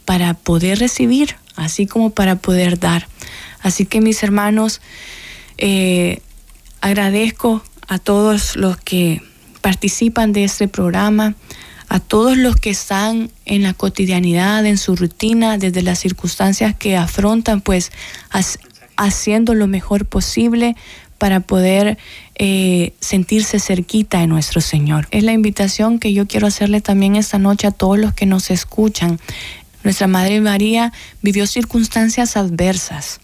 para 0.05 0.35
poder 0.35 0.79
recibir, 0.79 1.37
así 1.57 1.87
como 1.87 2.11
para 2.11 2.37
poder 2.37 2.79
dar. 2.79 3.09
Así 3.61 3.87
que 3.87 4.03
mis 4.03 4.22
hermanos, 4.22 4.83
eh, 5.57 6.20
agradezco 6.83 7.62
a 7.89 7.99
todos 7.99 8.57
los 8.57 8.77
que 8.77 9.22
participan 9.62 10.35
de 10.35 10.45
este 10.45 10.68
programa, 10.68 11.35
a 11.89 12.01
todos 12.01 12.37
los 12.37 12.57
que 12.57 12.70
están 12.70 13.30
en 13.45 13.62
la 13.62 13.74
cotidianidad, 13.74 14.64
en 14.66 14.78
su 14.78 14.97
rutina, 14.97 15.59
desde 15.59 15.82
las 15.82 15.99
circunstancias 15.99 16.74
que 16.74 16.97
afrontan, 16.97 17.61
pues 17.61 17.93
haciendo 18.97 19.55
lo 19.55 19.66
mejor 19.66 20.07
posible 20.07 20.76
para 21.18 21.41
poder 21.41 21.97
eh, 22.35 22.93
sentirse 23.01 23.61
cerquita 23.61 24.20
de 24.20 24.26
nuestro 24.26 24.61
Señor. 24.61 25.07
Es 25.11 25.22
la 25.22 25.32
invitación 25.32 25.99
que 25.99 26.12
yo 26.12 26.26
quiero 26.26 26.47
hacerle 26.47 26.80
también 26.80 27.16
esta 27.16 27.39
noche 27.39 27.66
a 27.66 27.70
todos 27.70 27.99
los 27.99 28.12
que 28.12 28.26
nos 28.26 28.51
escuchan. 28.51 29.20
Nuestra 29.85 30.07
Madre 30.07 30.41
María 30.41 30.93
vivió 31.22 31.47
circunstancias 31.47 32.37
adversas, 32.37 33.20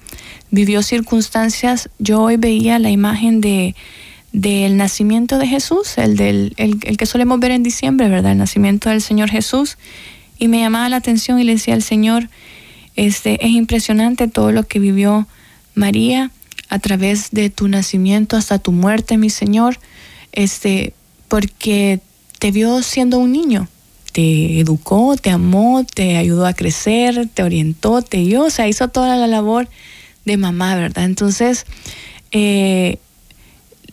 vivió 0.51 0.83
circunstancias, 0.83 1.91
yo 1.99 2.23
hoy 2.23 2.37
veía 2.37 2.79
la 2.79 2.91
imagen 2.91 3.41
de 3.41 3.75
del 4.33 4.77
nacimiento 4.77 5.39
de 5.39 5.47
Jesús, 5.47 5.99
el, 5.99 6.17
del, 6.17 6.55
el, 6.57 6.79
que 6.79 7.07
solemos 7.07 7.41
ver 7.41 7.51
en 7.51 7.63
diciembre, 7.63 8.09
¿verdad? 8.09 8.33
El 8.33 8.39
nacimiento 8.39 8.91
del 8.91 9.03
Señor 9.03 9.31
Jesús. 9.31 9.77
Y 10.39 10.49
me 10.49 10.61
llamaba 10.61 10.89
la 10.89 10.97
atención 10.97 11.41
y 11.41 11.45
le 11.45 11.53
decía 11.53 11.75
al 11.75 11.83
Señor, 11.83 12.29
este, 12.97 13.45
es 13.45 13.53
impresionante 13.53 14.29
todo 14.29 14.53
lo 14.53 14.65
que 14.65 14.79
vivió 14.79 15.27
María 15.75 16.31
a 16.69 16.79
través 16.79 17.31
de 17.33 17.51
tu 17.51 17.69
nacimiento 17.69 18.37
hasta 18.37 18.59
tu 18.59 18.73
muerte, 18.73 19.19
mi 19.19 19.31
Señor, 19.31 19.79
este, 20.33 20.95
porque 21.29 22.01
te 22.39 22.53
vio 22.53 22.83
siendo 22.83 23.19
un 23.19 23.33
niño, 23.33 23.69
te 24.13 24.61
educó, 24.61 25.17
te 25.17 25.31
amó, 25.31 25.85
te 25.85 26.17
ayudó 26.17 26.47
a 26.47 26.55
crecer, 26.55 27.29
te 27.33 27.43
orientó, 27.43 28.03
te 28.03 28.19
dio, 28.19 28.45
o 28.45 28.51
sea, 28.51 28.69
hizo 28.69 28.89
toda 28.89 29.17
la 29.17 29.27
labor 29.27 29.69
de 30.25 30.37
mamá, 30.37 30.77
¿verdad? 30.77 31.05
Entonces, 31.05 31.67
eh, 32.31 32.99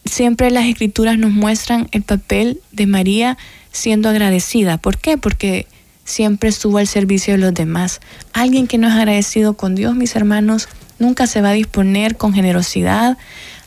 siempre 0.07 0.51
las 0.51 0.65
escrituras 0.65 1.17
nos 1.17 1.31
muestran 1.31 1.87
el 1.91 2.03
papel 2.03 2.61
de 2.71 2.87
María 2.87 3.37
siendo 3.71 4.09
agradecida. 4.09 4.77
¿Por 4.77 4.97
qué? 4.97 5.17
Porque 5.17 5.67
siempre 6.03 6.49
estuvo 6.49 6.77
al 6.77 6.87
servicio 6.87 7.33
de 7.33 7.39
los 7.39 7.53
demás. 7.53 7.99
Alguien 8.33 8.67
que 8.67 8.77
no 8.77 8.87
es 8.87 8.93
agradecido 8.93 9.55
con 9.55 9.75
Dios, 9.75 9.95
mis 9.95 10.15
hermanos, 10.15 10.69
nunca 10.99 11.27
se 11.27 11.41
va 11.41 11.49
a 11.49 11.53
disponer 11.53 12.17
con 12.17 12.33
generosidad 12.33 13.17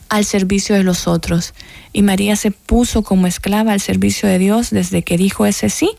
al 0.09 0.25
servicio 0.25 0.75
de 0.75 0.83
los 0.83 1.07
otros. 1.07 1.55
Y 1.93 2.03
María 2.03 2.37
se 2.37 2.51
puso 2.51 3.03
como 3.03 3.27
esclava 3.27 3.73
al 3.73 3.81
servicio 3.81 4.29
de 4.29 4.39
Dios 4.39 4.71
desde 4.71 5.03
que 5.03 5.17
dijo 5.17 5.47
ese 5.47 5.71
sí. 5.71 5.93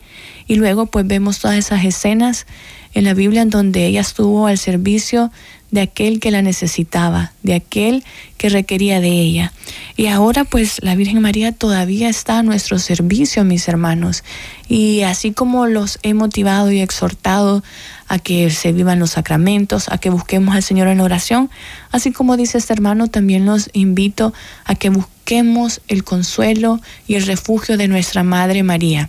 Y 0.46 0.56
luego 0.56 0.86
pues 0.86 1.06
vemos 1.06 1.38
todas 1.38 1.56
esas 1.56 1.84
escenas 1.84 2.46
en 2.94 3.04
la 3.04 3.14
Biblia 3.14 3.42
en 3.42 3.50
donde 3.50 3.86
ella 3.86 4.02
estuvo 4.02 4.46
al 4.46 4.58
servicio 4.58 5.30
de 5.72 5.80
aquel 5.80 6.20
que 6.20 6.30
la 6.30 6.42
necesitaba, 6.42 7.32
de 7.42 7.54
aquel 7.54 8.04
que 8.36 8.50
requería 8.50 9.00
de 9.00 9.08
ella. 9.08 9.52
Y 9.96 10.06
ahora 10.06 10.44
pues 10.44 10.80
la 10.82 10.94
Virgen 10.94 11.20
María 11.20 11.50
todavía 11.50 12.08
está 12.08 12.38
a 12.38 12.42
nuestro 12.42 12.78
servicio, 12.78 13.42
mis 13.42 13.66
hermanos. 13.66 14.22
Y 14.68 15.00
así 15.02 15.32
como 15.32 15.66
los 15.66 15.98
he 16.02 16.14
motivado 16.14 16.70
y 16.70 16.80
exhortado 16.80 17.64
a 18.06 18.18
que 18.18 18.50
se 18.50 18.72
vivan 18.72 18.98
los 18.98 19.12
sacramentos, 19.12 19.88
a 19.88 19.96
que 19.96 20.10
busquemos 20.10 20.54
al 20.54 20.62
Señor 20.62 20.88
en 20.88 21.00
oración, 21.00 21.50
así 21.90 22.12
como 22.12 22.36
dice 22.36 22.58
este 22.58 22.74
hermano, 22.74 23.08
también 23.08 23.46
los 23.46 23.70
invito 23.72 24.34
a 24.66 24.74
que 24.74 24.90
busquemos 24.90 25.80
el 25.88 26.04
consuelo 26.04 26.80
y 27.08 27.14
el 27.14 27.24
refugio 27.24 27.78
de 27.78 27.88
nuestra 27.88 28.22
Madre 28.22 28.62
María 28.62 29.08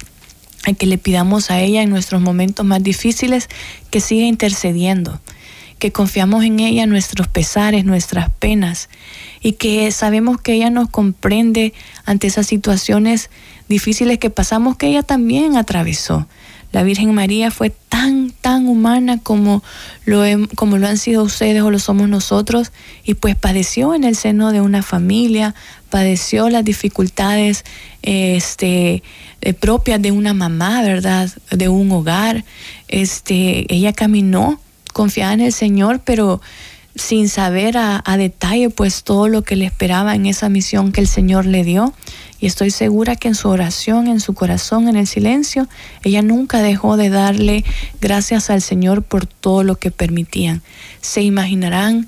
a 0.66 0.72
que 0.72 0.86
le 0.86 0.97
pidamos 0.97 1.51
a 1.51 1.59
ella 1.59 1.82
en 1.82 1.89
nuestros 1.89 2.22
momentos 2.22 2.66
más 2.66 2.82
difíciles 2.82 3.49
que 3.89 3.99
siga 3.99 4.26
intercediendo, 4.26 5.20
que 5.84 5.91
confiamos 5.91 6.45
en 6.45 6.61
ella 6.61 6.86
nuestros 6.86 7.27
pesares, 7.27 7.84
nuestras 7.84 8.29
penas 8.29 8.88
y 9.41 9.51
que 9.51 9.91
sabemos 9.91 10.39
que 10.39 10.53
ella 10.53 10.69
nos 10.69 10.89
comprende 10.89 11.73
ante 12.05 12.27
esas 12.27 12.47
situaciones 12.47 13.29
difíciles 13.67 14.17
que 14.17 14.29
pasamos 14.29 14.77
que 14.77 14.88
ella 14.88 15.03
también 15.03 15.57
atravesó. 15.57 16.25
La 16.71 16.84
Virgen 16.84 17.13
María 17.13 17.51
fue 17.51 17.69
tan, 17.69 18.31
tan 18.31 18.69
humana 18.69 19.19
como 19.21 19.61
lo, 20.05 20.23
como 20.55 20.77
lo 20.77 20.88
han 20.88 20.97
sido 20.97 21.21
ustedes 21.21 21.61
o 21.63 21.69
lo 21.69 21.79
somos 21.79 22.07
nosotros 22.07 22.71
y 23.03 23.15
pues 23.15 23.36
padeció 23.36 23.93
en 23.93 24.05
el 24.05 24.15
seno 24.15 24.53
de 24.53 24.61
una 24.61 24.84
familia, 24.84 25.53
padeció 25.89 26.49
las 26.49 26.63
dificultades 26.63 27.65
este, 28.03 29.03
eh, 29.41 29.53
propias 29.53 30.01
de 30.01 30.13
una 30.13 30.34
mamá, 30.34 30.81
¿verdad? 30.81 31.29
De 31.51 31.67
un 31.67 31.91
hogar. 31.91 32.45
Este, 32.88 33.65
ella 33.67 33.91
caminó 33.91 34.61
confiada 34.93 35.33
en 35.33 35.41
el 35.41 35.53
Señor, 35.53 36.01
pero 36.05 36.41
sin 36.95 37.27
saber 37.27 37.75
a, 37.77 38.03
detalle 38.17 38.69
pues 38.69 39.03
todo 39.03 39.27
lo 39.27 39.41
que 39.43 39.55
le 39.55 39.65
esperaba 39.65 40.15
en 40.15 40.25
esa 40.25 40.49
misión 40.49 40.91
que 40.91 41.01
el 41.01 41.07
Señor 41.07 41.45
le 41.45 41.63
dio. 41.63 41.93
Y 42.39 42.45
estoy 42.45 42.71
segura 42.71 43.15
que 43.15 43.29
en 43.29 43.35
su 43.35 43.49
oración, 43.49 44.07
en 44.07 44.19
su 44.19 44.33
corazón, 44.33 44.87
en 44.87 44.97
el 44.97 45.07
silencio, 45.07 45.67
ella 46.03 46.21
nunca 46.21 46.61
dejó 46.61 46.97
de 46.97 47.09
darle 47.09 47.63
gracias 48.01 48.49
al 48.49 48.61
Señor 48.61 49.01
por 49.01 49.25
todo 49.25 49.63
lo 49.63 49.77
que 49.77 49.91
permitían. 49.91 50.61
Se 51.01 51.21
imaginarán 51.21 52.07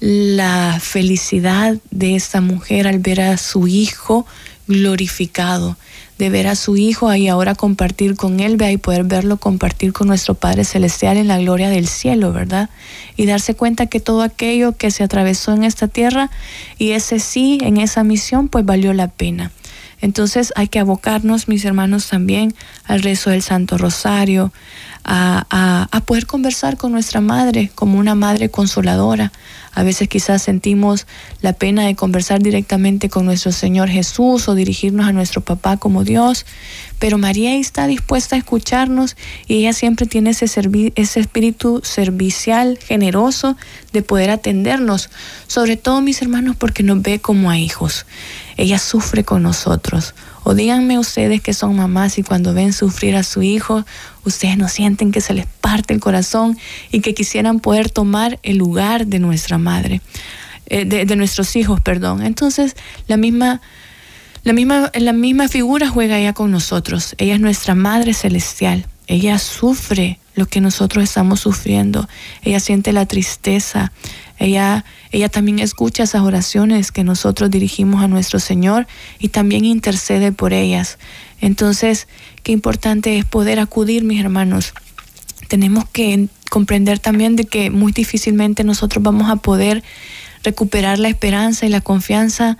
la 0.00 0.78
felicidad 0.80 1.76
de 1.90 2.14
esta 2.14 2.40
mujer 2.40 2.86
al 2.86 2.98
ver 2.98 3.20
a 3.20 3.36
su 3.36 3.68
hijo 3.68 4.26
glorificado 4.66 5.76
de 6.20 6.28
ver 6.28 6.46
a 6.46 6.54
su 6.54 6.76
Hijo 6.76 7.12
y 7.14 7.28
ahora 7.28 7.54
compartir 7.54 8.14
con 8.14 8.40
Él, 8.40 8.58
vea, 8.58 8.70
y 8.70 8.76
poder 8.76 9.04
verlo 9.04 9.38
compartir 9.38 9.94
con 9.94 10.06
nuestro 10.06 10.34
Padre 10.34 10.64
Celestial 10.64 11.16
en 11.16 11.28
la 11.28 11.38
gloria 11.38 11.70
del 11.70 11.88
cielo, 11.88 12.30
¿verdad? 12.32 12.68
Y 13.16 13.24
darse 13.24 13.54
cuenta 13.54 13.86
que 13.86 14.00
todo 14.00 14.22
aquello 14.22 14.76
que 14.76 14.90
se 14.90 15.02
atravesó 15.02 15.54
en 15.54 15.64
esta 15.64 15.88
tierra 15.88 16.30
y 16.78 16.90
ese 16.90 17.20
sí, 17.20 17.58
en 17.62 17.78
esa 17.78 18.04
misión, 18.04 18.48
pues 18.48 18.66
valió 18.66 18.92
la 18.92 19.08
pena. 19.08 19.50
Entonces 20.02 20.52
hay 20.56 20.68
que 20.68 20.78
abocarnos, 20.78 21.48
mis 21.48 21.64
hermanos, 21.64 22.08
también 22.08 22.54
al 22.84 23.02
rezo 23.02 23.30
del 23.30 23.42
Santo 23.42 23.78
Rosario, 23.78 24.52
a, 25.04 25.88
a, 25.90 26.00
poder 26.00 26.26
conversar 26.26 26.76
con 26.76 26.92
nuestra 26.92 27.20
madre 27.20 27.70
como 27.74 27.98
una 27.98 28.14
madre 28.14 28.50
consoladora. 28.50 29.32
A 29.72 29.84
veces 29.84 30.08
quizás 30.08 30.42
sentimos 30.42 31.06
la 31.42 31.52
pena 31.52 31.84
de 31.84 31.94
conversar 31.94 32.42
directamente 32.42 33.08
con 33.08 33.24
nuestro 33.24 33.52
Señor 33.52 33.88
Jesús 33.88 34.48
o 34.48 34.54
dirigirnos 34.54 35.06
a 35.06 35.12
nuestro 35.12 35.42
papá 35.42 35.76
como 35.76 36.02
Dios, 36.02 36.44
pero 36.98 37.18
María 37.18 37.54
está 37.54 37.86
dispuesta 37.86 38.34
a 38.34 38.40
escucharnos 38.40 39.16
y 39.46 39.58
ella 39.58 39.72
siempre 39.72 40.06
tiene 40.06 40.30
ese, 40.30 40.46
ese 40.46 41.20
espíritu 41.20 41.80
servicial, 41.84 42.78
generoso 42.78 43.56
de 43.92 44.02
poder 44.02 44.30
atendernos, 44.30 45.08
sobre 45.46 45.76
todo 45.76 46.00
mis 46.00 46.20
hermanos 46.20 46.56
porque 46.56 46.82
nos 46.82 47.00
ve 47.00 47.20
como 47.20 47.48
a 47.48 47.58
hijos. 47.58 48.06
Ella 48.56 48.78
sufre 48.78 49.24
con 49.24 49.42
nosotros. 49.42 50.14
O 50.42 50.54
díganme 50.54 50.98
ustedes 50.98 51.42
que 51.42 51.54
son 51.54 51.76
mamás 51.76 52.18
y 52.18 52.22
cuando 52.22 52.54
ven 52.54 52.72
sufrir 52.72 53.14
a 53.14 53.22
su 53.22 53.42
hijo, 53.42 53.84
ustedes 54.24 54.56
no 54.56 54.68
sienten 54.68 54.89
que 54.96 55.20
se 55.20 55.34
les 55.34 55.46
parte 55.46 55.94
el 55.94 56.00
corazón 56.00 56.58
y 56.90 57.00
que 57.00 57.14
quisieran 57.14 57.60
poder 57.60 57.90
tomar 57.90 58.38
el 58.42 58.56
lugar 58.56 59.06
de 59.06 59.18
nuestra 59.18 59.58
madre, 59.58 60.00
eh, 60.66 60.84
de, 60.84 61.16
nuestros 61.16 61.56
hijos, 61.56 61.80
perdón. 61.80 62.22
Entonces, 62.22 62.76
la 63.06 63.16
misma, 63.16 63.60
la, 64.44 64.52
misma, 64.52 64.90
la 64.94 65.12
misma 65.12 65.48
figura 65.48 65.88
juega 65.88 66.18
ella 66.18 66.32
con 66.32 66.50
nosotros. 66.50 67.14
Ella 67.18 67.34
es 67.34 67.40
nuestra 67.40 67.74
madre 67.74 68.14
celestial. 68.14 68.86
Ella 69.06 69.38
sufre 69.38 70.18
lo 70.34 70.46
que 70.46 70.60
nosotros 70.60 71.04
estamos 71.04 71.40
sufriendo. 71.40 72.08
Ella 72.42 72.60
siente 72.60 72.92
la 72.92 73.06
tristeza. 73.06 73.92
Ella, 74.38 74.84
ella 75.12 75.28
también 75.28 75.58
escucha 75.58 76.04
esas 76.04 76.22
oraciones 76.22 76.92
que 76.92 77.04
nosotros 77.04 77.50
dirigimos 77.50 78.02
a 78.02 78.08
nuestro 78.08 78.40
Señor 78.40 78.86
y 79.18 79.28
también 79.28 79.64
intercede 79.64 80.32
por 80.32 80.52
ellas. 80.52 80.98
Entonces, 81.40 82.08
qué 82.42 82.52
importante 82.52 83.18
es 83.18 83.24
poder 83.24 83.60
acudir, 83.60 84.04
mis 84.04 84.20
hermanos. 84.20 84.74
Tenemos 85.48 85.84
que 85.88 86.28
comprender 86.50 86.98
también 86.98 87.36
de 87.36 87.44
que 87.44 87.70
muy 87.70 87.92
difícilmente 87.92 88.64
nosotros 88.64 89.02
vamos 89.02 89.30
a 89.30 89.36
poder 89.36 89.82
recuperar 90.42 90.98
la 90.98 91.08
esperanza 91.08 91.66
y 91.66 91.68
la 91.68 91.80
confianza 91.80 92.58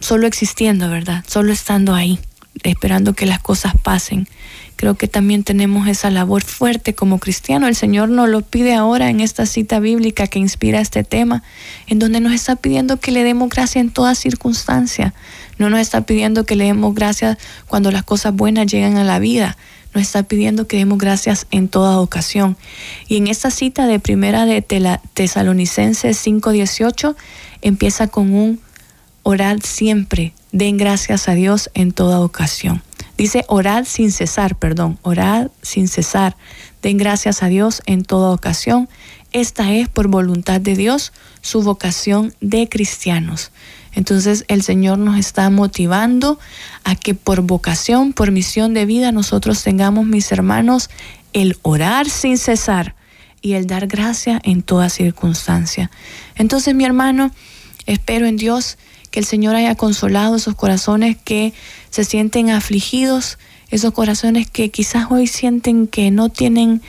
solo 0.00 0.26
existiendo, 0.26 0.88
¿verdad? 0.88 1.24
Solo 1.26 1.52
estando 1.52 1.94
ahí, 1.94 2.18
esperando 2.62 3.14
que 3.14 3.26
las 3.26 3.40
cosas 3.40 3.74
pasen. 3.82 4.26
Creo 4.76 4.94
que 4.94 5.08
también 5.08 5.44
tenemos 5.44 5.88
esa 5.88 6.10
labor 6.10 6.42
fuerte 6.42 6.94
como 6.94 7.18
cristiano. 7.18 7.66
El 7.68 7.76
Señor 7.76 8.08
nos 8.08 8.30
lo 8.30 8.40
pide 8.40 8.72
ahora 8.72 9.10
en 9.10 9.20
esta 9.20 9.44
cita 9.44 9.78
bíblica 9.78 10.26
que 10.26 10.38
inspira 10.38 10.80
este 10.80 11.04
tema, 11.04 11.42
en 11.86 11.98
donde 11.98 12.20
nos 12.20 12.32
está 12.32 12.56
pidiendo 12.56 12.96
que 12.98 13.10
le 13.10 13.22
demos 13.22 13.50
gracia 13.50 13.82
en 13.82 13.90
toda 13.90 14.14
circunstancia. 14.14 15.12
No 15.60 15.68
nos 15.68 15.80
está 15.80 16.00
pidiendo 16.00 16.46
que 16.46 16.56
le 16.56 16.64
demos 16.64 16.94
gracias 16.94 17.36
cuando 17.68 17.90
las 17.90 18.02
cosas 18.02 18.34
buenas 18.34 18.66
llegan 18.66 18.96
a 18.96 19.04
la 19.04 19.18
vida. 19.18 19.58
Nos 19.92 20.04
está 20.04 20.22
pidiendo 20.22 20.66
que 20.66 20.78
demos 20.78 20.96
gracias 20.96 21.46
en 21.50 21.68
toda 21.68 22.00
ocasión. 22.00 22.56
Y 23.08 23.18
en 23.18 23.26
esta 23.26 23.50
cita 23.50 23.86
de 23.86 24.00
primera 24.00 24.46
de 24.46 24.62
Tesalonicenses 25.12 26.16
5:18 26.16 27.14
empieza 27.60 28.06
con 28.06 28.32
un 28.32 28.58
orar 29.22 29.60
siempre, 29.60 30.32
den 30.50 30.78
gracias 30.78 31.28
a 31.28 31.34
Dios 31.34 31.68
en 31.74 31.92
toda 31.92 32.20
ocasión. 32.20 32.82
Dice 33.18 33.44
orad 33.46 33.84
sin 33.84 34.12
cesar, 34.12 34.56
perdón, 34.56 34.98
orad 35.02 35.48
sin 35.60 35.88
cesar. 35.88 36.38
Den 36.80 36.96
gracias 36.96 37.42
a 37.42 37.48
Dios 37.48 37.82
en 37.84 38.02
toda 38.02 38.30
ocasión. 38.32 38.88
Esta 39.32 39.74
es 39.74 39.90
por 39.90 40.08
voluntad 40.08 40.58
de 40.62 40.74
Dios 40.74 41.12
su 41.42 41.62
vocación 41.62 42.34
de 42.40 42.66
cristianos. 42.70 43.52
Entonces 43.92 44.44
el 44.48 44.62
Señor 44.62 44.98
nos 44.98 45.18
está 45.18 45.50
motivando 45.50 46.38
a 46.84 46.94
que 46.94 47.14
por 47.14 47.42
vocación, 47.42 48.12
por 48.12 48.30
misión 48.30 48.74
de 48.74 48.86
vida, 48.86 49.12
nosotros 49.12 49.62
tengamos, 49.62 50.06
mis 50.06 50.30
hermanos, 50.32 50.90
el 51.32 51.58
orar 51.62 52.08
sin 52.08 52.38
cesar 52.38 52.94
y 53.42 53.54
el 53.54 53.66
dar 53.66 53.86
gracia 53.86 54.40
en 54.44 54.62
toda 54.62 54.88
circunstancia. 54.90 55.90
Entonces, 56.36 56.74
mi 56.74 56.84
hermano, 56.84 57.32
espero 57.86 58.26
en 58.26 58.36
Dios 58.36 58.78
que 59.10 59.20
el 59.20 59.26
Señor 59.26 59.56
haya 59.56 59.74
consolado 59.74 60.36
esos 60.36 60.54
corazones 60.54 61.16
que 61.16 61.52
se 61.90 62.04
sienten 62.04 62.50
afligidos, 62.50 63.38
esos 63.70 63.92
corazones 63.92 64.50
que 64.50 64.70
quizás 64.70 65.06
hoy 65.10 65.26
sienten 65.26 65.86
que 65.86 66.10
no 66.10 66.28
tienen 66.28 66.82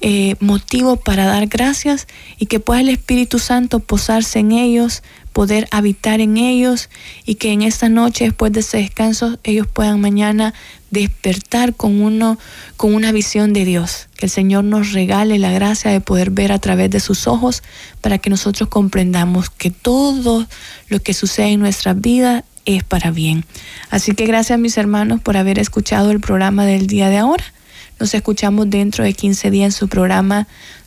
eh, 0.00 0.36
motivo 0.40 0.96
para 0.96 1.24
dar 1.24 1.46
gracias 1.46 2.06
y 2.38 2.46
que 2.46 2.60
pueda 2.60 2.80
el 2.80 2.88
Espíritu 2.88 3.38
Santo 3.38 3.80
posarse 3.80 4.40
en 4.40 4.52
ellos, 4.52 5.02
poder 5.34 5.68
habitar 5.72 6.20
en 6.20 6.38
ellos 6.38 6.88
y 7.26 7.34
que 7.34 7.52
en 7.52 7.60
esta 7.60 7.90
noche, 7.90 8.24
después 8.24 8.52
de 8.52 8.60
ese 8.60 8.78
descanso, 8.78 9.38
ellos 9.42 9.66
puedan 9.66 10.00
mañana 10.00 10.54
despertar 10.90 11.74
con, 11.74 12.00
uno, 12.00 12.38
con 12.78 12.94
una 12.94 13.10
visión 13.10 13.52
de 13.52 13.64
Dios. 13.66 14.08
Que 14.16 14.26
el 14.26 14.30
Señor 14.30 14.64
nos 14.64 14.92
regale 14.92 15.38
la 15.38 15.50
gracia 15.50 15.90
de 15.90 16.00
poder 16.00 16.30
ver 16.30 16.52
a 16.52 16.60
través 16.60 16.88
de 16.88 17.00
sus 17.00 17.26
ojos 17.26 17.62
para 18.00 18.18
que 18.18 18.30
nosotros 18.30 18.68
comprendamos 18.68 19.50
que 19.50 19.70
todo 19.70 20.46
lo 20.88 21.00
que 21.00 21.12
sucede 21.12 21.48
en 21.48 21.60
nuestra 21.60 21.92
vida 21.92 22.44
es 22.64 22.84
para 22.84 23.10
bien. 23.10 23.44
Así 23.90 24.14
que 24.14 24.26
gracias 24.26 24.58
mis 24.58 24.78
hermanos 24.78 25.20
por 25.20 25.36
haber 25.36 25.58
escuchado 25.58 26.12
el 26.12 26.20
programa 26.20 26.64
del 26.64 26.86
día 26.86 27.10
de 27.10 27.18
ahora. 27.18 27.44
Nos 27.98 28.14
escuchamos 28.14 28.70
dentro 28.70 29.02
de 29.02 29.12
15 29.12 29.50
días 29.50 29.66
en 29.66 29.72
su 29.72 29.88
programa 29.88 30.46